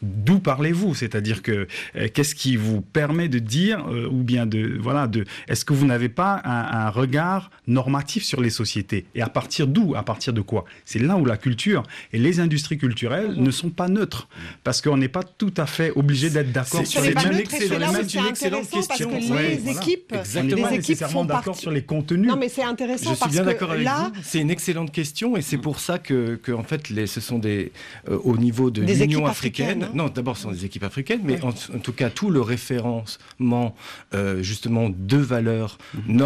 d'où 0.02 0.38
parlez-vous? 0.38 0.94
C'est-à-dire 0.94 1.42
que 1.42 1.66
euh, 1.96 2.08
qu'est-ce 2.12 2.34
qui 2.34 2.56
vous 2.56 2.80
permet 2.80 3.28
de 3.28 3.38
dire, 3.38 3.84
euh, 3.88 4.08
ou 4.10 4.22
bien 4.22 4.46
de, 4.46 4.78
voilà, 4.80 5.06
de, 5.06 5.24
est-ce 5.48 5.64
que 5.64 5.72
vous 5.72 5.86
n'avez 5.86 6.08
pas 6.08 6.40
un, 6.44 6.81
un 6.81 6.81
regard 6.90 7.50
normatif 7.66 8.24
sur 8.24 8.40
les 8.40 8.50
sociétés 8.50 9.06
Et 9.14 9.22
à 9.22 9.28
partir 9.28 9.66
d'où 9.66 9.94
À 9.94 10.02
partir 10.02 10.32
de 10.32 10.40
quoi? 10.40 10.64
C'est 10.84 10.98
là 10.98 11.16
où 11.16 11.24
la 11.24 11.36
culture 11.36 11.82
et 12.12 12.18
les 12.18 12.40
industries 12.40 12.78
culturelles 12.78 13.34
ne 13.36 13.50
sont 13.50 13.70
pas 13.70 13.88
neutres. 13.88 14.28
Parce 14.64 14.80
qu'on 14.80 14.96
n'est 14.96 15.08
pas 15.08 15.22
tout 15.22 15.54
à 15.56 15.66
fait 15.66 15.92
obligé 15.96 16.30
d'être 16.30 16.52
d'accord 16.52 16.86
sur 16.86 17.00
les 17.02 17.14
mêmes 17.14 17.22
c'est 17.22 17.30
une 17.32 17.38
excellente 17.40 17.92
intéressant 17.94 18.76
parce 18.76 18.86
question. 18.88 19.10
que 19.10 19.32
Ouais, 19.32 19.48
les 19.50 19.56
voilà. 19.58 19.80
équipes, 19.80 20.12
On 20.14 20.42
n'est 20.42 20.54
les 20.54 20.62
pas 20.62 20.68
équipes 20.68 20.78
nécessairement 20.88 21.20
font 21.20 21.24
d'accord 21.24 21.56
sur 21.56 21.70
les 21.70 21.82
contenus. 21.82 22.28
Non, 22.28 22.36
mais 22.36 22.48
c'est 22.48 22.62
intéressant 22.62 23.10
Je 23.10 23.14
suis 23.14 23.20
parce 23.20 23.32
bien 23.32 23.42
que 23.42 23.46
d'accord 23.46 23.72
avec 23.72 23.84
là, 23.84 24.10
vous. 24.14 24.20
C'est 24.22 24.40
une 24.40 24.50
excellente 24.50 24.92
question 24.92 25.36
et 25.36 25.42
c'est 25.42 25.58
pour 25.58 25.78
ça 25.80 25.98
que, 25.98 26.36
que, 26.36 26.52
en 26.52 26.62
fait, 26.64 26.88
les, 26.90 27.06
ce 27.06 27.20
sont 27.20 27.38
des 27.38 27.72
euh, 28.08 28.18
au 28.24 28.36
niveau 28.36 28.70
de 28.70 28.82
Des 28.82 28.94
l'Union 28.94 29.26
africaine. 29.26 29.68
africaines, 29.82 29.84
hein. 29.84 29.92
non, 29.94 30.08
d'abord, 30.08 30.36
ce 30.36 30.42
sont 30.44 30.50
des 30.52 30.64
équipes 30.64 30.84
africaines, 30.84 31.20
mais 31.24 31.40
en, 31.42 31.48
en 31.50 31.78
tout 31.82 31.92
cas, 31.92 32.10
tout 32.10 32.30
le 32.30 32.40
référencement 32.40 33.74
euh, 34.14 34.42
justement 34.42 34.90
de 34.90 35.16
valeurs 35.16 35.78
Mhm. 35.94 36.16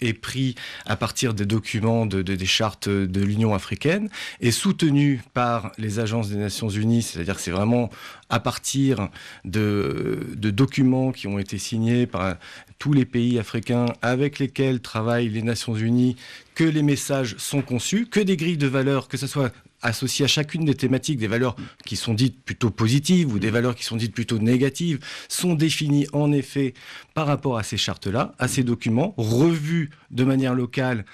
Est 0.00 0.12
pris 0.12 0.54
à 0.86 0.96
partir 0.96 1.34
des 1.34 1.46
documents 1.46 2.06
de, 2.06 2.22
de- 2.22 2.34
des 2.36 2.46
chartes 2.46 2.88
de 2.88 3.20
l'Union 3.22 3.54
africaine 3.54 4.08
et 4.40 4.50
soutenu 4.52 5.20
par 5.34 5.72
les 5.78 5.98
agences 5.98 6.28
des 6.30 6.36
Nations 6.36 6.68
Unies. 6.68 7.02
C'est-à-dire 7.02 7.36
que 7.36 7.42
c'est 7.42 7.50
vraiment 7.50 7.90
à 8.28 8.40
partir 8.40 9.08
de, 9.44 10.20
de 10.36 10.50
documents 10.50 11.12
qui 11.12 11.26
ont 11.26 11.38
été 11.38 11.58
signés 11.58 12.06
par 12.06 12.36
tous 12.78 12.92
les 12.92 13.04
pays 13.04 13.38
africains 13.38 13.86
avec 14.02 14.38
lesquels 14.38 14.80
travaillent 14.80 15.28
les 15.28 15.42
Nations 15.42 15.74
Unies, 15.74 16.16
que 16.54 16.64
les 16.64 16.82
messages 16.82 17.34
sont 17.38 17.62
conçus, 17.62 18.06
que 18.06 18.20
des 18.20 18.36
grilles 18.36 18.56
de 18.56 18.66
valeurs, 18.66 19.08
que 19.08 19.16
ce 19.16 19.26
soit 19.26 19.52
associées 19.82 20.24
à 20.24 20.28
chacune 20.28 20.64
des 20.64 20.74
thématiques, 20.74 21.18
des 21.18 21.26
valeurs 21.26 21.56
qui 21.84 21.96
sont 21.96 22.14
dites 22.14 22.42
plutôt 22.42 22.70
positives 22.70 23.32
ou 23.32 23.38
des 23.38 23.50
valeurs 23.50 23.74
qui 23.74 23.84
sont 23.84 23.96
dites 23.96 24.14
plutôt 24.14 24.38
négatives, 24.38 24.98
sont 25.28 25.54
définies 25.54 26.06
en 26.12 26.32
effet 26.32 26.74
par 27.14 27.26
rapport 27.26 27.58
à 27.58 27.62
ces 27.62 27.76
chartes-là, 27.76 28.34
à 28.38 28.48
ces 28.48 28.62
documents, 28.62 29.14
revus 29.16 29.90
de 30.10 30.24
manière 30.24 30.54
locale 30.54 31.04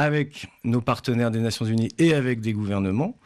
avec 0.00 0.46
nos 0.64 0.80
partenaires 0.80 1.30
des 1.30 1.40
Nations 1.40 1.64
Unies 1.66 1.88
et 1.98 2.14
avec 2.14 2.40
des 2.40 2.52
gouvernements. 2.52 3.16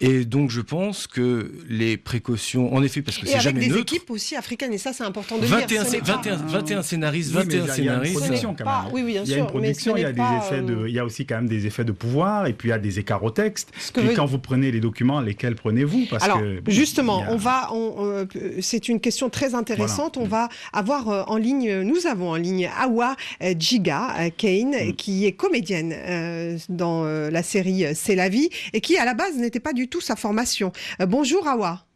Et 0.00 0.24
donc 0.24 0.50
je 0.50 0.60
pense 0.60 1.06
que 1.06 1.52
les 1.68 1.96
précautions, 1.96 2.74
en 2.74 2.82
effet, 2.82 3.00
parce 3.00 3.16
que 3.16 3.22
et 3.24 3.28
c'est 3.28 3.34
avec 3.34 3.42
jamais 3.44 3.60
des 3.60 3.68
neutre, 3.68 3.80
équipes 3.80 4.10
aussi 4.10 4.36
africaines, 4.36 4.72
et 4.72 4.78
ça 4.78 4.92
c'est 4.92 5.04
important 5.04 5.38
de 5.38 5.46
21, 5.46 5.66
dire. 5.66 5.86
ce 5.86 5.92
n'est 5.92 5.98
pas- 6.00 6.16
21, 6.16 6.36
21 6.36 6.82
scénaristes, 6.82 7.30
Oui, 7.34 7.42
mais 7.46 7.56
21 7.58 7.58
il 7.58 7.66
y 7.66 7.70
a- 7.70 7.76
il 7.78 7.84
y 7.84 7.88
a 7.88 7.94
une 7.94 8.04
scénaristes. 8.04 8.18
production 8.20 8.54
quand 8.58 8.64
même. 8.64 8.92
oui, 8.92 9.02
oui, 9.02 9.12
bien 9.12 9.22
il 9.24 9.30
y 9.30 9.34
a 9.34 9.38
une 9.38 9.44
sûr, 9.48 9.60
mais 9.60 9.72
ce 9.74 9.90
production, 9.90 9.96
il 9.96 10.00
y 10.00 10.04
a 10.04 10.08
n'est 10.08 10.12
des 10.12 10.18
pas, 10.18 10.42
effets 10.44 10.62
de, 10.62 10.88
il 10.88 10.94
y 10.94 10.98
a 10.98 11.04
aussi 11.04 11.24
quand 11.26 11.36
même 11.36 11.48
des 11.48 11.66
effets 11.66 11.84
de 11.84 11.92
pouvoir 11.92 12.46
et 12.46 12.52
puis 12.52 12.68
il 12.68 12.70
y 12.70 12.74
a 12.74 12.78
des 12.78 12.98
écarts 12.98 13.22
au 13.22 13.30
texte. 13.30 13.70
veut- 13.94 14.12
quand 14.14 14.26
vous 14.26 14.38
prenez 14.38 14.70
les 14.72 14.80
documents, 14.80 15.20
lesquels 15.20 15.54
prenez-vous? 15.54 16.06
Alors, 16.20 16.40
que, 16.40 16.60
justement, 16.66 17.22
a- 17.22 17.30
on 17.30 17.36
va, 17.36 17.72
on, 17.72 17.94
euh, 18.04 18.24
c'est 18.60 18.88
une 18.88 19.00
question 19.00 19.30
très 19.30 19.54
intéressante. 19.54 20.16
On 20.18 20.26
va 20.26 20.48
avoir 20.72 21.08
euh, 21.08 21.22
en 21.28 21.36
ligne, 21.36 21.80
nous 21.82 22.06
avons 22.06 22.30
en 22.30 22.36
ligne 22.36 22.68
Awa 22.78 23.16
euh, 23.42 23.54
Jiga 23.58 24.30
Kane, 24.36 24.88
Mm. 24.88 24.92
qui 24.96 25.24
est 25.24 25.32
comédienne 25.32 25.92
euh, 26.24 26.58
dans 26.68 27.04
euh, 27.04 27.30
la 27.30 27.42
série 27.42 27.84
euh, 27.84 27.92
C'est 27.94 28.14
la 28.14 28.28
vie 28.28 28.48
et 28.72 28.80
qui, 28.80 28.96
à 28.96 29.04
la 29.04 29.14
base, 29.14 29.36
n'était 29.36 29.60
pas 29.60 29.72
du 29.72 29.88
tout 29.88 30.00
sa 30.00 30.16
formation. 30.16 30.72
Bonjour 31.00 31.46
Awa. 31.46 31.86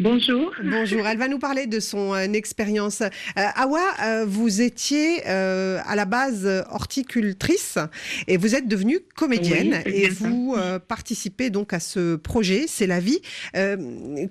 Bonjour. 0.00 0.52
Bonjour. 0.64 1.06
Elle 1.06 1.18
va 1.18 1.28
nous 1.28 1.38
parler 1.38 1.68
de 1.68 1.78
son 1.78 2.14
euh, 2.14 2.24
expérience. 2.32 3.00
Euh, 3.00 3.06
Awa, 3.36 3.80
euh, 4.02 4.24
vous 4.26 4.60
étiez 4.60 5.22
euh, 5.28 5.78
à 5.86 5.94
la 5.94 6.04
base 6.04 6.64
horticultrice 6.68 7.78
et 8.26 8.36
vous 8.36 8.56
êtes 8.56 8.66
devenue 8.66 8.98
comédienne 9.14 9.80
Oui, 9.86 9.92
et 9.94 10.08
vous 10.08 10.56
participez 10.88 11.48
donc 11.50 11.72
à 11.72 11.78
ce 11.78 12.16
projet, 12.16 12.64
c'est 12.66 12.88
la 12.88 12.98
vie. 12.98 13.20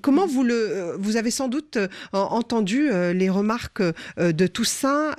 Comment 0.01 0.27
vous 0.27 0.43
le, 0.43 0.95
vous 0.99 1.15
avez 1.15 1.31
sans 1.31 1.47
doute 1.47 1.77
entendu 2.11 2.89
les 3.13 3.29
remarques 3.29 3.81
de 4.17 4.47
Toussaint, 4.47 5.11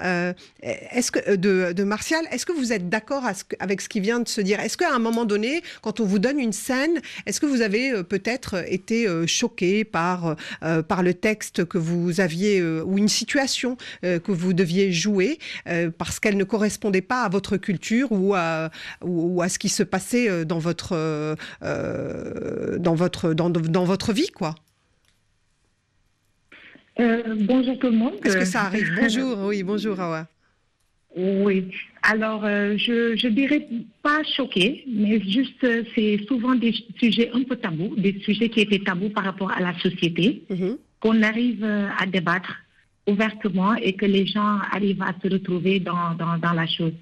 est-ce 0.63 1.11
que 1.11 1.37
de, 1.37 1.73
de 1.73 1.85
Martial. 1.85 2.27
Est-ce 2.31 2.45
que 2.45 2.53
vous 2.53 2.73
êtes 2.73 2.89
d'accord 2.89 3.25
avec 3.61 3.81
ce 3.81 3.89
qui 3.89 4.01
vient 4.01 4.21
de 4.21 4.29
se 4.29 4.41
dire? 4.41 4.61
Est-ce 4.61 4.77
qu'à 4.77 4.93
un 4.93 4.99
moment 4.99 5.25
donné, 5.25 5.63
quand 5.83 6.01
on 6.01 6.05
vous 6.05 6.19
donne 6.19 6.39
une 6.39 6.53
scène, 6.53 7.01
est-ce 7.27 7.41
que 7.41 7.47
vous 7.47 7.63
avez 7.63 8.03
peut-être 8.05 8.65
été 8.71 9.07
choqué 9.27 9.85
par 9.85 10.34
euh, 10.63 10.83
par 10.83 11.03
le 11.03 11.15
texte 11.15 11.65
que 11.65 11.79
vous 11.79 12.21
aviez 12.21 12.61
euh, 12.61 12.83
ou 12.85 12.99
une 12.99 13.09
situation 13.09 13.77
euh, 14.05 14.19
que 14.19 14.33
vous 14.33 14.53
deviez 14.53 14.93
jouer 14.93 15.39
euh, 15.69 15.91
parce 15.97 16.21
qu'elle 16.21 16.37
ne 16.37 16.45
correspondait 16.45 17.03
pas 17.03 17.23
à 17.23 17.29
votre 17.29 17.57
culture 17.57 18.09
ou 18.13 18.35
à 18.35 18.71
ou, 19.03 19.37
ou 19.37 19.43
à 19.43 19.49
ce 19.49 19.59
qui 19.59 19.69
se 19.69 19.83
passait 19.83 20.29
euh, 20.29 20.45
dans 20.45 20.59
votre 20.59 20.93
euh, 20.93 21.35
euh, 21.63 22.79
dans 22.79 22.95
votre 22.95 23.35
dans, 23.35 23.51
dans 23.51 23.85
votre 23.85 24.13
vie 24.13 24.31
quoi 24.31 24.55
Euh, 27.01 27.35
bonjour 27.41 27.77
tout 27.81 27.89
le 27.89 27.97
monde. 27.97 28.15
Est-ce 28.25 28.37
que 28.37 28.45
ça 28.45 28.63
arrive? 28.63 28.89
Bonjour, 28.97 29.39
oui, 29.49 29.65
bonjour 29.65 29.99
Awa. 29.99 30.29
Oui. 31.17 31.73
Alors, 32.07 32.45
euh, 32.45 32.77
je, 32.77 33.17
je 33.17 33.29
dirais 33.29 33.67
pas 34.03 34.23
choqué, 34.37 34.85
mais 34.87 35.21
juste, 35.21 35.65
euh, 35.65 35.85
c'est 35.95 36.21
souvent 36.29 36.55
des 36.55 36.75
sujets 36.99 37.31
un 37.33 37.43
peu 37.45 37.57
tabous, 37.57 37.95
des 37.97 38.21
sujets 38.21 38.51
qui 38.51 38.61
étaient 38.61 38.85
tabous 38.85 39.09
par 39.09 39.25
rapport 39.25 39.51
à 39.51 39.61
la 39.61 39.73
société, 39.79 40.45
qu'on 41.01 41.23
arrive 41.23 41.65
euh, 41.65 41.89
à 41.99 42.05
débattre 42.05 42.55
ouvertement 43.07 43.75
et 43.77 43.95
que 43.95 44.05
les 44.05 44.27
gens 44.27 44.59
arrivent 44.71 45.03
à 45.03 45.15
se 45.23 45.33
retrouver 45.33 45.81
dans, 45.81 46.15
dans, 46.19 46.37
dans 46.37 46.53
la 46.53 46.67
chose. 46.67 46.93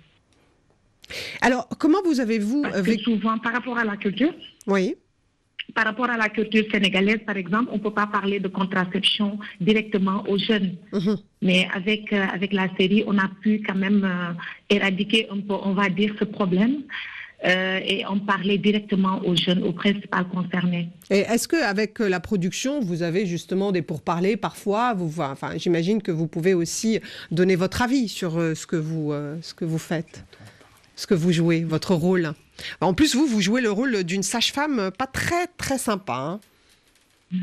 Alors, 1.41 1.69
comment 1.79 2.03
vous 2.05 2.21
avez-vous 2.21 2.63
Parce 2.63 2.83
que 2.83 2.99
souvent, 2.99 3.39
par 3.39 3.55
rapport 3.55 3.79
à 3.79 3.85
la 3.85 3.97
culture, 3.97 4.33
oui. 4.69 4.95
Par 5.75 5.85
rapport 5.85 6.11
à 6.11 6.17
la 6.17 6.29
culture 6.29 6.65
sénégalaise, 6.71 7.21
par 7.27 7.37
exemple, 7.37 7.71
on 7.73 7.77
ne 7.77 7.83
peut 7.83 7.93
pas 7.93 8.07
parler 8.07 8.41
de 8.41 8.49
contraception 8.49 9.39
directement 9.61 10.25
aux 10.29 10.39
jeunes. 10.39 10.77
Mais 11.41 11.69
avec, 11.75 12.13
euh, 12.13 12.25
avec 12.33 12.53
la 12.53 12.69
série, 12.79 13.05
on 13.07 13.19
a 13.19 13.29
pu 13.41 13.63
quand 13.67 13.75
même 13.75 14.05
euh, 14.05 14.33
éradiquer 14.71 15.29
un 15.31 15.41
peu, 15.41 15.55
on 15.65 15.73
va 15.73 15.89
dire, 15.89 16.15
ce 16.19 16.25
problème 16.25 16.83
euh, 17.45 17.81
et 17.85 18.07
en 18.07 18.19
parler 18.21 18.59
directement 18.59 19.21
aux 19.25 19.35
jeunes, 19.35 19.65
aux 19.65 19.73
principales 19.73 20.29
concernés. 20.29 20.89
Et 21.11 21.21
est-ce 21.21 21.49
que 21.49 21.61
avec 21.63 22.01
euh, 22.01 22.09
la 22.09 22.21
production, 22.21 22.81
vous 22.81 23.03
avez 23.03 23.27
justement 23.27 23.73
des 23.73 23.83
pourparlers 23.83 24.37
parfois? 24.37 24.95
Vous, 24.95 25.21
Enfin, 25.21 25.53
j'imagine 25.57 26.03
que 26.03 26.13
vous 26.13 26.29
pouvez 26.29 26.55
aussi 26.55 27.01
donner 27.33 27.57
votre 27.57 27.83
avis 27.83 28.09
sur 28.09 28.33
ce 28.33 28.67
que 28.67 28.77
vous, 28.77 29.13
ce 29.41 29.55
que 29.55 29.65
vous 29.65 29.79
faites, 29.79 30.25
ce 30.97 31.07
que 31.07 31.15
vous 31.15 31.33
jouez, 31.33 31.65
votre 31.65 31.95
rôle. 31.95 32.33
En 32.81 32.95
plus, 32.95 33.15
vous, 33.15 33.27
vous 33.27 33.41
jouez 33.41 33.61
le 33.61 33.71
rôle 33.71 34.05
d'une 34.05 34.23
sage-femme 34.23 34.91
pas 34.97 35.07
très 35.07 35.47
très 35.57 35.79
sympa. 35.79 36.39
hein. 37.33 37.39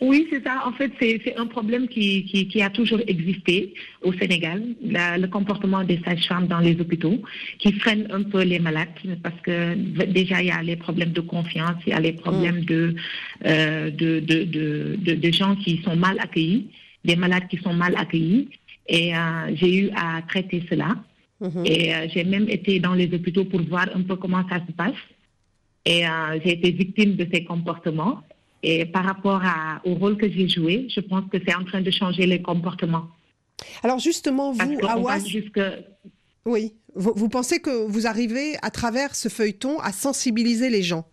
Oui, 0.00 0.28
c'est 0.30 0.44
ça. 0.44 0.62
En 0.64 0.72
fait, 0.72 0.92
c'est 1.00 1.36
un 1.36 1.46
problème 1.46 1.88
qui, 1.88 2.62
a 2.62 2.70
toujours 2.70 3.00
existé 3.06 3.74
au 4.02 4.12
Sénégal, 4.12 4.62
le 4.82 5.26
comportement 5.26 5.82
des 5.82 6.00
sages-femmes 6.04 6.46
dans 6.46 6.60
les 6.60 6.80
hôpitaux, 6.80 7.20
qui 7.58 7.72
freine 7.72 8.06
un 8.10 8.22
peu 8.22 8.42
les 8.42 8.60
malades, 8.60 8.88
parce 9.22 9.40
que 9.42 9.74
déjà, 10.04 10.40
il 10.40 10.48
y 10.48 10.50
a 10.52 10.62
les 10.62 10.76
problèmes 10.76 11.10
de 11.12 11.20
confiance, 11.20 11.76
il 11.86 11.90
y 11.90 11.92
a 11.92 12.00
les 12.00 12.12
problèmes 12.12 12.64
de, 12.64 12.94
euh, 13.44 13.90
gens 15.32 15.56
qui 15.56 15.82
sont 15.82 15.96
mal 15.96 16.16
accueillis, 16.20 16.68
des 17.04 17.16
malades 17.16 17.48
qui 17.48 17.58
sont 17.58 17.74
mal 17.74 17.94
accueillis. 17.96 18.48
Et 18.88 19.14
euh, 19.14 19.50
j'ai 19.54 19.74
eu 19.80 19.90
à 19.96 20.22
traiter 20.22 20.64
cela. 20.70 20.96
Et 21.64 21.94
euh, 21.94 22.08
j'ai 22.12 22.24
même 22.24 22.48
été 22.48 22.80
dans 22.80 22.94
les 22.94 23.06
hôpitaux 23.14 23.44
pour 23.44 23.60
voir 23.62 23.86
un 23.94 24.02
peu 24.02 24.16
comment 24.16 24.42
ça 24.48 24.58
se 24.66 24.72
passe. 24.72 24.94
Et 25.84 26.06
euh, 26.06 26.38
j'ai 26.44 26.52
été 26.54 26.70
victime 26.72 27.14
de 27.16 27.26
ces 27.32 27.44
comportements. 27.44 28.22
Et 28.62 28.84
par 28.86 29.04
rapport 29.04 29.40
à- 29.44 29.80
au 29.84 29.94
rôle 29.94 30.16
que 30.16 30.28
j'ai 30.28 30.48
joué, 30.48 30.88
je 30.94 31.00
pense 31.00 31.24
que 31.30 31.38
c'est 31.46 31.54
en 31.54 31.64
train 31.64 31.80
de 31.80 31.90
changer 31.92 32.26
les 32.26 32.42
comportements. 32.42 33.06
Alors 33.84 33.98
justement, 34.00 34.52
vous, 34.52 34.78
Awas, 34.88 35.24
jusque- 35.24 35.60
oui, 36.44 36.74
vous, 36.94 37.12
vous 37.14 37.28
pensez 37.28 37.60
que 37.60 37.86
vous 37.86 38.06
arrivez 38.08 38.56
à 38.62 38.70
travers 38.70 39.14
ce 39.14 39.28
feuilleton 39.28 39.78
à 39.80 39.92
sensibiliser 39.92 40.70
les 40.70 40.82
gens 40.82 41.06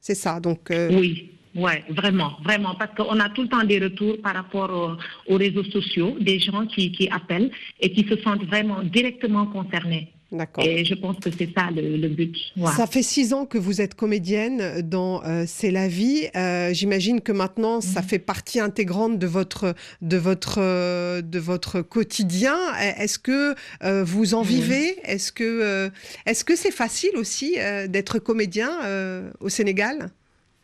C'est 0.00 0.14
ça, 0.14 0.38
donc. 0.40 0.70
euh, 0.70 0.90
Oui, 0.92 1.30
ouais, 1.54 1.84
vraiment, 1.90 2.32
vraiment, 2.42 2.74
parce 2.74 2.94
qu'on 2.96 3.18
a 3.20 3.28
tout 3.30 3.42
le 3.42 3.48
temps 3.48 3.64
des 3.64 3.78
retours 3.78 4.20
par 4.22 4.34
rapport 4.34 4.70
au- 4.70 5.32
aux 5.34 5.36
réseaux 5.36 5.64
sociaux, 5.64 6.16
des 6.20 6.38
gens 6.38 6.66
qui, 6.66 6.92
qui 6.92 7.08
appellent 7.08 7.50
et 7.80 7.92
qui 7.92 8.06
se 8.08 8.16
sentent 8.22 8.44
vraiment 8.44 8.82
directement 8.82 9.46
concernés. 9.46 10.10
D'accord. 10.32 10.64
Et 10.64 10.84
je 10.84 10.94
pense 10.94 11.16
que 11.20 11.30
c'est 11.30 11.50
ça 11.56 11.70
le, 11.70 11.96
le 11.96 12.08
but. 12.08 12.34
Ça 12.76 12.88
fait 12.88 13.02
six 13.04 13.32
ans 13.32 13.46
que 13.46 13.56
vous 13.56 13.80
êtes 13.80 13.94
comédienne 13.94 14.80
dans 14.82 15.22
euh, 15.22 15.44
C'est 15.46 15.70
la 15.70 15.86
vie. 15.86 16.26
Euh, 16.34 16.72
J'imagine 16.72 17.20
que 17.20 17.30
maintenant, 17.30 17.80
ça 17.80 18.00
Mhm. 18.00 18.08
fait 18.08 18.18
partie 18.18 18.58
intégrante 18.58 19.16
de 19.20 19.26
votre, 19.28 19.74
de 20.02 20.16
votre, 20.16 20.56
euh, 20.58 21.22
de 21.22 21.38
votre 21.38 21.82
quotidien. 21.82 22.56
E- 22.56 23.02
Est-ce 23.02 23.20
que 23.20 23.54
euh, 23.84 24.02
vous 24.02 24.34
en 24.34 24.42
Mhm. 24.42 24.48
vivez? 24.48 24.96
Est-ce 25.04 25.30
que 25.30 25.44
euh, 25.44 25.88
est-ce 26.26 26.44
que 26.44 26.56
c'est 26.56 26.72
facile 26.72 27.16
aussi 27.16 27.54
euh, 27.58 27.86
d'être 27.86 28.18
comédien 28.18 28.70
euh, 28.84 29.30
au 29.38 29.48
Sénégal 29.48 30.10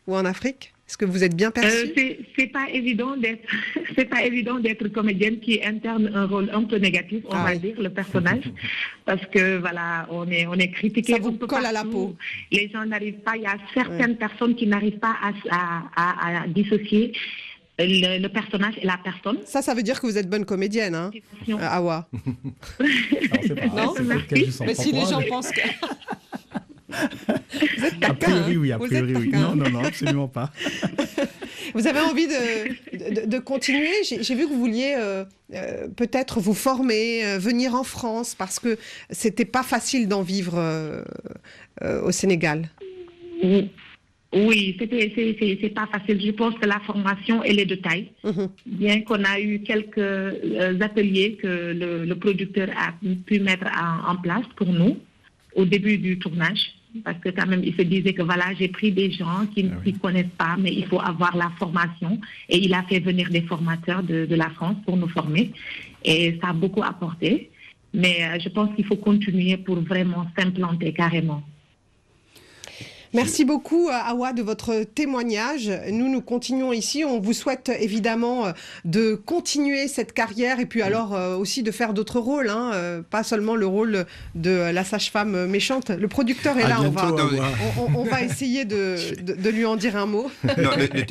ou 0.05 0.15
en 0.17 0.25
Afrique? 0.25 0.70
Est-ce 0.91 0.97
que 0.97 1.05
vous 1.05 1.23
êtes 1.23 1.37
bien 1.37 1.51
perçu 1.51 1.93
Euh, 1.97 2.13
c'est 2.37 2.47
pas 2.47 2.67
évident 2.69 3.15
d'être 3.15 3.47
c'est 3.95 4.09
pas 4.09 4.25
évident 4.25 4.59
d'être 4.59 4.89
comédienne 4.89 5.39
qui 5.39 5.63
interne 5.63 6.11
un 6.13 6.25
rôle 6.25 6.49
un 6.51 6.63
peu 6.65 6.75
négatif 6.75 7.21
on 7.29 7.33
Ah 7.33 7.45
va 7.45 7.51
oui. 7.53 7.59
dire 7.59 7.81
le 7.81 7.89
personnage. 7.89 8.43
Parce 9.05 9.25
que 9.27 9.57
voilà 9.59 10.05
on 10.11 10.29
est 10.29 10.45
on 10.47 10.55
est 10.55 10.69
critiqué 10.69 11.13
Ça 11.13 11.19
vous 11.19 11.31
colle 11.37 11.65
à 11.65 11.71
la 11.71 11.85
peau. 11.85 12.17
les 12.51 12.69
gens 12.69 12.85
n'arrivent 12.85 13.21
pas 13.27 13.37
il 13.37 13.43
y 13.43 13.45
a 13.45 13.55
certaines 13.73 14.17
personnes 14.17 14.53
qui 14.53 14.67
n'arrivent 14.67 14.99
pas 14.99 15.15
à, 15.21 15.29
à, 15.49 15.61
à- 15.95 16.41
à 16.43 16.47
dissocier 16.47 17.13
le, 17.79 18.19
le 18.21 18.27
personnage 18.29 18.73
et 18.81 18.85
la 18.85 18.99
personne. 19.01 19.37
Ça, 19.45 19.61
ça 19.61 19.73
veut 19.73 19.81
dire 19.81 19.99
que 20.01 20.05
vous 20.07 20.17
êtes 20.17 20.29
bonne 20.29 20.45
comédienne, 20.45 20.93
hein. 20.93 21.09
Euh, 21.49 21.55
Awa. 21.57 22.07
non 22.83 23.93
peut-être 23.93 24.27
qu'elle 24.27 24.45
joue 24.45 24.51
son 24.51 24.65
Mais 24.65 24.75
si 24.75 24.91
les 24.91 25.05
gens 25.05 25.21
pensent 25.29 25.51
que... 25.51 25.61
vous 27.77 27.85
êtes 27.85 28.03
A 28.03 28.13
priori, 28.13 28.51
hein 28.53 28.57
oui, 28.59 28.71
a 28.71 28.77
Vous 28.77 28.85
priori, 28.85 29.11
êtes 29.11 29.17
oui. 29.17 29.29
Non, 29.33 29.55
non, 29.55 29.69
non, 29.69 29.83
absolument 29.83 30.27
pas. 30.27 30.51
Vous 31.73 31.87
avez 31.87 31.99
envie 32.01 32.27
de, 32.27 33.21
de, 33.21 33.27
de 33.27 33.39
continuer? 33.39 33.91
J'ai 34.03 34.35
vu 34.35 34.43
que 34.43 34.49
vous 34.49 34.59
vouliez 34.59 34.95
euh, 34.97 35.23
euh, 35.53 35.87
peut-être 35.95 36.41
vous 36.41 36.53
former, 36.53 37.23
euh, 37.25 37.37
venir 37.39 37.75
en 37.75 37.83
France, 37.85 38.35
parce 38.35 38.59
que 38.59 38.77
c'était 39.09 39.45
pas 39.45 39.63
facile 39.63 40.09
d'en 40.09 40.21
vivre 40.21 40.55
euh, 40.57 41.03
euh, 41.83 42.01
au 42.01 42.11
Sénégal. 42.11 42.69
Oui, 43.41 43.69
oui 44.33 44.75
c'était 44.79 45.13
c'est- 45.15 45.69
pas 45.73 45.87
facile. 45.87 46.21
Je 46.25 46.31
pense 46.31 46.55
que 46.55 46.65
la 46.65 46.79
formation 46.81 47.41
elle 47.43 47.59
est 47.59 47.65
de 47.65 47.75
taille. 47.75 48.11
Bien 48.65 49.01
qu'on 49.03 49.23
a 49.23 49.39
eu 49.39 49.61
quelques 49.61 49.97
euh, 49.97 50.77
ateliers 50.81 51.37
que 51.41 51.47
le, 51.73 52.03
le 52.05 52.15
producteur 52.15 52.67
a 52.75 52.93
pu 53.25 53.39
mettre 53.39 53.67
en, 53.67 54.11
en 54.11 54.17
place 54.17 54.45
pour 54.57 54.67
nous 54.67 54.97
au 55.55 55.63
début 55.63 55.97
du 55.97 56.19
tournage. 56.19 56.73
Parce 57.03 57.17
que 57.19 57.29
quand 57.29 57.47
même, 57.47 57.63
il 57.63 57.73
se 57.73 57.83
disait 57.83 58.13
que 58.13 58.21
voilà, 58.21 58.53
j'ai 58.59 58.67
pris 58.67 58.91
des 58.91 59.11
gens 59.11 59.45
qui 59.53 59.63
ne 59.63 59.71
s'y 59.83 59.93
connaissent 59.93 60.37
pas, 60.37 60.55
mais 60.59 60.73
il 60.73 60.85
faut 60.85 60.99
avoir 60.99 61.37
la 61.37 61.49
formation. 61.57 62.19
Et 62.49 62.57
il 62.57 62.73
a 62.73 62.83
fait 62.83 62.99
venir 62.99 63.29
des 63.29 63.41
formateurs 63.41 64.03
de, 64.03 64.25
de 64.25 64.35
la 64.35 64.49
France 64.49 64.75
pour 64.85 64.97
nous 64.97 65.07
former. 65.07 65.51
Et 66.03 66.37
ça 66.41 66.49
a 66.49 66.53
beaucoup 66.53 66.83
apporté. 66.83 67.49
Mais 67.93 68.23
euh, 68.23 68.39
je 68.39 68.49
pense 68.49 68.73
qu'il 68.75 68.85
faut 68.85 68.95
continuer 68.97 69.57
pour 69.57 69.79
vraiment 69.79 70.25
s'implanter 70.37 70.93
carrément. 70.93 71.43
Merci 73.13 73.43
beaucoup, 73.43 73.89
euh, 73.89 73.91
Awa, 73.91 74.31
de 74.31 74.41
votre 74.41 74.83
témoignage. 74.83 75.69
Nous, 75.91 76.07
nous 76.09 76.21
continuons 76.21 76.71
ici. 76.71 77.03
On 77.03 77.19
vous 77.19 77.33
souhaite 77.33 77.69
évidemment 77.79 78.45
euh, 78.47 78.51
de 78.85 79.15
continuer 79.15 79.87
cette 79.89 80.13
carrière 80.13 80.59
et 80.61 80.65
puis 80.65 80.81
alors 80.81 81.13
euh, 81.13 81.35
aussi 81.35 81.61
de 81.61 81.71
faire 81.71 81.93
d'autres 81.93 82.19
rôles, 82.19 82.49
hein, 82.49 82.71
euh, 82.73 83.01
pas 83.01 83.23
seulement 83.23 83.55
le 83.55 83.65
rôle 83.67 84.05
de 84.35 84.51
la 84.71 84.83
sage-femme 84.85 85.45
méchante. 85.47 85.89
Le 85.89 86.07
producteur 86.07 86.57
est 86.57 86.63
À 86.63 86.69
là, 86.69 86.77
on, 86.81 86.89
va, 86.89 87.01
Awa. 87.01 87.21
on, 87.77 87.81
on- 87.81 87.99
on 87.99 88.03
va 88.05 88.21
essayer 88.23 88.63
de, 88.63 88.95
de- 89.21 89.33
de 89.33 89.49
lui 89.49 89.65
en 89.65 89.75
dire 89.75 89.97
un 89.97 90.05
mot. 90.05 90.31
Non, 90.45 90.71
le, 90.77 90.87
le 90.93 91.05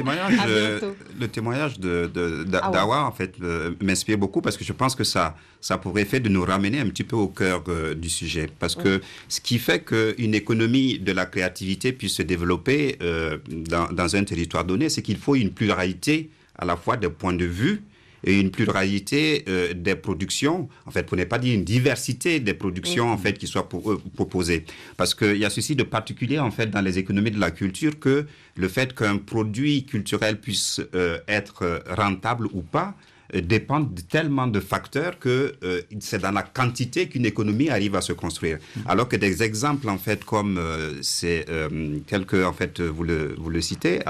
témoignage, 1.29 1.77
le 1.83 2.07
de, 2.09 2.45
d'Awa, 2.45 3.05
en 3.05 3.13
fait, 3.13 3.35
m'inspire 3.83 4.17
beaucoup 4.17 4.41
parce 4.41 4.57
que 4.57 4.65
je 4.65 4.73
pense 4.73 4.95
que 4.95 5.05
ça, 5.05 5.35
ça 5.61 5.79
pourrait 5.79 6.05
faire 6.05 6.21
de 6.21 6.29
nous 6.29 6.43
ramener 6.45 6.81
un 6.81 6.89
petit 6.89 7.05
peu 7.05 7.17
au 7.17 7.29
cœur 7.29 7.63
euh, 7.69 7.95
du 7.95 8.09
sujet. 8.09 8.49
Parce 8.59 8.75
que 8.75 9.01
ce 9.29 9.41
qui 9.41 9.59
fait 9.59 9.81
qu'une 9.85 10.35
économie 10.35 10.99
de 10.99 11.13
la 11.13 11.27
créativité 11.27 11.93
puisse 11.93 12.15
se 12.15 12.23
développer 12.23 12.97
euh, 13.03 13.39
dans, 13.49 13.89
dans 13.93 14.17
un 14.17 14.25
territoire 14.25 14.65
donné, 14.65 14.89
c'est 14.89 15.03
qu'il 15.03 15.19
faut 15.19 15.35
une 15.37 15.51
pluralité 15.51 16.31
à 16.59 16.65
la 16.65 16.77
fois 16.77 16.97
des 16.97 17.09
points 17.09 17.35
de 17.35 17.45
vue 17.45 17.83
et 18.23 18.39
une 18.39 18.51
pluralité 18.51 19.45
euh, 19.49 19.73
des 19.73 19.95
productions, 19.95 20.69
en 20.85 20.91
fait, 20.91 21.05
pour 21.05 21.17
ne 21.17 21.25
pas 21.25 21.39
dire 21.39 21.55
une 21.55 21.65
diversité 21.65 22.39
des 22.39 22.53
productions, 22.53 23.11
en 23.11 23.17
fait, 23.17 23.39
qui 23.39 23.47
soient 23.47 23.67
pour- 23.67 23.99
proposées. 24.15 24.67
Parce 24.99 25.15
qu'il 25.15 25.39
y 25.39 25.45
a 25.47 25.51
ceci 25.51 25.75
de 25.75 25.85
particulier, 25.85 26.39
en 26.39 26.51
fait, 26.51 26.67
dans 26.71 26.83
les 26.83 26.99
économies 26.99 27.31
de 27.31 27.41
la 27.41 27.51
culture, 27.51 27.99
que 27.99 28.27
le 28.57 28.69
fait 28.69 28.95
qu'un 28.95 29.17
produit 29.17 29.85
culturel 29.85 30.39
puisse 30.39 30.83
être 31.29 31.83
rentable 31.97 32.47
ou 32.53 32.61
pas, 32.61 32.95
euh, 33.35 33.41
dépend 33.41 33.81
de 33.81 34.01
tellement 34.01 34.47
de 34.47 34.61
facteurs 34.61 35.19
que 35.19 35.55
euh, 35.63 35.83
c'est 36.01 36.21
dans 36.21 36.31
la 36.33 36.43
quantité 36.43 37.09
qu'une 37.09 37.27
économie 37.27 37.69
arrive 37.71 37.95
à 37.97 38.01
se 38.01 38.13
construire. 38.13 38.59
Alors 38.87 39.09
que 39.09 39.17
des 39.17 39.43
exemples 39.43 39.89
en 39.89 39.99
fait 39.99 40.25
comme 40.25 40.59
euh, 40.59 40.95
c'est 41.03 41.47
euh, 41.49 41.99
tel 42.07 42.27
que 42.27 42.45
en 42.45 42.53
fait 42.53 42.81
vous 42.81 43.05
le 43.05 43.35
vous 43.39 43.51
le 43.51 43.61
citez, 43.61 44.01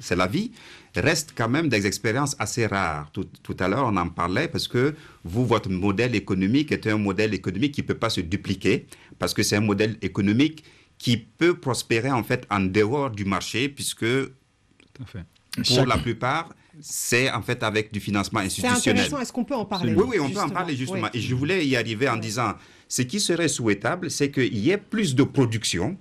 c'est 0.00 0.16
la 0.16 0.26
vie 0.26 0.50
restent 0.96 1.34
quand 1.36 1.48
même 1.48 1.68
des 1.68 1.86
expériences 1.88 2.36
assez 2.38 2.66
rares. 2.66 3.10
Tout, 3.12 3.26
tout 3.42 3.56
à 3.58 3.66
l'heure, 3.66 3.86
on 3.86 3.96
en 3.96 4.08
parlait 4.08 4.46
parce 4.46 4.68
que 4.68 4.94
vous, 5.24 5.44
votre 5.44 5.68
modèle 5.68 6.14
économique 6.14 6.70
est 6.70 6.86
un 6.86 6.98
modèle 6.98 7.34
économique 7.34 7.72
qui 7.72 7.82
ne 7.82 7.86
peut 7.88 7.96
pas 7.98 8.10
se 8.10 8.20
dupliquer 8.20 8.86
parce 9.18 9.34
que 9.34 9.42
c'est 9.42 9.56
un 9.56 9.60
modèle 9.60 9.96
économique 10.02 10.62
qui 10.98 11.16
peut 11.16 11.54
prospérer 11.54 12.12
en 12.12 12.22
fait 12.22 12.46
en 12.48 12.60
dehors 12.60 13.10
du 13.10 13.24
marché 13.24 13.68
puisque 13.68 14.06
pour 15.56 15.64
Chaque- 15.64 15.88
la 15.88 15.98
plupart, 15.98 16.54
c'est 16.80 17.30
en 17.30 17.42
fait 17.42 17.62
avec 17.62 17.92
du 17.92 18.00
financement 18.00 18.40
C'est 18.40 18.46
institutionnel. 18.66 19.02
intéressant. 19.04 19.20
Est-ce 19.22 19.32
qu'on 19.32 19.44
peut 19.44 19.54
en 19.54 19.64
parler? 19.64 19.94
Oui, 19.94 20.04
oui, 20.08 20.20
on 20.20 20.30
peut 20.30 20.40
en 20.40 20.48
parler 20.48 20.76
justement. 20.76 21.02
Oui. 21.04 21.08
Et 21.14 21.20
je 21.20 21.34
voulais 21.34 21.66
y 21.66 21.76
arriver 21.76 22.08
en 22.08 22.16
disant, 22.16 22.54
ce 22.88 23.02
qui 23.02 23.20
serait 23.20 23.48
souhaitable, 23.48 24.10
c'est 24.10 24.30
qu'il 24.30 24.56
y 24.58 24.70
ait 24.70 24.76
plus 24.78 25.14
de 25.14 25.22
production 25.22 25.96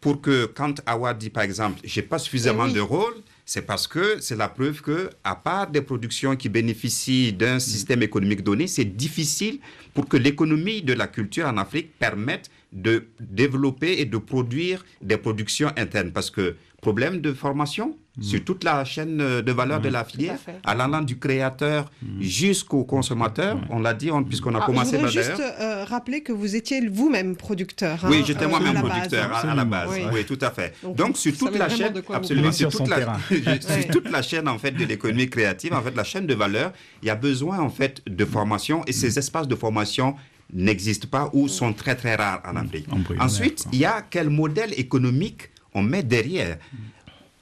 pour 0.00 0.20
que 0.20 0.46
quand 0.46 0.80
Awa 0.86 1.12
dit 1.14 1.30
par 1.30 1.42
exemple, 1.42 1.80
j'ai 1.84 2.02
pas 2.02 2.18
suffisamment 2.18 2.64
Eh 2.66 2.68
oui. 2.68 2.74
de 2.74 2.80
rôle, 2.80 3.14
c'est 3.44 3.62
parce 3.62 3.88
que 3.88 4.18
c'est 4.20 4.36
la 4.36 4.48
preuve 4.48 4.80
que, 4.82 5.10
à 5.24 5.34
part 5.34 5.68
des 5.70 5.80
productions 5.80 6.36
qui 6.36 6.48
bénéficient 6.48 7.32
d'un 7.32 7.58
système 7.58 8.02
économique 8.02 8.44
donné, 8.44 8.66
c'est 8.68 8.84
difficile 8.84 9.58
pour 9.94 10.06
que 10.06 10.16
l'économie 10.16 10.82
de 10.82 10.92
la 10.92 11.06
culture 11.08 11.46
en 11.46 11.56
Afrique 11.56 11.98
permette 11.98 12.50
de 12.72 13.08
développer 13.18 13.98
et 14.00 14.04
de 14.04 14.18
produire 14.18 14.84
des 15.02 15.16
productions 15.16 15.70
internes. 15.76 16.12
Parce 16.12 16.30
que 16.30 16.56
problème 16.82 17.20
de 17.20 17.32
formation 17.32 17.96
sur 18.20 18.44
toute 18.44 18.64
la 18.64 18.84
chaîne 18.84 19.20
euh, 19.20 19.42
de 19.42 19.52
valeur 19.52 19.80
de 19.80 19.88
la 19.88 20.04
filière, 20.04 20.38
fait. 20.38 20.56
allant 20.64 21.00
du 21.02 21.18
créateur 21.18 21.90
jusqu'au 22.20 22.84
consommateur, 22.84 23.58
on 23.70 23.78
l'a 23.80 23.94
dit, 23.94 24.10
on- 24.10 24.24
puisqu'on 24.24 24.54
a 24.54 24.60
Ah, 24.62 24.66
commencé 24.66 24.92
je 24.92 24.96
voudrais 25.06 25.12
juste 25.12 25.40
euh, 25.60 25.84
rappeler 25.84 26.22
que 26.22 26.32
vous 26.32 26.56
étiez 26.56 26.86
vous-même 26.88 27.36
producteur. 27.36 28.04
hein, 28.04 28.08
Oui, 28.10 28.22
j'étais 28.26 28.44
euh, 28.44 28.48
moi-même 28.48 28.76
à 28.76 28.82
base, 28.82 28.90
producteur 28.90 29.26
hein. 29.32 29.48
à, 29.48 29.52
à 29.52 29.54
la 29.54 29.64
base. 29.64 29.88
Oui. 29.92 30.02
Oui. 30.12 30.24
tout 30.24 30.38
à 30.40 30.50
fait. 30.50 30.74
Donc, 30.96 31.16
sur 31.16 31.36
toute 31.36 31.56
la 31.56 31.68
chaîne, 31.68 31.94
absolument, 32.12 32.52
sur 32.52 32.70
Sur 32.72 32.80
toute 32.84 32.88
la, 32.90 33.18
sur 33.60 33.88
toute 33.92 34.10
la 34.10 34.22
chaîne 34.22 34.48
en 34.48 34.58
fait 34.58 34.72
de 34.72 34.84
l'économie 34.84 35.28
créative, 35.28 35.72
en 35.74 35.82
fait, 35.82 35.94
la 35.96 36.04
chaîne 36.04 36.26
de 36.26 36.34
valeur, 36.34 36.72
il 37.02 37.06
y 37.06 37.10
a 37.10 37.14
besoin 37.16 37.58
en 37.60 37.70
fait 37.70 38.02
de 38.06 38.24
formation 38.24 38.84
et 38.86 38.92
ces 38.92 39.18
espaces 39.18 39.48
de 39.48 39.54
formation 39.54 40.14
n'existent 40.52 41.08
pas 41.10 41.30
ou 41.32 41.46
sont 41.46 41.72
très 41.72 41.94
très 41.94 42.14
rares 42.16 42.42
en 42.46 42.56
Afrique. 42.56 42.86
Ensuite, 43.20 43.62
quoi. 43.64 43.70
il 43.74 43.78
y 43.80 43.84
a 43.84 44.02
quel 44.08 44.30
modèle 44.30 44.72
économique 44.78 45.50
on 45.74 45.82
met 45.82 46.02
derrière. 46.02 46.56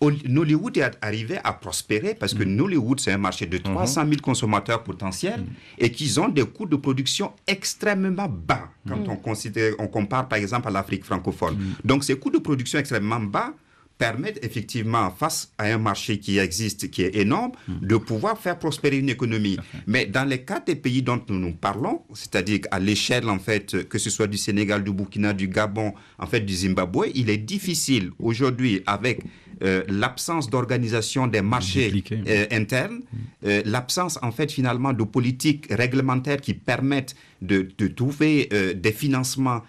Nollywood 0.00 0.76
est 0.76 0.98
arrivé 1.00 1.38
à 1.42 1.52
prospérer 1.52 2.14
parce 2.14 2.34
que 2.34 2.44
Nollywood, 2.44 3.00
c'est 3.00 3.12
un 3.12 3.18
marché 3.18 3.46
de 3.46 3.58
300 3.58 4.02
000 4.02 4.16
consommateurs 4.22 4.82
potentiels 4.82 5.44
et 5.78 5.90
qu'ils 5.90 6.20
ont 6.20 6.28
des 6.28 6.44
coûts 6.44 6.66
de 6.66 6.76
production 6.76 7.32
extrêmement 7.46 8.28
bas 8.28 8.68
quand 8.88 9.08
on, 9.08 9.16
considère, 9.16 9.72
on 9.78 9.86
compare 9.86 10.28
par 10.28 10.38
exemple 10.38 10.68
à 10.68 10.70
l'Afrique 10.70 11.04
francophone. 11.04 11.56
Donc 11.84 12.04
ces 12.04 12.18
coûts 12.18 12.30
de 12.30 12.38
production 12.38 12.78
extrêmement 12.78 13.20
bas 13.20 13.54
permettent 13.98 14.44
effectivement, 14.44 15.10
face 15.10 15.52
à 15.58 15.64
un 15.64 15.78
marché 15.78 16.18
qui 16.18 16.38
existe, 16.38 16.90
qui 16.90 17.02
est 17.02 17.16
énorme, 17.16 17.52
de 17.66 17.96
pouvoir 17.96 18.38
faire 18.38 18.58
prospérer 18.58 18.98
une 18.98 19.08
économie. 19.08 19.56
Mais 19.86 20.06
dans 20.06 20.24
les 20.24 20.42
cas 20.42 20.60
des 20.60 20.76
pays 20.76 21.02
dont 21.02 21.20
nous 21.28 21.38
nous 21.38 21.52
parlons, 21.54 22.02
c'est-à-dire 22.12 22.60
à 22.70 22.78
l'échelle, 22.78 23.28
en 23.28 23.38
fait, 23.38 23.88
que 23.88 23.98
ce 23.98 24.10
soit 24.10 24.26
du 24.26 24.36
Sénégal, 24.36 24.84
du 24.84 24.92
Burkina, 24.92 25.32
du 25.32 25.48
Gabon, 25.48 25.94
en 26.18 26.26
fait, 26.26 26.40
du 26.40 26.54
Zimbabwe, 26.54 27.06
il 27.14 27.30
est 27.30 27.38
difficile 27.38 28.10
aujourd'hui, 28.18 28.82
avec 28.86 29.20
euh, 29.62 29.82
l'absence 29.88 30.50
d'organisation 30.50 31.26
des 31.26 31.40
marchés 31.40 32.04
euh, 32.12 32.46
internes, 32.50 33.00
euh, 33.44 33.62
l'absence, 33.64 34.18
en 34.22 34.30
fait, 34.30 34.52
finalement, 34.52 34.92
de 34.92 35.02
politiques 35.04 35.66
réglementaires 35.70 36.40
qui 36.40 36.52
permettent 36.54 37.16
de, 37.40 37.68
de 37.78 37.86
trouver 37.88 38.48
des 38.74 38.92
financements. 38.92 39.62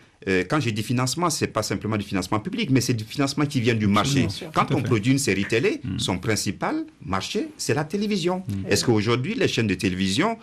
Quand 0.49 0.59
je 0.59 0.71
dis 0.71 0.83
financement, 0.83 1.29
c'est 1.29 1.47
pas 1.47 1.63
simplement 1.63 1.95
du 1.95 2.03
financement 2.03 2.39
public, 2.41 2.69
mais 2.69 2.81
c'est 2.81 2.93
du 2.93 3.05
financement 3.05 3.45
qui 3.45 3.61
vient 3.61 3.75
du 3.75 3.87
marché. 3.87 4.27
Quand 4.53 4.71
on 4.73 4.77
fait. 4.77 4.83
produit 4.83 5.11
une 5.13 5.19
série 5.19 5.45
télé, 5.45 5.81
son 5.97 6.17
principal 6.17 6.85
marché, 7.05 7.47
c'est 7.57 7.73
la 7.73 7.85
télévision. 7.85 8.43
Est-ce 8.69 8.83
qu'aujourd'hui, 8.83 9.35
les 9.35 9.47
chaînes 9.47 9.67
de 9.67 9.75
télévision 9.75 10.37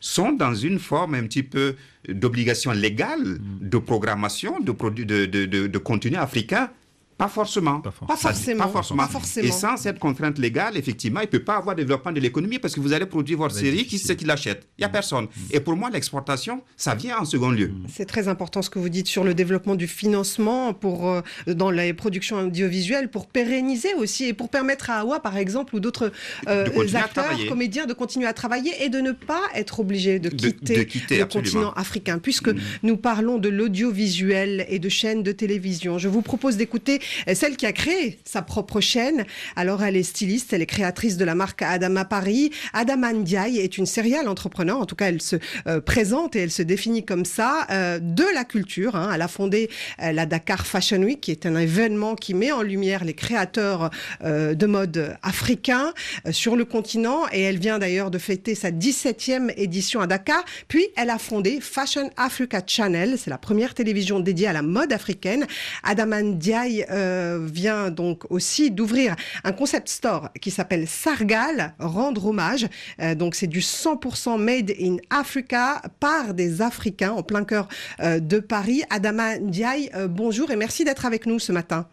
sont 0.00 0.32
dans 0.32 0.54
une 0.54 0.78
forme 0.78 1.14
un 1.14 1.22
petit 1.24 1.42
peu 1.44 1.76
d'obligation 2.08 2.72
légale 2.72 3.38
de 3.60 3.78
programmation 3.78 4.58
de, 4.60 4.72
de, 4.72 5.26
de, 5.26 5.46
de, 5.46 5.66
de 5.66 5.78
contenu 5.78 6.16
africain 6.16 6.70
Pas 7.18 7.26
forcément. 7.26 7.80
Pas 7.80 7.90
forcément. 7.90 8.64
Pas 8.64 8.70
forcément. 8.70 9.02
Pas 9.02 9.08
forcément. 9.08 9.48
Et 9.48 9.50
sans 9.50 9.76
cette 9.76 9.98
contrainte 9.98 10.38
légale, 10.38 10.76
effectivement, 10.76 11.18
il 11.18 11.24
ne 11.24 11.30
peut 11.30 11.42
pas 11.42 11.56
avoir 11.56 11.74
développement 11.74 12.12
de 12.12 12.20
l'économie 12.20 12.60
parce 12.60 12.74
que 12.74 12.80
vous 12.80 12.92
allez 12.92 13.06
produire 13.06 13.38
votre 13.38 13.56
être 13.56 13.60
série, 13.60 13.86
qui 13.86 13.98
c'est 13.98 14.14
qui 14.14 14.24
l'achète 14.24 14.68
Il 14.78 14.82
n'y 14.82 14.84
a 14.84 14.88
personne. 14.88 15.26
Et 15.50 15.58
pour 15.58 15.74
moi, 15.74 15.90
l'exportation, 15.90 16.62
ça 16.76 16.94
vient 16.94 17.18
en 17.18 17.24
second 17.24 17.50
lieu. 17.50 17.72
C'est 17.92 18.06
très 18.06 18.28
important 18.28 18.62
ce 18.62 18.70
que 18.70 18.78
vous 18.78 18.88
dites 18.88 19.08
sur 19.08 19.24
le 19.24 19.34
développement 19.34 19.74
du 19.74 19.88
financement 19.88 20.72
pour, 20.74 21.08
euh, 21.08 21.20
dans 21.48 21.72
les 21.72 21.92
productions 21.92 22.38
audiovisuelles 22.38 23.10
pour 23.10 23.26
pérenniser 23.26 23.94
aussi 23.94 24.26
et 24.26 24.32
pour 24.32 24.48
permettre 24.48 24.90
à 24.90 25.00
Awa, 25.00 25.18
par 25.18 25.36
exemple, 25.36 25.74
ou 25.74 25.80
d'autres 25.80 26.12
euh, 26.46 26.66
acteurs, 26.94 27.36
comédiens 27.48 27.86
de 27.86 27.94
continuer 27.94 28.26
à 28.26 28.32
travailler 28.32 28.84
et 28.84 28.90
de 28.90 29.00
ne 29.00 29.10
pas 29.10 29.42
être 29.56 29.80
obligés 29.80 30.20
de 30.20 30.28
quitter, 30.28 30.76
de 30.76 30.82
quitter, 30.84 31.16
le 31.16 31.22
absolument. 31.24 31.50
continent 31.50 31.72
africain. 31.72 32.20
Puisque 32.20 32.50
nous 32.84 32.96
parlons 32.96 33.38
de 33.38 33.48
l'audiovisuel 33.48 34.66
et 34.68 34.78
de 34.78 34.88
chaînes 34.88 35.24
de 35.24 35.32
télévision, 35.32 35.98
je 35.98 36.06
vous 36.06 36.22
propose 36.22 36.56
d'écouter 36.56 37.00
celle 37.34 37.56
qui 37.56 37.66
a 37.66 37.72
créé 37.72 38.18
sa 38.24 38.42
propre 38.42 38.80
chaîne. 38.80 39.24
Alors, 39.56 39.82
elle 39.82 39.96
est 39.96 40.02
styliste, 40.02 40.52
elle 40.52 40.62
est 40.62 40.66
créatrice 40.66 41.16
de 41.16 41.24
la 41.24 41.34
marque 41.34 41.62
Adama 41.62 42.04
Paris. 42.04 42.50
Adama 42.72 43.12
Ndiaye 43.12 43.58
est 43.58 43.78
une 43.78 43.86
serial 43.86 44.28
entrepreneur. 44.28 44.78
En 44.80 44.86
tout 44.86 44.96
cas, 44.96 45.08
elle 45.08 45.22
se 45.22 45.36
euh, 45.66 45.80
présente 45.80 46.36
et 46.36 46.40
elle 46.40 46.50
se 46.50 46.62
définit 46.62 47.04
comme 47.04 47.24
ça 47.24 47.66
euh, 47.70 47.98
de 48.00 48.24
la 48.34 48.44
culture. 48.44 48.96
hein. 48.96 49.10
Elle 49.14 49.22
a 49.22 49.28
fondé 49.28 49.68
euh, 50.02 50.12
la 50.12 50.26
Dakar 50.26 50.66
Fashion 50.66 50.98
Week, 51.02 51.20
qui 51.20 51.30
est 51.30 51.46
un 51.46 51.56
événement 51.56 52.14
qui 52.14 52.34
met 52.34 52.52
en 52.52 52.62
lumière 52.62 53.04
les 53.04 53.14
créateurs 53.14 53.90
euh, 54.24 54.54
de 54.54 54.66
mode 54.66 55.16
africains 55.22 55.92
euh, 56.26 56.32
sur 56.32 56.56
le 56.56 56.64
continent. 56.64 57.22
Et 57.32 57.42
elle 57.42 57.58
vient 57.58 57.78
d'ailleurs 57.78 58.10
de 58.10 58.18
fêter 58.18 58.54
sa 58.54 58.70
17e 58.70 59.52
édition 59.56 60.00
à 60.00 60.06
Dakar. 60.06 60.44
Puis, 60.68 60.86
elle 60.96 61.10
a 61.10 61.18
fondé 61.18 61.58
Fashion 61.60 62.10
Africa 62.16 62.60
Channel. 62.66 63.16
C'est 63.18 63.30
la 63.30 63.38
première 63.38 63.74
télévision 63.74 64.20
dédiée 64.20 64.46
à 64.48 64.52
la 64.52 64.62
mode 64.62 64.92
africaine. 64.92 65.46
Adama 65.82 66.22
Ndiaye 66.22 66.84
euh, 66.98 67.38
vient 67.40 67.90
donc 67.90 68.30
aussi 68.30 68.70
d'ouvrir 68.70 69.14
un 69.44 69.52
concept 69.52 69.88
store 69.88 70.30
qui 70.40 70.50
s'appelle 70.50 70.86
Sargal, 70.86 71.74
rendre 71.78 72.26
hommage. 72.26 72.66
Euh, 73.00 73.14
donc 73.14 73.34
c'est 73.34 73.46
du 73.46 73.60
100% 73.60 74.38
made 74.40 74.72
in 74.80 74.96
Africa 75.10 75.80
par 76.00 76.34
des 76.34 76.60
Africains 76.62 77.12
en 77.12 77.22
plein 77.22 77.44
cœur 77.44 77.68
euh, 78.00 78.20
de 78.20 78.40
Paris. 78.40 78.82
Adama 78.90 79.38
Ndiaye, 79.38 79.90
bonjour 80.08 80.50
et 80.50 80.56
merci 80.56 80.84
d'être 80.84 81.06
avec 81.06 81.26
nous 81.26 81.38
ce 81.38 81.52
matin. 81.52 81.86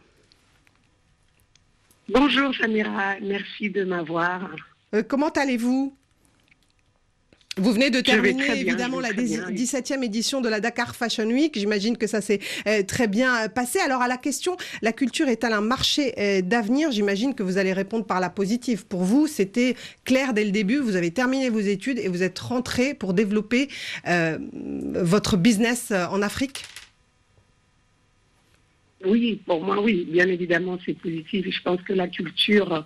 Bonjour 2.10 2.54
Samira, 2.56 3.16
merci 3.22 3.70
de 3.70 3.84
m'avoir. 3.84 4.50
Comment 5.08 5.30
allez-vous? 5.30 5.96
Vous 7.58 7.72
venez 7.72 7.90
de 7.90 8.02
terminer 8.02 8.44
bien, 8.44 8.54
évidemment 8.54 9.00
la 9.00 9.10
vais 9.10 9.16
très 9.16 9.24
bien, 9.24 9.46
oui. 9.48 9.56
17e 9.56 10.04
édition 10.04 10.42
de 10.42 10.50
la 10.50 10.60
Dakar 10.60 10.96
Fashion 10.96 11.28
Week. 11.28 11.58
J'imagine 11.58 11.98
que 11.98 12.06
ça 12.08 12.20
s'est 12.20 12.40
euh, 12.68 12.84
très 12.84 13.08
bien 13.08 13.46
euh, 13.46 13.48
passé. 13.48 13.80
Alors 13.80 14.02
à 14.02 14.10
la 14.10 14.18
question, 14.18 14.58
la 14.82 14.92
culture 14.92 15.30
est-elle 15.30 15.54
un 15.54 15.62
marché 15.62 16.14
euh, 16.18 16.42
d'avenir? 16.42 16.92
J'imagine 16.92 17.34
que 17.34 17.44
vous 17.44 17.58
allez 17.58 17.72
répondre 17.72 18.06
par 18.06 18.20
la 18.20 18.30
positive. 18.30 18.86
Pour 18.86 19.04
vous, 19.04 19.28
c'était 19.28 19.76
clair 20.04 20.34
dès 20.34 20.44
le 20.44 20.52
début. 20.52 20.80
Vous 20.80 20.98
avez 20.98 21.12
terminé 21.12 21.50
vos 21.50 21.60
études 21.60 22.00
et 22.00 22.10
vous 22.10 22.24
êtes 22.24 22.40
rentré 22.40 22.94
pour 22.94 23.14
développer 23.14 23.70
euh, 24.08 24.38
votre 24.54 25.38
business 25.38 25.92
en 25.92 26.22
Afrique. 26.22 26.64
Oui, 29.06 29.40
pour 29.46 29.64
moi, 29.64 29.82
oui, 29.82 30.06
bien 30.10 30.28
évidemment, 30.28 30.78
c'est 30.86 30.98
positif. 30.98 31.46
Je 31.50 31.62
pense 31.62 31.82
que 31.84 31.94
la 31.94 32.08
culture, 32.08 32.86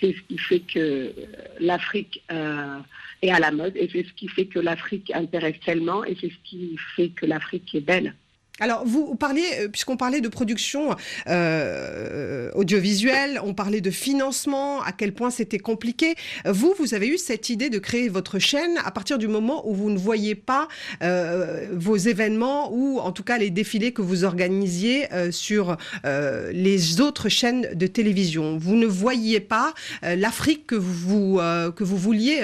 c'est 0.00 0.12
ce 0.12 0.20
qui 0.28 0.38
fait 0.38 0.60
que 0.60 1.12
l'Afrique 1.60 2.22
euh, 2.32 2.78
est 3.22 3.30
à 3.30 3.38
la 3.38 3.50
mode 3.50 3.76
et 3.76 3.88
c'est 3.92 4.04
ce 4.04 4.12
qui 4.12 4.28
fait 4.28 4.46
que 4.46 4.58
l'Afrique 4.58 5.10
intéresse 5.14 5.58
tellement 5.64 6.04
et 6.04 6.16
c'est 6.20 6.30
ce 6.30 6.38
qui 6.44 6.76
fait 6.96 7.10
que 7.10 7.26
l'Afrique 7.26 7.74
est 7.74 7.80
belle. 7.80 8.14
Alors, 8.60 8.84
vous 8.84 9.14
parliez, 9.14 9.44
euh, 9.60 9.68
puisqu'on 9.68 9.96
parlait 9.96 10.20
de 10.20 10.28
production 10.28 10.96
euh, 11.28 12.50
audiovisuelle, 12.54 13.40
on 13.44 13.54
parlait 13.54 13.80
de 13.80 13.90
financement, 13.90 14.82
à 14.82 14.92
quel 14.92 15.12
point 15.12 15.30
c'était 15.30 15.58
compliqué. 15.58 16.14
Vous, 16.44 16.74
vous 16.78 16.94
avez 16.94 17.08
eu 17.08 17.18
cette 17.18 17.50
idée 17.50 17.70
de 17.70 17.78
créer 17.78 18.08
votre 18.08 18.38
chaîne 18.38 18.78
à 18.84 18.90
partir 18.90 19.18
du 19.18 19.28
moment 19.28 19.68
où 19.68 19.74
vous 19.74 19.90
ne 19.90 19.98
voyez 19.98 20.34
pas 20.34 20.68
euh, 21.02 21.66
vos 21.72 21.96
événements 21.96 22.72
ou 22.72 22.98
en 22.98 23.12
tout 23.12 23.22
cas 23.22 23.38
les 23.38 23.50
défilés 23.50 23.92
que 23.92 24.02
vous 24.02 24.24
organisiez 24.24 25.12
euh, 25.12 25.30
sur 25.30 25.76
euh, 26.04 26.50
les 26.52 27.00
autres 27.00 27.28
chaînes 27.28 27.68
de 27.74 27.86
télévision. 27.86 28.58
Vous 28.58 28.74
ne 28.74 28.86
voyiez 28.86 29.40
pas 29.40 29.74
euh, 30.04 30.16
l'Afrique 30.16 30.66
que 30.66 30.74
vous, 30.74 31.38
que 31.38 31.84
vous 31.84 31.96
vouliez 31.96 32.40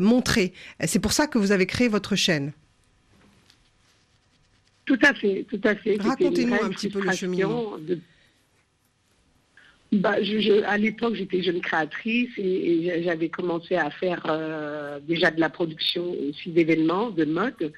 montrer. 0.00 0.52
C'est 0.84 0.98
pour 0.98 1.12
ça 1.12 1.26
que 1.26 1.38
vous 1.38 1.52
avez 1.52 1.66
créé 1.66 1.88
votre 1.88 2.16
chaîne. 2.16 2.52
Tout 4.84 4.98
à 5.02 5.14
fait, 5.14 5.46
tout 5.48 5.60
à 5.64 5.74
fait. 5.76 5.96
Racontez-nous 6.08 6.54
un 6.54 6.68
petit 6.70 6.88
peu 6.90 6.98
le 7.00 7.04
cheminement. 7.16 7.78
de- 7.78 7.98
Bah, 9.92 10.22
je- 10.22 10.38
je- 10.40 10.62
à 10.64 10.78
l'époque, 10.78 11.14
j'étais 11.14 11.42
jeune 11.42 11.60
créatrice 11.60 12.30
et, 12.38 12.86
et 12.96 13.02
j'avais 13.02 13.28
commencé 13.28 13.76
à 13.76 13.90
faire 13.90 14.22
euh, 14.26 14.98
déjà 15.06 15.30
de 15.30 15.38
la 15.38 15.50
production 15.50 16.16
aussi 16.30 16.48
d'événements, 16.50 17.10
de 17.10 17.24
mode. 17.26 17.72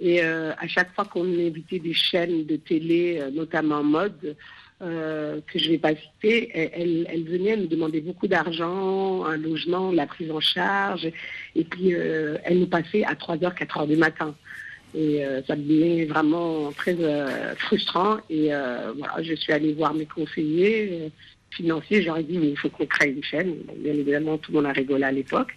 Et 0.00 0.22
euh, 0.22 0.52
à 0.56 0.66
chaque 0.66 0.94
fois 0.94 1.04
qu'on 1.04 1.24
invitait 1.26 1.78
des 1.78 1.92
chaînes 1.92 2.46
de 2.46 2.56
télé, 2.56 3.18
euh, 3.20 3.30
notamment 3.30 3.84
mode, 3.84 4.34
euh, 4.80 5.40
que 5.46 5.58
je 5.58 5.66
ne 5.66 5.70
vais 5.72 5.78
pas 5.78 5.94
citer, 5.94 6.50
elles, 6.54 6.70
elles- 6.72 7.06
elles 7.10 7.24
venaient 7.24 7.56
nous 7.56 7.66
demander 7.66 8.00
beaucoup 8.00 8.28
d'argent, 8.28 9.24
un 9.26 9.36
logement, 9.36 9.92
la 9.92 10.06
prise 10.06 10.30
en 10.30 10.40
charge. 10.40 11.10
Et 11.54 11.64
puis, 11.64 11.94
euh, 11.94 12.38
elles 12.44 12.60
nous 12.60 12.66
passaient 12.68 13.04
à 13.04 13.14
3h, 13.14 13.54
4h 13.54 13.86
du 13.86 13.96
matin. 13.96 14.34
Et 14.94 15.24
euh, 15.24 15.42
ça 15.46 15.54
devenait 15.54 16.06
vraiment 16.06 16.72
très 16.72 16.96
euh, 16.98 17.54
frustrant. 17.56 18.18
Et 18.30 18.54
euh, 18.54 18.92
voilà, 18.96 19.22
je 19.22 19.34
suis 19.34 19.52
allée 19.52 19.74
voir 19.74 19.94
mes 19.94 20.06
conseillers 20.06 20.88
euh, 20.92 21.08
financiers. 21.50 22.02
J'aurais 22.02 22.22
dit, 22.22 22.38
mais 22.38 22.50
il 22.50 22.58
faut 22.58 22.70
qu'on 22.70 22.86
crée 22.86 23.10
une 23.10 23.22
chaîne. 23.22 23.54
Bien 23.76 23.92
évidemment, 23.92 24.38
tout 24.38 24.52
le 24.52 24.58
monde 24.58 24.66
a 24.66 24.72
rigolé 24.72 25.04
à 25.04 25.12
l'époque. 25.12 25.54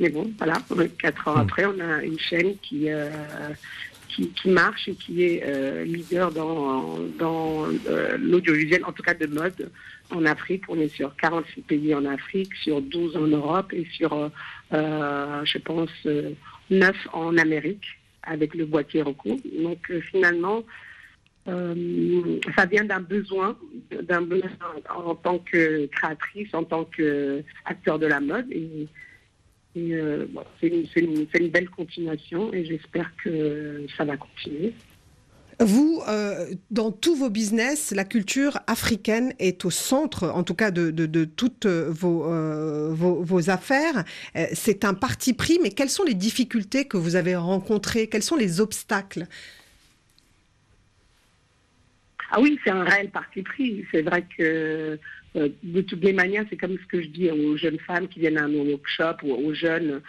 Mais 0.00 0.10
bon, 0.10 0.30
voilà, 0.38 0.58
quatre 0.98 1.26
ans 1.26 1.36
après, 1.36 1.66
on 1.66 1.80
a 1.80 2.04
une 2.04 2.20
chaîne 2.20 2.56
qui, 2.62 2.88
euh, 2.88 3.10
qui, 4.08 4.28
qui 4.28 4.48
marche 4.48 4.86
et 4.86 4.94
qui 4.94 5.24
est 5.24 5.42
euh, 5.44 5.84
leader 5.84 6.30
dans, 6.30 6.98
dans 7.18 7.66
l'audiovisuel, 8.16 8.84
en 8.84 8.92
tout 8.92 9.02
cas 9.02 9.14
de 9.14 9.26
mode, 9.26 9.72
en 10.10 10.24
Afrique. 10.24 10.62
On 10.68 10.78
est 10.78 10.94
sur 10.94 11.16
46 11.16 11.62
pays 11.62 11.94
en 11.96 12.04
Afrique, 12.04 12.54
sur 12.62 12.80
12 12.80 13.16
en 13.16 13.26
Europe 13.26 13.72
et 13.72 13.88
sur, 13.92 14.30
je 14.70 15.58
pense, 15.58 15.90
euh, 16.06 16.30
9 16.70 16.96
en 17.12 17.36
Amérique 17.36 17.97
avec 18.28 18.54
le 18.54 18.66
boîtier 18.66 19.02
Roku. 19.02 19.40
Donc 19.62 19.90
euh, 19.90 20.00
finalement, 20.00 20.62
euh, 21.48 22.38
ça 22.56 22.66
vient 22.66 22.84
d'un 22.84 23.00
besoin, 23.00 23.56
d'un 24.02 24.22
besoin 24.22 24.50
en 24.94 25.14
tant 25.14 25.38
que 25.38 25.86
créatrice, 25.86 26.52
en 26.54 26.64
tant 26.64 26.84
qu'acteur 26.84 27.98
de 27.98 28.06
la 28.06 28.20
mode. 28.20 28.46
Et, 28.52 28.86
euh, 29.76 30.26
c'est 30.60 31.00
une 31.00 31.48
belle 31.50 31.70
continuation 31.70 32.52
et 32.52 32.64
j'espère 32.64 33.12
que 33.22 33.84
ça 33.96 34.04
va 34.04 34.16
continuer. 34.16 34.72
Vous, 35.60 36.02
euh, 36.06 36.46
dans 36.70 36.92
tous 36.92 37.16
vos 37.16 37.30
business, 37.30 37.92
la 37.92 38.04
culture 38.04 38.60
africaine 38.68 39.34
est 39.40 39.64
au 39.64 39.70
centre, 39.70 40.28
en 40.28 40.44
tout 40.44 40.54
cas, 40.54 40.70
de, 40.70 41.24
toutes 41.24 41.66
euh, 41.66 41.88
vos, 41.90 42.32
euh, 42.32 42.90
vos, 42.92 43.50
affaires. 43.50 44.04
C'est 44.52 44.84
un 44.84 44.94
parti 44.94 45.32
pris, 45.32 45.58
mais 45.60 45.70
quelles 45.70 45.90
sont 45.90 46.04
les 46.04 46.14
difficultés 46.14 46.86
que 46.86 46.96
vous 46.96 47.16
avez 47.16 47.34
rencontrées? 47.34 48.06
Quels 48.06 48.22
sont 48.22 48.36
les 48.36 48.60
obstacles? 48.60 49.26
Ah 52.30 52.40
oui, 52.40 52.58
c'est 52.62 52.70
un 52.70 52.84
réel 52.84 53.10
parti 53.10 53.42
pris. 53.42 53.84
C'est 53.90 54.02
vrai 54.02 54.26
que 54.36 54.96
de 55.34 55.80
toutes 55.80 56.04
les 56.04 56.12
manières, 56.12 56.44
c'est 56.50 56.56
comme 56.56 56.76
ce 56.78 56.86
que 56.86 57.02
je 57.02 57.08
dis 57.08 57.30
aux 57.30 57.56
jeunes 57.56 57.80
femmes 57.80 58.06
qui 58.06 58.20
viennent 58.20 58.38
à 58.38 58.46
nos 58.46 58.64
workshops 58.64 59.24
ou 59.24 59.32
aux 59.32 59.54
jeunes. 59.54 60.02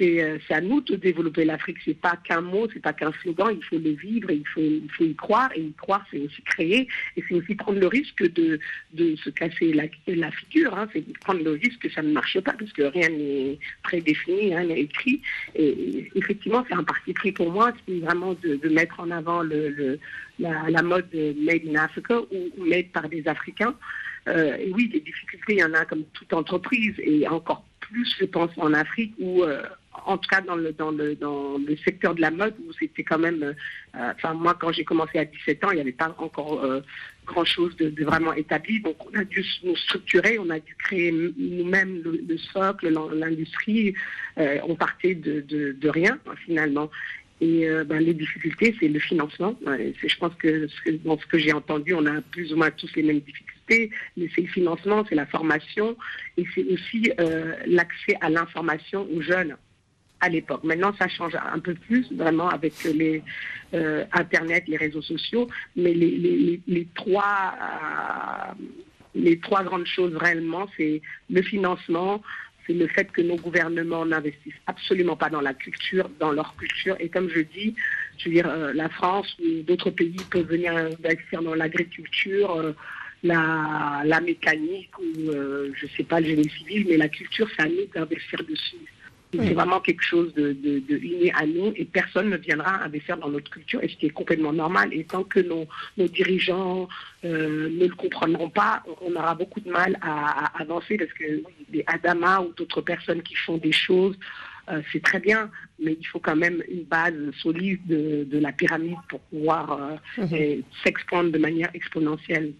C'est 0.00 0.22
euh, 0.22 0.38
c'est 0.48 0.54
à 0.54 0.60
nous 0.62 0.80
de 0.80 0.96
développer 0.96 1.44
l'Afrique. 1.44 1.76
C'est 1.84 2.00
pas 2.00 2.16
qu'un 2.24 2.40
mot, 2.40 2.66
c'est 2.72 2.80
pas 2.80 2.94
qu'un 2.94 3.12
slogan. 3.22 3.54
Il 3.54 3.62
faut 3.62 3.78
le 3.78 3.90
vivre, 3.90 4.30
il 4.30 4.46
faut, 4.48 5.04
y 5.04 5.14
croire. 5.14 5.50
Et 5.54 5.60
y 5.60 5.72
croire, 5.74 6.04
c'est 6.10 6.18
aussi 6.18 6.42
créer. 6.42 6.88
Et 7.16 7.24
c'est 7.28 7.34
aussi 7.34 7.54
prendre 7.54 7.78
le 7.78 7.86
risque 7.86 8.22
de, 8.32 8.58
se 8.96 9.30
casser 9.30 9.74
la, 9.74 10.30
figure. 10.30 10.76
hein. 10.76 10.88
C'est 10.92 11.04
prendre 11.18 11.42
le 11.44 11.52
risque 11.52 11.80
que 11.80 11.90
ça 11.90 12.00
ne 12.00 12.12
marche 12.12 12.40
pas, 12.40 12.52
parce 12.52 12.72
que 12.72 12.82
rien 12.82 13.10
n'est 13.10 13.58
prédéfini, 13.82 14.54
hein, 14.54 14.64
n'est 14.64 14.80
écrit. 14.80 15.20
Et, 15.54 16.08
effectivement, 16.14 16.64
c'est 16.68 16.74
un 16.74 16.84
parti 16.84 17.12
pris 17.12 17.32
pour 17.32 17.50
moi. 17.50 17.72
C'est 17.86 17.98
vraiment 18.00 18.34
de, 18.42 18.68
mettre 18.70 19.00
en 19.00 19.10
avant 19.10 19.42
la, 19.42 20.82
mode 20.82 21.08
made 21.12 21.62
in 21.68 21.74
Africa 21.74 22.20
ou, 22.20 22.48
ou 22.56 22.64
made 22.64 22.88
par 22.92 23.08
des 23.10 23.28
Africains. 23.28 23.74
Euh, 24.28 24.56
et 24.56 24.70
oui, 24.72 24.88
des 24.88 25.00
difficultés, 25.00 25.54
il 25.54 25.58
y 25.58 25.64
en 25.64 25.74
a 25.74 25.84
comme 25.84 26.04
toute 26.12 26.32
entreprise, 26.32 26.94
et 26.98 27.26
encore 27.28 27.64
plus, 27.80 28.16
je 28.18 28.24
pense, 28.26 28.50
en 28.56 28.72
Afrique, 28.74 29.14
où, 29.18 29.42
euh, 29.42 29.62
en 30.06 30.16
tout 30.18 30.28
cas 30.30 30.40
dans 30.40 30.54
le, 30.54 30.72
dans, 30.72 30.90
le, 30.92 31.14
dans 31.16 31.58
le 31.58 31.76
secteur 31.78 32.14
de 32.14 32.20
la 32.20 32.30
mode, 32.30 32.54
où 32.66 32.72
c'était 32.78 33.02
quand 33.02 33.18
même... 33.18 33.42
euh, 33.42 34.12
Enfin, 34.14 34.34
moi, 34.34 34.54
quand 34.58 34.70
j'ai 34.72 34.84
commencé 34.84 35.18
à 35.18 35.24
17 35.24 35.64
ans, 35.64 35.70
il 35.72 35.74
n'y 35.76 35.80
avait 35.80 35.90
pas 35.92 36.14
encore 36.18 36.64
euh, 36.64 36.80
grand-chose 37.26 37.76
de, 37.76 38.04
vraiment 38.04 38.32
établi. 38.34 38.80
Donc, 38.80 38.96
on 39.12 39.18
a 39.18 39.24
dû 39.24 39.44
nous 39.64 39.74
structurer, 39.76 40.38
on 40.38 40.48
a 40.50 40.60
dû 40.60 40.74
créer 40.76 41.10
nous-mêmes 41.12 42.02
le, 42.04 42.22
le 42.28 42.38
socle, 42.38 42.88
l'in- 42.88 43.12
l'industrie. 43.12 43.94
Euh, 44.38 44.58
on 44.68 44.76
partait 44.76 45.16
de, 45.16 45.40
de, 45.40 45.88
rien, 45.88 46.18
finalement. 46.46 46.88
Et 47.40 47.66
ben, 47.86 47.98
les 48.00 48.12
difficultés, 48.14 48.76
c'est 48.78 48.88
le 48.88 49.00
financement. 49.00 49.58
Je 49.66 50.16
pense 50.18 50.34
que 50.34 50.68
dans 51.04 51.18
ce 51.18 51.24
que 51.26 51.38
j'ai 51.38 51.52
entendu, 51.54 51.94
on 51.94 52.04
a 52.04 52.20
plus 52.20 52.52
ou 52.52 52.56
moins 52.56 52.70
tous 52.70 52.94
les 52.96 53.02
mêmes 53.02 53.20
difficultés. 53.20 53.90
Mais 54.18 54.28
c'est 54.34 54.42
le 54.42 54.46
financement, 54.48 55.04
c'est 55.08 55.14
la 55.14 55.24
formation 55.26 55.96
et 56.36 56.44
c'est 56.54 56.64
aussi 56.66 57.10
l'accès 57.66 58.14
à 58.20 58.28
l'information 58.30 59.08
aux 59.14 59.22
jeunes 59.22 59.56
à 60.20 60.28
l'époque. 60.28 60.62
Maintenant, 60.64 60.92
ça 60.98 61.08
change 61.08 61.34
un 61.34 61.58
peu 61.58 61.74
plus 61.74 62.06
vraiment 62.12 62.48
avec 62.48 62.74
les 62.84 63.22
euh, 63.74 64.04
Internet, 64.12 64.64
les 64.68 64.76
réseaux 64.76 65.02
sociaux, 65.02 65.48
mais 65.76 65.94
les, 65.94 66.88
trois, 66.94 67.54
euh, 67.60 68.52
les 69.14 69.38
trois 69.40 69.64
grandes 69.64 69.86
choses 69.86 70.14
réellement, 70.16 70.68
c'est 70.76 71.00
le 71.30 71.42
financement, 71.42 72.22
c'est 72.66 72.74
le 72.74 72.86
fait 72.86 73.10
que 73.10 73.22
nos 73.22 73.36
gouvernements 73.36 74.04
n'investissent 74.04 74.60
absolument 74.66 75.16
pas 75.16 75.30
dans 75.30 75.40
la 75.40 75.54
culture, 75.54 76.10
dans 76.20 76.32
leur 76.32 76.54
culture. 76.56 76.96
Et 77.00 77.08
comme 77.08 77.30
je 77.30 77.40
dis, 77.40 77.74
dire, 78.26 78.48
euh, 78.48 78.72
la 78.74 78.90
France 78.90 79.34
ou 79.40 79.62
d'autres 79.62 79.90
pays 79.90 80.16
peuvent 80.30 80.46
venir 80.46 80.76
investir 80.76 81.42
dans 81.42 81.54
l'agriculture, 81.54 82.74
la, 83.22 84.20
mécanique 84.22 84.98
ou, 84.98 85.32
je 85.74 85.86
sais 85.96 86.04
pas, 86.04 86.20
le 86.20 86.26
génie 86.26 86.50
civil, 86.50 86.86
mais 86.88 86.98
la 86.98 87.08
culture, 87.08 87.48
c'est 87.56 87.62
à 87.62 87.68
nous 87.68 87.86
d'investir 87.94 88.42
dessus. 88.44 88.76
Oui. 89.32 89.46
C'est 89.46 89.54
vraiment 89.54 89.80
quelque 89.80 90.02
chose 90.02 90.34
de, 90.34 90.52
de, 90.52 90.80
de 90.80 90.96
inné 90.98 91.32
à 91.34 91.46
nous 91.46 91.72
et 91.76 91.84
personne 91.84 92.30
ne 92.30 92.36
viendra 92.36 92.82
investir 92.82 93.16
dans 93.16 93.28
notre 93.28 93.48
culture, 93.50 93.80
et 93.82 93.88
ce 93.88 93.96
qui 93.96 94.06
est 94.06 94.10
complètement 94.10 94.52
normal. 94.52 94.88
Et 94.92 95.04
tant 95.04 95.22
que 95.22 95.38
nos, 95.40 95.66
nos 95.96 96.08
dirigeants 96.08 96.88
euh, 97.24 97.68
ne 97.70 97.86
le 97.86 97.94
comprendront 97.94 98.50
pas, 98.50 98.82
on 99.02 99.14
aura 99.14 99.34
beaucoup 99.36 99.60
de 99.60 99.70
mal 99.70 99.96
à, 100.02 100.46
à 100.46 100.62
avancer 100.62 100.96
parce 100.96 101.12
que 101.12 101.24
oui, 101.46 101.52
des 101.68 101.84
Adama 101.86 102.40
ou 102.40 102.52
d'autres 102.56 102.80
personnes 102.80 103.22
qui 103.22 103.36
font 103.36 103.58
des 103.58 103.72
choses, 103.72 104.16
euh, 104.68 104.82
c'est 104.92 105.02
très 105.02 105.20
bien, 105.20 105.50
mais 105.82 105.96
il 106.00 106.04
faut 106.06 106.18
quand 106.20 106.36
même 106.36 106.62
une 106.68 106.82
base 106.84 107.14
solide 107.40 107.80
de, 107.86 108.24
de 108.24 108.38
la 108.38 108.52
pyramide 108.52 108.98
pour 109.08 109.20
pouvoir 109.20 109.72
euh, 109.72 110.24
Mhm. 110.24 110.62
s'expandre 110.82 111.30
de 111.30 111.38
manière 111.38 111.70
exponentielle. 111.74 112.52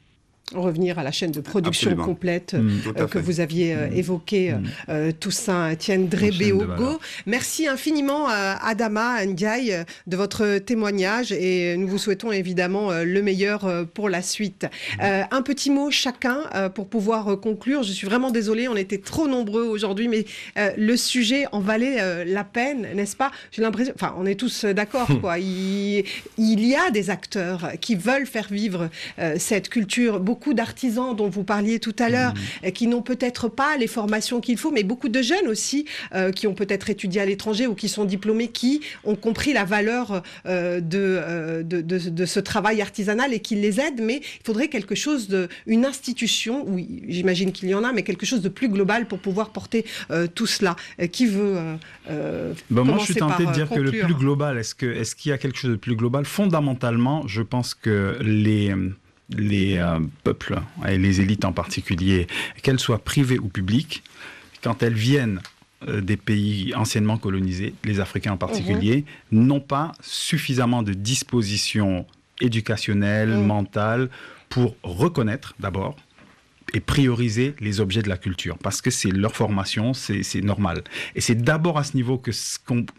Revenir 0.55 0.98
à 0.98 1.03
la 1.03 1.12
chaîne 1.12 1.30
de 1.30 1.40
production 1.40 1.90
Absolument. 1.90 2.05
complète 2.05 2.55
Mm. 2.55 2.70
euh, 2.96 3.07
que 3.07 3.18
vous 3.18 3.40
aviez 3.40 3.74
euh, 3.74 3.88
évoqué, 3.94 4.53
euh, 4.53 4.57
euh, 4.88 5.12
Toussaint 5.12 5.74
chaîne 5.78 6.09
de 6.09 6.16
Beogo. 6.16 6.66
valeur. 6.66 7.01
Merci 7.26 7.68
infiniment 7.68 8.26
à 8.28 8.59
Adama 8.66 9.24
Ndiaye 9.26 9.84
de 10.07 10.16
votre 10.16 10.59
témoignage 10.59 11.32
et 11.32 11.76
nous 11.76 11.86
vous 11.86 11.98
souhaitons 11.98 12.32
évidemment 12.32 12.90
le 12.92 13.22
meilleur 13.22 13.86
pour 13.94 14.09
la 14.09 14.22
suite. 14.22 14.66
Euh, 15.03 15.22
un 15.30 15.42
petit 15.42 15.70
mot 15.70 15.90
chacun 15.90 16.40
pour 16.74 16.88
pouvoir 16.88 17.38
conclure. 17.40 17.82
Je 17.82 17.92
suis 17.92 18.07
vraiment 18.07 18.30
désolée, 18.30 18.66
on 18.68 18.76
était 18.76 18.98
trop 18.98 19.28
nombreux 19.28 19.62
aujourd'hui, 19.64 20.09
mais 20.09 20.24
le 20.76 20.96
sujet 20.96 21.44
en 21.53 21.61
valait 21.61 22.24
la 22.24 22.44
peine, 22.44 22.88
n'est-ce 22.94 23.16
pas? 23.16 23.30
J'ai 23.53 23.62
l'impression, 23.62 23.92
enfin, 23.94 24.14
on 24.18 24.26
est 24.26 24.34
tous 24.38 24.64
d'accord, 24.64 25.09
quoi. 25.20 25.38
Il, 25.51 26.05
il 26.38 26.64
y 26.66 26.74
a 26.74 26.90
des 26.90 27.11
acteurs 27.11 27.72
qui 27.80 27.94
veulent 27.94 28.26
faire 28.26 28.48
vivre 28.51 28.88
cette 29.36 29.68
culture. 29.68 30.20
Beaucoup 30.20 30.39
d'artisans 30.55 31.14
dont 31.14 31.28
vous 31.28 31.45
parliez 31.45 31.78
tout 31.78 31.95
à 31.99 32.09
l'heure, 32.09 32.34
euh, 32.64 32.70
qui 32.70 32.86
n'ont 32.86 33.03
peut-être 33.03 33.49
pas 33.49 33.76
les 33.76 33.86
formations 33.86 34.41
qu'il 34.41 34.57
faut, 34.59 34.70
mais 34.70 34.82
beaucoup 34.82 35.09
de 35.09 35.22
jeunes 35.22 35.47
aussi 35.49 35.84
euh, 36.14 36.32
qui 36.32 36.47
ont 36.47 36.55
peut-être 36.55 36.88
étudié 36.91 37.20
à 37.20 37.26
l'étranger 37.26 37.66
ou 37.66 37.74
qui 37.74 37.88
sont 37.88 38.05
diplômés, 38.05 38.49
qui 38.49 38.80
ont 39.05 39.14
compris 39.16 39.53
la 39.53 39.64
valeur 39.64 40.22
euh, 40.47 40.80
de, 40.80 41.62
de, 41.62 41.80
de- 41.80 42.11
de 42.11 42.24
ce 42.26 42.41
travail 42.41 42.80
artisanal 42.82 43.32
et 43.34 43.41
qui 43.41 43.55
les 43.57 43.78
aident. 43.80 44.01
Mais 44.03 44.16
il 44.22 44.45
faudrait 44.47 44.68
quelque 44.68 44.95
chose 44.95 45.28
de, 45.28 45.49
une 45.66 45.84
institution, 45.84 46.64
oui, 46.66 47.03
j'imagine 47.09 47.53
qu'il 47.53 47.68
y 47.68 47.74
en 47.74 47.84
a, 47.84 47.93
mais 47.93 48.03
quelque 48.03 48.26
chose 48.26 48.43
de 48.43 48.49
plus 48.49 48.68
global 48.68 49.07
pour 49.07 49.18
pouvoir 49.18 49.51
porter 49.51 49.84
euh, 50.11 50.26
tout 50.34 50.47
cela. 50.47 50.76
Qui 51.12 51.26
veut 51.26 51.57
Ben, 52.09 52.84
moi, 52.84 52.97
je 53.01 53.05
suis 53.05 53.14
tenté 53.14 53.45
de 53.47 53.53
dire 53.53 53.68
que 53.68 53.80
le 53.80 53.91
plus 53.91 54.14
global, 54.14 54.59
est-ce 54.59 54.74
qu'il 55.14 55.30
y 55.30 55.32
a 55.32 55.38
quelque 55.38 55.59
chose 55.59 55.70
de 55.72 55.76
plus 55.76 55.97
global? 55.97 56.24
Fondamentalement, 56.24 57.26
je 57.26 57.43
pense 57.43 57.74
que 57.74 58.16
les 58.20 58.74
les 59.37 59.78
euh, 59.78 59.99
peuples 60.24 60.61
et 60.89 60.99
les 60.99 61.20
élites 61.20 61.45
en 61.45 61.53
particulier, 61.53 62.26
qu'elles 62.62 62.81
soient 62.81 63.03
privées 63.05 63.39
ou 63.39 63.49
publiques, 63.49 64.03
quand 64.62 64.83
elles 64.83 64.95
viennent 64.95 65.41
euh, 65.89 66.01
des 66.01 66.16
pays 66.16 66.74
anciennement 66.74 67.16
colonisés, 67.16 67.74
les 67.85 68.01
Africains 68.01 68.33
en 68.33 68.37
particulier, 68.37 69.05
n'ont 69.33 69.61
pas 69.61 69.93
suffisamment 70.01 70.83
de 70.83 70.93
dispositions 70.93 72.07
éducationnelles, 72.41 73.37
mentales, 73.37 74.11
pour 74.49 74.74
reconnaître 74.83 75.55
d'abord 75.61 75.97
et 76.75 76.81
prioriser 76.81 77.55
les 77.61 77.81
objets 77.81 78.03
de 78.03 78.09
la 78.09 78.16
culture 78.16 78.59
parce 78.59 78.81
que 78.83 78.91
c'est 78.91 79.11
leur 79.11 79.35
formation, 79.35 79.95
c'est 79.95 80.41
normal. 80.43 80.83
Et 81.14 81.21
c'est 81.21 81.35
d'abord 81.35 81.79
à 81.79 81.85
ce 81.85 81.97
niveau 81.97 82.18
que, 82.18 82.31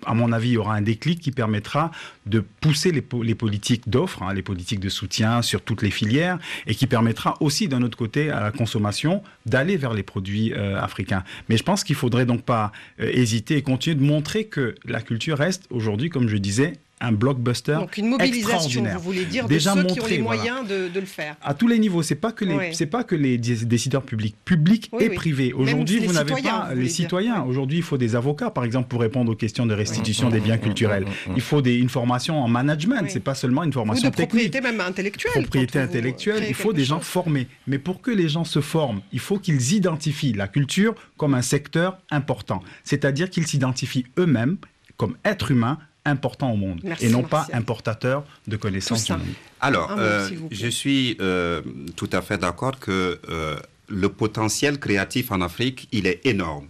à 0.05 0.13
mon 0.13 0.31
avis, 0.31 0.49
il 0.49 0.53
y 0.53 0.57
aura 0.57 0.75
un 0.75 0.81
déclic 0.81 1.19
qui 1.19 1.31
permettra 1.31 1.91
de 2.25 2.39
pousser 2.39 2.91
les, 2.91 3.01
po- 3.01 3.23
les 3.23 3.35
politiques 3.35 3.89
d'offres, 3.89 4.23
hein, 4.23 4.33
les 4.33 4.41
politiques 4.41 4.79
de 4.79 4.89
soutien 4.89 5.41
sur 5.41 5.61
toutes 5.61 5.81
les 5.81 5.91
filières 5.91 6.37
et 6.67 6.75
qui 6.75 6.87
permettra 6.87 7.37
aussi, 7.39 7.67
d'un 7.67 7.81
autre 7.81 7.97
côté, 7.97 8.29
à 8.29 8.41
la 8.41 8.51
consommation 8.51 9.23
d'aller 9.45 9.77
vers 9.77 9.93
les 9.93 10.03
produits 10.03 10.53
euh, 10.53 10.79
africains. 10.79 11.23
Mais 11.49 11.57
je 11.57 11.63
pense 11.63 11.83
qu'il 11.83 11.95
faudrait 11.95 12.25
donc 12.25 12.43
pas 12.43 12.71
euh, 12.99 13.09
hésiter 13.13 13.57
et 13.57 13.61
continuer 13.61 13.95
de 13.95 14.03
montrer 14.03 14.45
que 14.45 14.75
la 14.85 15.01
culture 15.01 15.37
reste 15.37 15.65
aujourd'hui, 15.69 16.09
comme 16.09 16.27
je 16.27 16.37
disais, 16.37 16.73
un 17.01 17.11
blockbuster 17.11 17.73
Donc 17.73 17.97
une 17.97 18.07
mobilisation, 18.07 18.49
extraordinaire. 18.55 18.97
vous 18.99 19.03
voulez 19.05 19.25
dire, 19.25 19.47
Déjà 19.47 19.73
ceux 19.73 19.83
qui 19.83 19.93
ont 19.99 20.03
montré, 20.03 20.15
les 20.17 20.21
voilà. 20.21 20.41
moyens 20.43 20.67
de, 20.67 20.87
de 20.87 20.99
le 20.99 21.05
faire. 21.05 21.35
À 21.41 21.53
tous 21.53 21.67
les 21.67 21.79
niveaux, 21.79 22.03
c'est 22.03 22.15
pas 22.15 22.31
que 22.31 22.45
les, 22.45 22.55
Oui. 22.55 22.65
c'est 22.73 22.85
pas 22.85 23.03
que 23.03 23.15
les 23.15 23.37
dé- 23.37 23.65
décideurs 23.65 24.03
publics, 24.03 24.35
publics 24.45 24.89
Oui, 24.93 25.03
et 25.05 25.09
oui. 25.09 25.15
privés. 25.15 25.53
Aujourd'hui, 25.53 25.99
vous 25.99 26.13
n'avez 26.13 26.33
pas 26.41 26.69
les 26.75 26.83
dire. 26.83 26.91
citoyens. 26.91 27.41
Aujourd'hui, 27.43 27.77
il 27.79 27.83
faut 27.83 27.97
des 27.97 28.15
avocats, 28.15 28.51
par 28.51 28.63
exemple, 28.63 28.87
pour 28.87 29.01
répondre 29.01 29.31
aux 29.31 29.35
questions 29.35 29.65
de 29.65 29.73
restitution 29.73 30.29
des 30.29 30.39
biens 30.39 30.57
culturels. 30.57 31.05
Il 31.35 31.41
faut 31.41 31.61
des, 31.61 31.75
une 31.75 31.89
formation 31.89 32.41
en 32.41 32.47
management. 32.47 33.05
C'est 33.09 33.19
pas 33.19 33.35
seulement 33.35 33.63
une 33.63 33.69
Ou 33.69 33.73
formation 33.73 34.09
de 34.09 34.15
technique 34.15 34.51
propriété 34.51 34.61
même 34.61 34.79
intellectuelle. 34.81 35.33
propriété 35.33 35.79
intellectuelle, 35.79 36.43
il 36.47 36.53
faut 36.53 36.73
des 36.73 36.85
gens 36.85 36.99
chose. 36.99 37.07
formés. 37.07 37.47
Mais 37.67 37.79
pour 37.79 38.01
que 38.01 38.11
les 38.11 38.29
gens 38.29 38.43
se 38.43 38.61
forment, 38.61 39.01
il 39.11 39.19
faut 39.19 39.37
qu'ils 39.39 39.73
identifient 39.73 40.33
la 40.33 40.47
culture 40.47 40.93
comme 41.17 41.33
un 41.33 41.41
secteur 41.41 41.97
important. 42.11 42.61
C'est-à-dire 42.83 43.29
qu'ils 43.29 43.47
s'identifient 43.47 44.05
eux-mêmes 44.19 44.57
comme 44.97 45.15
êtres 45.23 45.51
humains 45.51 45.77
importants 46.05 46.51
au 46.51 46.55
monde 46.57 46.79
Merci, 46.83 47.05
et 47.05 47.09
non 47.09 47.21
Martial. 47.21 47.47
pas 47.51 47.57
importateurs 47.57 48.23
de 48.47 48.57
connaissances 48.57 49.05
du 49.05 49.11
monde. 49.13 49.21
Alors, 49.59 49.89
mot, 49.91 49.99
euh, 49.99 50.29
je 50.49 50.67
suis 50.67 51.15
euh, 51.21 51.61
tout 51.95 52.09
à 52.11 52.21
fait 52.21 52.37
d'accord 52.39 52.79
que 52.79 53.19
euh, 53.29 53.57
le 53.87 54.09
potentiel 54.09 54.79
créatif 54.79 55.31
en 55.31 55.41
Afrique, 55.41 55.87
il 55.91 56.07
est 56.07 56.21
énorme. 56.25 56.65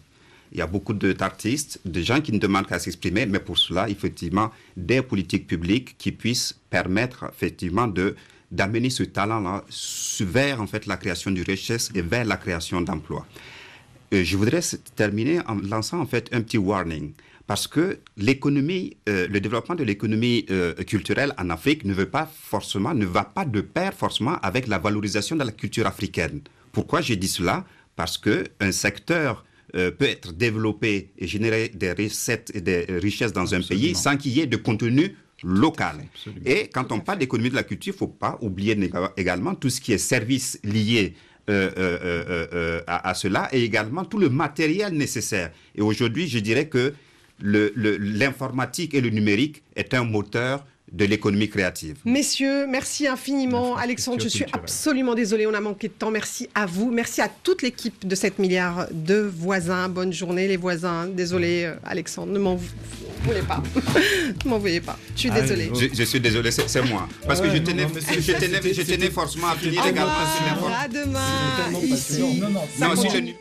Il 0.51 0.57
y 0.57 0.61
a 0.61 0.67
beaucoup 0.67 0.93
de- 0.93 1.13
d'artistes, 1.13 1.79
de 1.86 2.01
gens 2.01 2.19
qui 2.19 2.34
ne 2.34 2.39
demandent 2.39 2.67
qu'à 2.67 2.77
s'exprimer, 2.79 3.25
mais 3.25 3.39
pour 3.39 3.57
cela, 3.57 3.88
effectivement, 3.89 4.51
des 4.75 5.01
politiques 5.01 5.47
publiques 5.47 5.95
qui 5.97 6.11
puissent 6.11 6.57
permettre, 6.69 7.25
effectivement, 7.34 7.88
de 7.88 8.15
d'amener 8.51 8.89
ce 8.89 9.03
talent-là 9.03 9.63
vers, 10.19 10.59
en 10.61 10.67
fait, 10.67 10.86
la 10.86 10.97
création 10.97 11.32
de 11.32 11.41
richesse 11.41 11.89
et 11.95 12.01
vers 12.01 12.25
la 12.25 12.36
création 12.36 12.82
d'emplois. 12.82 13.25
Je 14.11 14.36
voudrais 14.36 14.59
terminer 14.93 15.39
en 15.47 15.55
lançant 15.55 16.01
en 16.01 16.05
fait 16.05 16.27
un 16.34 16.41
petit 16.41 16.57
warning. 16.57 17.13
Parce 17.52 17.68
que 17.68 17.99
l'économie, 18.16 18.95
euh, 19.10 19.28
le 19.28 19.41
développement 19.41 19.76
de 19.76 19.84
l'économie 19.84 20.45
euh, 20.52 20.74
culturelle 20.74 21.34
en 21.38 21.49
Afrique 21.49 21.84
ne 21.84 21.93
veut 21.93 22.06
pas 22.10 22.26
forcément, 22.34 22.93
ne 22.93 23.06
va 23.06 23.26
pas 23.26 23.43
de 23.43 23.60
pair 23.60 23.93
forcément 23.93 24.38
avec 24.41 24.70
la 24.70 24.78
valorisation 24.78 25.36
de 25.36 25.43
la 25.43 25.52
culture 25.52 25.86
africaine. 25.86 26.39
Pourquoi 26.72 27.02
j'ai 27.02 27.18
dit 27.18 27.28
cela? 27.28 27.66
Parce 27.97 28.18
que 28.18 28.45
un 28.62 28.72
secteur 28.72 29.43
euh, 29.76 29.91
peut 29.91 30.06
être 30.06 30.32
développé 30.32 31.12
et 31.18 31.28
générer 31.28 31.68
des 31.68 31.91
recettes 31.91 32.54
et 32.54 32.62
des 32.62 32.86
richesses 32.88 33.34
dans 33.34 33.54
un 33.54 33.60
pays 33.60 33.95
sans 33.95 34.16
qu'il 34.16 34.32
y 34.32 34.39
ait 34.39 34.47
de 34.47 34.56
contenu 34.56 35.18
local. 35.43 35.97
Et 36.45 36.70
quand 36.74 36.93
on 36.93 37.02
parle 37.02 37.20
d'économie 37.20 37.49
de 37.49 37.56
la 37.56 37.64
culture, 37.64 37.93
il 37.93 37.97
ne 37.97 37.99
faut 37.99 38.08
pas 38.08 38.38
oublier 38.41 38.80
également 39.18 39.56
tout 39.56 39.70
ce 39.70 39.82
qui 39.82 39.91
est 39.91 39.97
services 39.97 40.58
liés 40.64 41.16
euh, 41.49 41.70
euh, 41.78 41.99
euh, 42.02 42.47
euh, 42.54 42.82
à, 42.88 43.10
à 43.10 43.14
cela 43.14 43.49
et 43.52 43.62
également 43.62 44.06
tout 44.06 44.20
le 44.20 44.30
matériel 44.30 44.93
nécessaire. 44.93 45.52
Et 45.76 45.82
aujourd'hui, 45.82 46.30
je 46.30 46.39
dirais 46.39 46.70
que 46.70 46.93
l'informatique 47.41 48.93
et 48.93 49.01
le 49.01 49.09
numérique 49.09 49.63
est 49.75 49.93
un 49.93 50.03
moteur 50.03 50.65
de 50.91 51.05
l'économie 51.05 51.47
créative. 51.47 51.95
Messieurs, 52.03 52.67
merci 52.67 53.07
infiniment. 53.07 53.77
Alexandre, 53.77 54.21
je 54.21 54.27
suis 54.27 54.39
culturelle. 54.39 54.61
absolument 54.61 55.15
désolée, 55.15 55.47
on 55.47 55.53
a 55.53 55.61
manqué 55.61 55.87
de 55.87 55.93
temps. 55.93 56.11
Merci 56.11 56.49
à 56.53 56.65
vous. 56.65 56.91
Merci 56.91 57.21
à 57.21 57.29
toute 57.29 57.61
l'équipe 57.61 58.05
de 58.05 58.13
7 58.13 58.39
milliards 58.39 58.87
de 58.91 59.15
voisins. 59.21 59.87
Bonne 59.87 60.11
journée, 60.11 60.49
les 60.49 60.57
voisins. 60.57 61.07
Désolé, 61.07 61.63
euh, 61.63 61.75
Alexandre, 61.85 62.33
ne 62.33 62.39
m'en 62.39 62.55
vou- 62.55 62.67
voulez 63.23 63.41
pas. 63.41 63.63
ne 64.43 64.49
m'en 64.49 64.59
vouillez 64.59 64.81
pas. 64.81 64.99
Je 65.15 65.19
suis 65.21 65.29
Ah, 65.31 65.39
désolée. 65.39 65.71
Je, 65.73 65.95
je 65.95 66.03
suis 66.03 66.19
désolé, 66.19 66.51
c'est 66.51 66.81
moi. 66.89 67.07
Parce 67.25 67.39
que 67.39 67.47
Ouais, 67.47 67.53
je 67.53 67.59
non, 67.59 67.63
tenais, 67.67 67.83
non, 67.83 67.89
je 67.95 68.31
tenais, 68.33 68.73
je 68.73 68.81
tenais 68.81 69.09
forcément 69.11 69.47
à 69.47 69.55
finir 69.55 69.85
également 69.87 70.11
à 70.77 70.87
demain. 70.89 71.79
Ici, 71.83 72.41
Non, 72.81 72.89
le 73.13 73.19
nu- 73.21 73.35